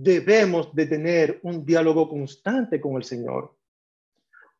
debemos 0.01 0.73
de 0.73 0.87
tener 0.87 1.41
un 1.43 1.65
diálogo 1.65 2.09
constante 2.09 2.81
con 2.81 2.97
el 2.97 3.03
Señor. 3.03 3.57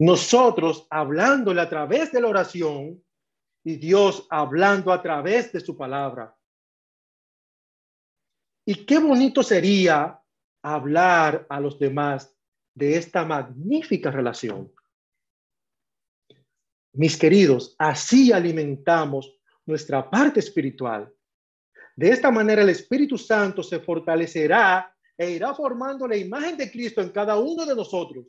Nosotros 0.01 0.87
hablándole 0.91 1.61
a 1.61 1.69
través 1.69 2.11
de 2.11 2.21
la 2.21 2.29
oración 2.29 3.03
y 3.63 3.77
Dios 3.77 4.27
hablando 4.31 4.93
a 4.93 5.01
través 5.01 5.53
de 5.53 5.61
su 5.61 5.77
palabra. 5.77 6.37
Y 8.67 8.85
qué 8.85 8.99
bonito 8.99 9.45
sería 9.45 10.21
hablar 10.61 11.47
a 11.49 11.61
los 11.61 11.79
demás 11.79 12.37
de 12.75 12.97
esta 12.97 13.25
magnífica 13.25 14.11
relación. 14.11 14.73
Mis 16.95 17.17
queridos, 17.17 17.77
así 17.79 18.33
alimentamos 18.33 19.39
nuestra 19.67 20.11
parte 20.11 20.41
espiritual. 20.41 21.13
De 21.95 22.11
esta 22.11 22.31
manera 22.33 22.63
el 22.63 22.71
Espíritu 22.71 23.17
Santo 23.17 23.63
se 23.63 23.79
fortalecerá 23.79 24.95
e 25.19 25.31
irá 25.33 25.53
formando 25.53 26.07
la 26.07 26.17
imagen 26.17 26.57
de 26.57 26.71
Cristo 26.71 27.03
en 27.03 27.11
cada 27.11 27.37
uno 27.37 27.67
de 27.67 27.75
nosotros, 27.75 28.25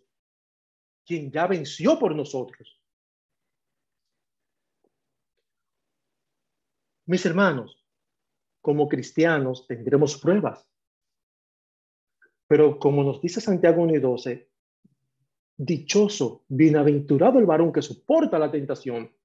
quien 1.05 1.31
ya 1.31 1.45
venció 1.45 1.99
por 1.99 2.15
nosotros. 2.15 2.81
Mis 7.05 7.23
hermanos, 7.25 7.85
como 8.59 8.89
cristianos 8.89 9.67
tendremos 9.67 10.17
pruebas. 10.17 10.67
Pero 12.47 12.79
como 12.79 13.03
nos 13.03 13.21
dice 13.21 13.39
Santiago 13.39 13.83
1.12, 13.85 14.47
dichoso, 15.57 16.45
bienaventurado 16.47 17.37
el 17.37 17.45
varón 17.45 17.71
que 17.71 17.83
soporta 17.83 18.39
la 18.39 18.49
tentación, 18.49 19.15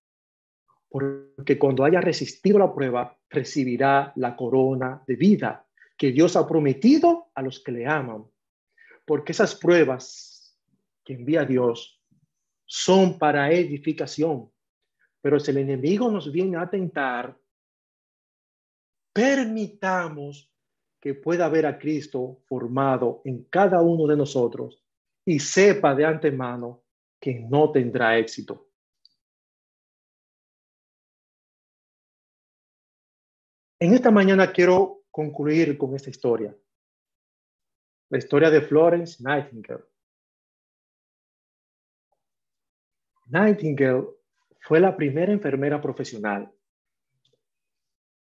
porque 0.90 1.58
cuando 1.58 1.84
haya 1.84 2.02
resistido 2.02 2.58
la 2.58 2.74
prueba, 2.74 3.18
recibirá 3.30 4.12
la 4.16 4.36
corona 4.36 5.02
de 5.06 5.16
vida 5.16 5.63
que 5.97 6.12
Dios 6.12 6.36
ha 6.36 6.47
prometido 6.47 7.30
a 7.34 7.42
los 7.42 7.61
que 7.61 7.72
le 7.72 7.86
aman. 7.86 8.24
Porque 9.05 9.32
esas 9.32 9.55
pruebas 9.55 10.59
que 11.05 11.14
envía 11.14 11.45
Dios 11.45 12.03
son 12.64 13.18
para 13.18 13.51
edificación. 13.53 14.51
Pero 15.20 15.38
si 15.38 15.51
el 15.51 15.59
enemigo 15.59 16.11
nos 16.11 16.30
viene 16.32 16.57
a 16.57 16.68
tentar, 16.68 17.38
permitamos 19.12 20.51
que 21.01 21.14
pueda 21.14 21.49
ver 21.49 21.66
a 21.66 21.78
Cristo 21.78 22.40
formado 22.47 23.20
en 23.24 23.45
cada 23.45 23.82
uno 23.82 24.07
de 24.07 24.16
nosotros 24.16 24.82
y 25.24 25.38
sepa 25.38 25.95
de 25.95 26.05
antemano 26.05 26.82
que 27.20 27.40
no 27.40 27.70
tendrá 27.70 28.18
éxito. 28.18 28.68
En 33.78 33.92
esta 33.92 34.11
mañana 34.11 34.51
quiero 34.51 35.03
concluir 35.14 35.78
con 35.78 35.94
esta 35.94 36.10
historia. 36.10 36.52
La 38.10 38.18
historia 38.18 38.50
de 38.50 38.60
Florence 38.62 39.22
Nightingale. 39.22 39.84
Nightingale 43.26 44.08
fue 44.58 44.80
la 44.80 44.96
primera 44.96 45.32
enfermera 45.32 45.80
profesional 45.80 46.52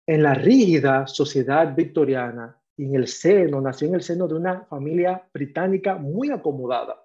en 0.05 0.21
la 0.21 0.36
rígida 0.36 1.07
sociedad 1.07 1.75
victoriana 1.75 2.61
y 2.75 2.86
en 2.86 2.93
el 2.93 3.07
seno, 3.07 3.59
nació 3.59 3.88
en 3.88 3.95
el 3.95 4.03
seno 4.03 4.28
de 4.28 4.36
una 4.36 4.65
familia 4.65 5.28
británica 5.34 5.95
muy 5.95 6.30
acomodada. 6.30 7.03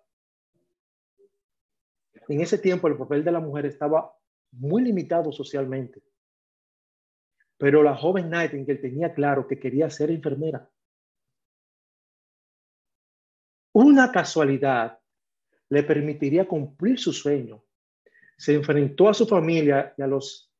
En 2.28 2.42
ese 2.42 2.58
tiempo 2.58 2.88
el 2.88 2.98
papel 2.98 3.24
de 3.24 3.32
la 3.32 3.40
mujer 3.40 3.64
estaba 3.64 4.14
muy 4.50 4.82
limitado 4.82 5.32
socialmente. 5.32 6.02
Pero 7.58 7.82
la 7.82 7.96
joven 7.96 8.30
Nightingale 8.30 8.78
tenía 8.78 9.14
claro 9.14 9.46
que 9.46 9.58
quería 9.58 9.88
ser 9.90 10.10
enfermera. 10.10 10.68
Una 13.74 14.12
casualidad 14.12 14.98
le 15.70 15.82
permitiría 15.82 16.46
cumplir 16.46 16.98
su 16.98 17.12
sueño. 17.12 17.64
Se 18.36 18.54
enfrentó 18.54 19.08
a 19.08 19.14
su 19.14 19.26
familia 19.26 19.94
y 19.96 20.02
a 20.02 20.06
los 20.06 20.52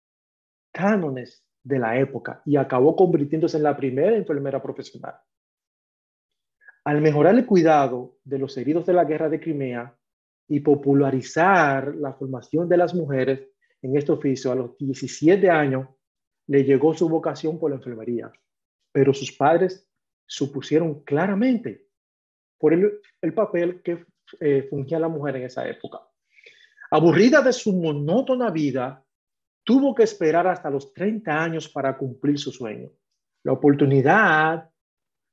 cánones 0.73 1.45
de 1.63 1.79
la 1.79 1.99
época 1.99 2.43
y 2.47 2.57
acabó 2.57 2.97
convirtiéndose 2.97 3.59
en 3.59 3.65
la 3.65 3.77
primera 3.77 4.17
enfermera 4.17 4.63
profesional. 4.63 5.17
Al 6.85 7.01
mejorar 7.01 7.35
el 7.35 7.47
cuidado 7.47 8.17
de 8.25 8.39
los 8.39 8.57
heridos 8.57 8.87
de 8.87 8.95
la 8.95 9.05
guerra 9.05 9.29
de 9.29 9.41
Crimea 9.41 9.97
y 10.49 10.61
popularizar 10.61 11.95
la 11.95 12.13
formación 12.13 12.69
de 12.69 12.77
las 12.77 12.95
mujeres 12.95 13.49
en 13.83 13.97
este 13.97 14.13
oficio, 14.13 14.51
a 14.51 14.55
los 14.55 14.77
17 14.79 15.49
años 15.51 15.89
le 16.53 16.65
llegó 16.65 16.93
su 16.93 17.09
vocación 17.09 17.59
por 17.59 17.71
la 17.71 17.77
enfermería, 17.77 18.31
pero 18.93 19.15
sus 19.15 19.33
padres 19.33 19.89
supusieron 20.27 21.03
claramente 21.03 21.89
por 22.59 22.75
el, 22.75 23.33
papel 23.33 23.81
que 23.81 24.05
eh, 24.39 24.67
fungía 24.69 24.99
la 24.99 25.09
mujer 25.09 25.37
en 25.37 25.45
esa 25.45 25.67
época. 25.67 26.01
Aburrida 26.91 27.41
de 27.41 27.55
su 27.55 27.73
monótona 27.73 28.51
vida, 28.51 29.03
tuvo 29.65 29.95
que 29.95 30.03
esperar 30.03 30.47
hasta 30.47 30.69
los 30.69 30.93
30 30.93 31.43
años 31.43 31.71
para 31.71 31.97
cumplir 31.97 32.39
su 32.39 32.53
sueño. 32.53 32.91
La 33.45 33.53
oportunidad 33.53 34.69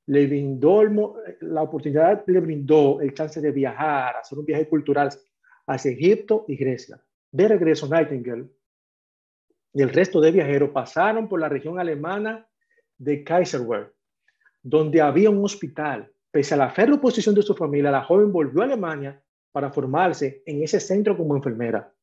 le 0.05 0.25
brindó, 0.25 1.17
la 1.41 1.63
oportunidad 1.63 2.23
le 2.27 2.39
brindó 2.39 3.01
el 3.01 3.13
chance 3.13 3.41
de 3.41 3.51
viajar, 3.51 4.15
hacer 4.15 4.39
un 4.39 4.45
viaje 4.45 4.69
cultural 4.69 5.09
hacia 5.67 5.91
Egipto 5.91 6.45
y 6.47 6.55
Grecia. 6.55 7.03
De 7.29 7.45
regreso, 7.49 7.89
Nightingale 7.89 8.47
y 9.73 9.81
el 9.81 9.89
resto 9.89 10.19
de 10.19 10.31
viajeros 10.31 10.71
pasaron 10.71 11.27
por 11.27 11.39
la 11.39 11.49
región 11.49 11.79
alemana 11.79 12.47
de 12.97 13.23
Kaiserwerth, 13.23 13.93
donde 14.61 15.01
había 15.01 15.29
un 15.29 15.43
hospital. 15.43 16.11
Pese 16.31 16.53
a 16.53 16.57
la 16.57 16.69
férrea 16.69 16.95
oposición 16.95 17.35
de 17.35 17.41
su 17.41 17.55
familia, 17.55 17.91
la 17.91 18.03
joven 18.03 18.31
volvió 18.31 18.61
a 18.61 18.65
Alemania 18.65 19.21
para 19.51 19.71
formarse 19.71 20.43
en 20.45 20.63
ese 20.63 20.79
centro 20.79 21.17
como 21.17 21.35
enfermera. 21.35 21.93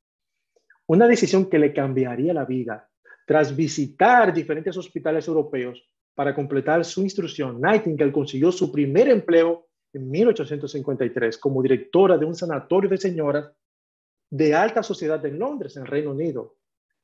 Una 0.87 1.07
decisión 1.07 1.49
que 1.49 1.59
le 1.59 1.73
cambiaría 1.73 2.33
la 2.33 2.45
vida. 2.45 2.89
Tras 3.27 3.55
visitar 3.55 4.33
diferentes 4.33 4.77
hospitales 4.77 5.27
europeos 5.27 5.85
para 6.15 6.35
completar 6.35 6.85
su 6.85 7.03
instrucción, 7.03 7.61
Nightingale 7.61 8.13
consiguió 8.13 8.53
su 8.53 8.71
primer 8.71 9.09
empleo 9.09 9.67
en 9.93 10.11
1853 10.11 11.39
como 11.39 11.63
directora 11.63 12.17
de 12.19 12.25
un 12.25 12.35
sanatorio 12.35 12.89
de 12.89 12.99
señoras 12.99 13.51
de 14.31 14.55
alta 14.55 14.83
sociedad 14.83 15.25
en 15.27 15.39
Londres, 15.39 15.77
en 15.77 15.87
Reino 15.87 16.13
Unido. 16.13 16.57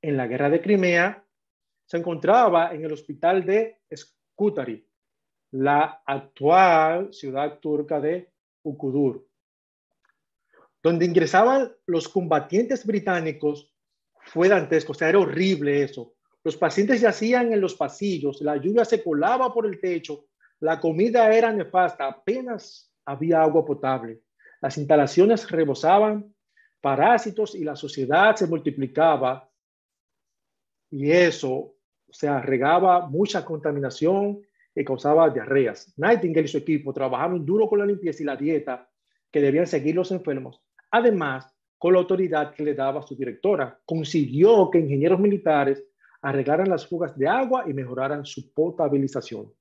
En 0.03 0.16
la 0.16 0.26
guerra 0.26 0.50
de 0.50 0.61
Crimea, 0.61 1.24
se 1.86 1.96
encontraba 1.96 2.74
en 2.74 2.84
el 2.84 2.92
hospital 2.92 3.46
de 3.46 3.80
Scutari, 3.94 4.86
la 5.53 6.03
actual 6.05 7.12
ciudad 7.12 7.59
turca 7.61 8.00
de 8.00 8.32
Ukudur, 8.62 9.26
donde 10.82 11.05
ingresaban 11.05 11.72
los 11.86 12.09
combatientes 12.09 12.84
británicos 12.84 13.72
fue 14.24 14.48
dantesco, 14.48 14.92
o 14.92 14.94
sea, 14.94 15.09
era 15.09 15.18
horrible 15.18 15.82
eso. 15.82 16.14
Los 16.44 16.57
pacientes 16.57 17.00
yacían 17.00 17.53
en 17.53 17.61
los 17.61 17.74
pasillos, 17.74 18.40
la 18.40 18.57
lluvia 18.57 18.84
se 18.84 19.03
colaba 19.03 19.53
por 19.53 19.66
el 19.66 19.80
techo, 19.80 20.26
la 20.61 20.80
comida 20.80 21.32
era 21.32 21.53
nefasta, 21.53 22.07
apenas 22.07 22.92
había 23.05 23.42
agua 23.42 23.64
potable. 23.64 24.22
Las 24.61 24.78
instalaciones 24.78 25.48
rebosaban 25.50 26.34
parásitos 26.80 27.55
y 27.55 27.64
la 27.64 27.76
sociedad 27.76 28.34
se 28.36 28.46
multiplicaba. 28.46 29.48
Y 30.93 31.11
eso, 31.11 31.51
o 31.51 31.74
sea, 32.12 32.45
mucha 33.11 33.45
contaminación 33.45 34.40
y 34.74 34.84
causaba 34.84 35.30
diarreas. 35.30 35.93
Nightingale 35.97 36.45
y 36.45 36.49
su 36.49 36.59
equipo 36.59 36.93
trabajaron 36.93 37.45
duro 37.45 37.68
con 37.68 37.80
la 37.80 37.86
limpieza 37.86 38.22
y 38.22 38.26
la 38.26 38.36
dieta 38.36 38.88
que 39.30 39.40
debían 39.40 39.66
seguir 39.66 39.97
los 39.97 40.12
enfermos. 40.12 40.62
Además, 40.90 41.53
con 41.82 41.95
la 41.95 41.99
autoridad 41.99 42.55
que 42.55 42.62
le 42.62 42.74
daba 42.74 43.03
su 43.03 43.16
directora. 43.16 43.76
Consiguió 43.84 44.70
que 44.70 44.78
ingenieros 44.78 45.18
militares 45.18 45.82
arreglaran 46.20 46.68
las 46.68 46.86
fugas 46.86 47.18
de 47.18 47.26
agua 47.26 47.64
y 47.66 47.72
mejoraran 47.72 48.24
su 48.24 48.53
potabilización. 48.53 49.53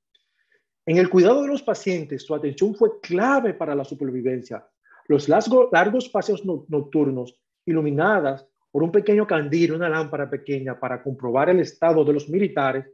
En 0.86 0.98
el 0.98 1.10
cuidado 1.10 1.42
de 1.42 1.48
los 1.48 1.64
pacientes, 1.64 2.22
su 2.24 2.36
atención 2.36 2.76
fue 2.76 3.00
clave 3.00 3.56
para 3.56 3.74
la 3.74 3.84
supervivencia. 3.84 4.68
Los 5.08 5.28
largos 5.28 6.10
paseos 6.10 6.46
nocturnos, 6.46 7.42
iluminadas 7.66 8.48
por 8.72 8.84
un 8.84 8.91
pequeño 8.91 9.28
candil, 9.28 9.74
una 9.74 9.89
lámpara 9.89 10.30
pequeña 10.30 10.80
para 10.80 11.03
comprobar 11.03 11.49
el 11.49 11.59
estado 11.59 12.05
de 12.05 12.13
los 12.13 12.30
militares, 12.30 12.86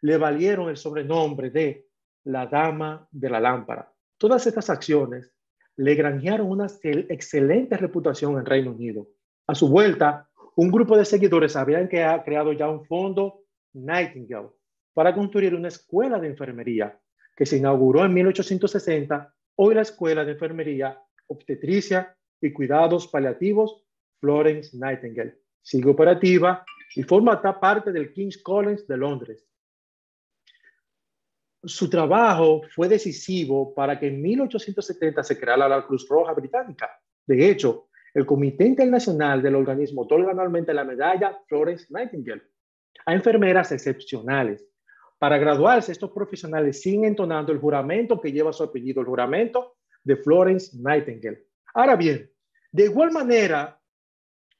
le 0.00 0.16
valieron 0.16 0.68
el 0.68 0.76
sobrenombre 0.76 1.50
de 1.50 1.88
la 2.24 2.46
Dama 2.46 3.08
de 3.10 3.30
la 3.30 3.40
Lámpara. 3.40 3.92
Todas 4.16 4.46
estas 4.46 4.70
acciones 4.70 5.34
le 5.76 5.94
granjearon 5.94 6.48
una 6.48 6.66
excelente 6.84 7.76
reputación 7.76 8.38
en 8.38 8.46
Reino 8.46 8.70
Unido. 8.70 9.08
A 9.46 9.54
su 9.54 9.68
vuelta, 9.68 10.28
un 10.56 10.70
grupo 10.70 10.96
de 10.96 11.04
seguidores 11.04 11.56
habían 11.56 11.88
creado 11.88 12.52
ya 12.52 12.68
un 12.68 12.84
fondo 12.84 13.42
Nightingale 13.72 14.50
para 14.92 15.12
construir 15.12 15.54
una 15.54 15.68
escuela 15.68 16.20
de 16.20 16.28
enfermería. 16.28 16.98
que 17.36 17.46
se 17.46 17.56
inauguró 17.56 18.04
en 18.04 18.14
1860, 18.14 19.34
hoy 19.56 19.74
la 19.74 19.82
Escuela 19.82 20.24
de 20.24 20.32
Enfermería, 20.32 20.96
Obstetricia 21.26 22.16
y 22.40 22.52
Cuidados 22.52 23.08
Paliativos 23.08 23.84
Florence 24.24 24.74
Nightingale. 24.74 25.36
Sigue 25.60 25.90
operativa 25.90 26.64
y 26.96 27.02
forma 27.02 27.42
parte 27.60 27.92
del 27.92 28.10
King's 28.10 28.38
College 28.38 28.84
de 28.88 28.96
Londres. 28.96 29.46
Su 31.62 31.90
trabajo 31.90 32.62
fue 32.74 32.88
decisivo 32.88 33.74
para 33.74 34.00
que 34.00 34.06
en 34.06 34.22
1870 34.22 35.22
se 35.22 35.38
creara 35.38 35.68
la 35.68 35.86
Cruz 35.86 36.08
Roja 36.08 36.32
Británica. 36.32 36.90
De 37.26 37.50
hecho, 37.50 37.88
el 38.14 38.24
Comité 38.24 38.64
Internacional 38.64 39.42
del 39.42 39.56
Organismo 39.56 40.02
otorga 40.02 40.30
anualmente 40.30 40.72
la 40.72 40.84
medalla 40.84 41.38
Florence 41.46 41.86
Nightingale 41.90 42.44
a 43.04 43.12
enfermeras 43.12 43.72
excepcionales. 43.72 44.66
Para 45.18 45.36
graduarse, 45.36 45.92
estos 45.92 46.12
profesionales 46.12 46.80
siguen 46.80 47.04
entonando 47.04 47.52
el 47.52 47.58
juramento 47.58 48.18
que 48.18 48.32
lleva 48.32 48.54
su 48.54 48.62
apellido, 48.62 49.02
el 49.02 49.06
juramento 49.06 49.76
de 50.02 50.16
Florence 50.16 50.78
Nightingale. 50.78 51.44
Ahora 51.74 51.96
bien, 51.96 52.30
de 52.72 52.84
igual 52.84 53.10
manera, 53.10 53.78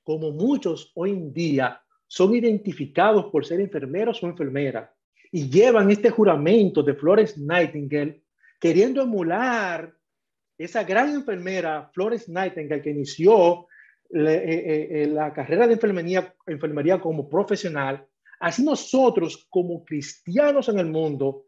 como 0.04 0.30
muchos 0.30 0.92
hoy 0.94 1.10
en 1.10 1.32
día 1.32 1.82
son 2.06 2.34
identificados 2.34 3.26
por 3.26 3.44
ser 3.44 3.60
enfermeros 3.60 4.22
o 4.22 4.26
enfermeras 4.26 4.90
y 5.32 5.50
llevan 5.50 5.90
este 5.90 6.10
juramento 6.10 6.82
de 6.82 6.94
Florence 6.94 7.34
Nightingale, 7.40 8.22
queriendo 8.60 9.02
emular 9.02 9.92
esa 10.56 10.84
gran 10.84 11.12
enfermera, 11.12 11.90
Florence 11.92 12.30
Nightingale, 12.30 12.82
que 12.82 12.90
inició 12.90 13.66
la, 14.10 14.32
eh, 14.32 14.44
eh, 14.44 14.88
eh, 14.90 15.06
la 15.08 15.32
carrera 15.32 15.66
de 15.66 15.72
enfermería 15.74 17.00
como 17.00 17.28
profesional, 17.28 18.06
así 18.38 18.62
nosotros 18.62 19.48
como 19.50 19.84
cristianos 19.84 20.68
en 20.68 20.78
el 20.78 20.86
mundo 20.86 21.46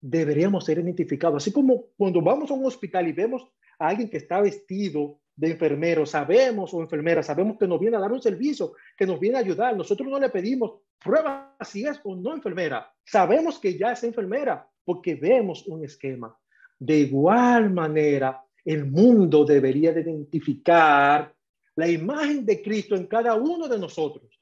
deberíamos 0.00 0.64
ser 0.64 0.78
identificados. 0.78 1.42
Así 1.42 1.50
como 1.50 1.86
cuando 1.96 2.22
vamos 2.22 2.50
a 2.50 2.54
un 2.54 2.66
hospital 2.66 3.08
y 3.08 3.12
vemos 3.12 3.44
a 3.78 3.88
alguien 3.88 4.08
que 4.08 4.18
está 4.18 4.40
vestido 4.40 5.20
de 5.38 5.52
enfermero, 5.52 6.04
sabemos 6.04 6.74
o 6.74 6.80
enfermera, 6.80 7.22
sabemos 7.22 7.56
que 7.56 7.68
nos 7.68 7.78
viene 7.78 7.96
a 7.96 8.00
dar 8.00 8.10
un 8.10 8.20
servicio, 8.20 8.72
que 8.96 9.06
nos 9.06 9.20
viene 9.20 9.36
a 9.36 9.40
ayudar. 9.40 9.76
Nosotros 9.76 10.08
no 10.08 10.18
le 10.18 10.30
pedimos 10.30 10.80
prueba 10.98 11.56
si 11.60 11.86
es 11.86 12.00
o 12.02 12.16
no 12.16 12.34
enfermera. 12.34 12.92
Sabemos 13.04 13.60
que 13.60 13.78
ya 13.78 13.92
es 13.92 14.02
enfermera 14.02 14.68
porque 14.84 15.14
vemos 15.14 15.64
un 15.68 15.84
esquema. 15.84 16.36
De 16.76 16.98
igual 16.98 17.70
manera, 17.70 18.44
el 18.64 18.86
mundo 18.86 19.44
debería 19.44 19.92
de 19.92 20.00
identificar 20.00 21.32
la 21.76 21.88
imagen 21.88 22.44
de 22.44 22.60
Cristo 22.60 22.96
en 22.96 23.06
cada 23.06 23.36
uno 23.36 23.68
de 23.68 23.78
nosotros. 23.78 24.40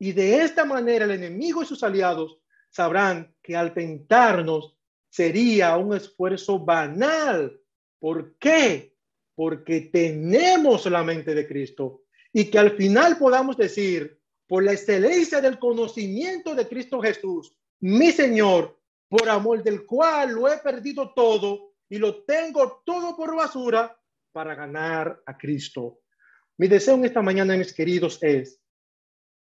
Y 0.00 0.10
de 0.10 0.42
esta 0.42 0.64
manera 0.64 1.04
el 1.04 1.12
enemigo 1.12 1.62
y 1.62 1.66
sus 1.66 1.84
aliados 1.84 2.40
sabrán 2.70 3.32
que 3.40 3.54
al 3.54 3.72
tentarnos 3.72 4.76
sería 5.08 5.76
un 5.76 5.94
esfuerzo 5.94 6.58
banal. 6.58 7.60
¿Por 8.00 8.36
qué? 8.38 8.93
Porque 9.34 9.82
tenemos 9.92 10.86
la 10.86 11.02
mente 11.02 11.34
de 11.34 11.46
Cristo 11.46 12.02
y 12.32 12.50
que 12.50 12.58
al 12.58 12.72
final 12.72 13.18
podamos 13.18 13.56
decir, 13.56 14.20
por 14.46 14.62
la 14.62 14.72
excelencia 14.72 15.40
del 15.40 15.58
conocimiento 15.58 16.54
de 16.54 16.68
Cristo 16.68 17.00
Jesús, 17.00 17.56
mi 17.80 18.12
Señor, 18.12 18.78
por 19.08 19.28
amor 19.28 19.62
del 19.62 19.86
cual 19.86 20.32
lo 20.32 20.52
he 20.52 20.58
perdido 20.58 21.12
todo 21.14 21.74
y 21.88 21.98
lo 21.98 22.24
tengo 22.24 22.82
todo 22.84 23.16
por 23.16 23.34
basura 23.34 23.96
para 24.32 24.54
ganar 24.54 25.22
a 25.26 25.36
Cristo. 25.36 26.00
Mi 26.56 26.68
deseo 26.68 26.94
en 26.94 27.04
esta 27.04 27.22
mañana, 27.22 27.56
mis 27.56 27.72
queridos, 27.72 28.22
es 28.22 28.60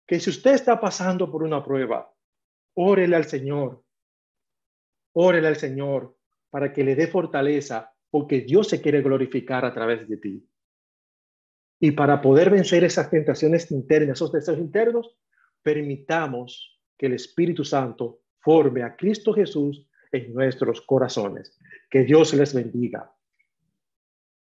que 0.08 0.20
si 0.20 0.30
usted 0.30 0.54
está 0.54 0.80
pasando 0.80 1.32
por 1.32 1.44
una 1.44 1.64
prueba, 1.64 2.14
órele 2.76 3.16
al 3.16 3.26
Señor, 3.26 3.84
órele 5.14 5.48
al 5.48 5.56
Señor 5.56 6.18
para 6.50 6.72
que 6.72 6.84
le 6.84 6.96
dé 6.96 7.08
fortaleza 7.08 7.95
porque 8.16 8.40
Dios 8.40 8.70
se 8.70 8.80
quiere 8.80 9.02
glorificar 9.02 9.66
a 9.66 9.74
través 9.74 10.08
de 10.08 10.16
ti. 10.16 10.50
Y 11.82 11.92
para 11.92 12.22
poder 12.22 12.50
vencer 12.50 12.86
esas 12.86 13.10
tentaciones 13.10 13.70
internas, 13.72 14.16
esos 14.16 14.32
deseos 14.32 14.58
internos, 14.58 15.18
permitamos 15.62 16.80
que 16.98 17.08
el 17.08 17.14
Espíritu 17.16 17.66
Santo 17.66 18.22
forme 18.40 18.84
a 18.84 18.96
Cristo 18.96 19.34
Jesús 19.34 19.86
en 20.14 20.34
nuestros 20.34 20.80
corazones. 20.80 21.60
Que 21.90 22.06
Dios 22.06 22.34
les 22.34 22.54
bendiga. 22.54 23.14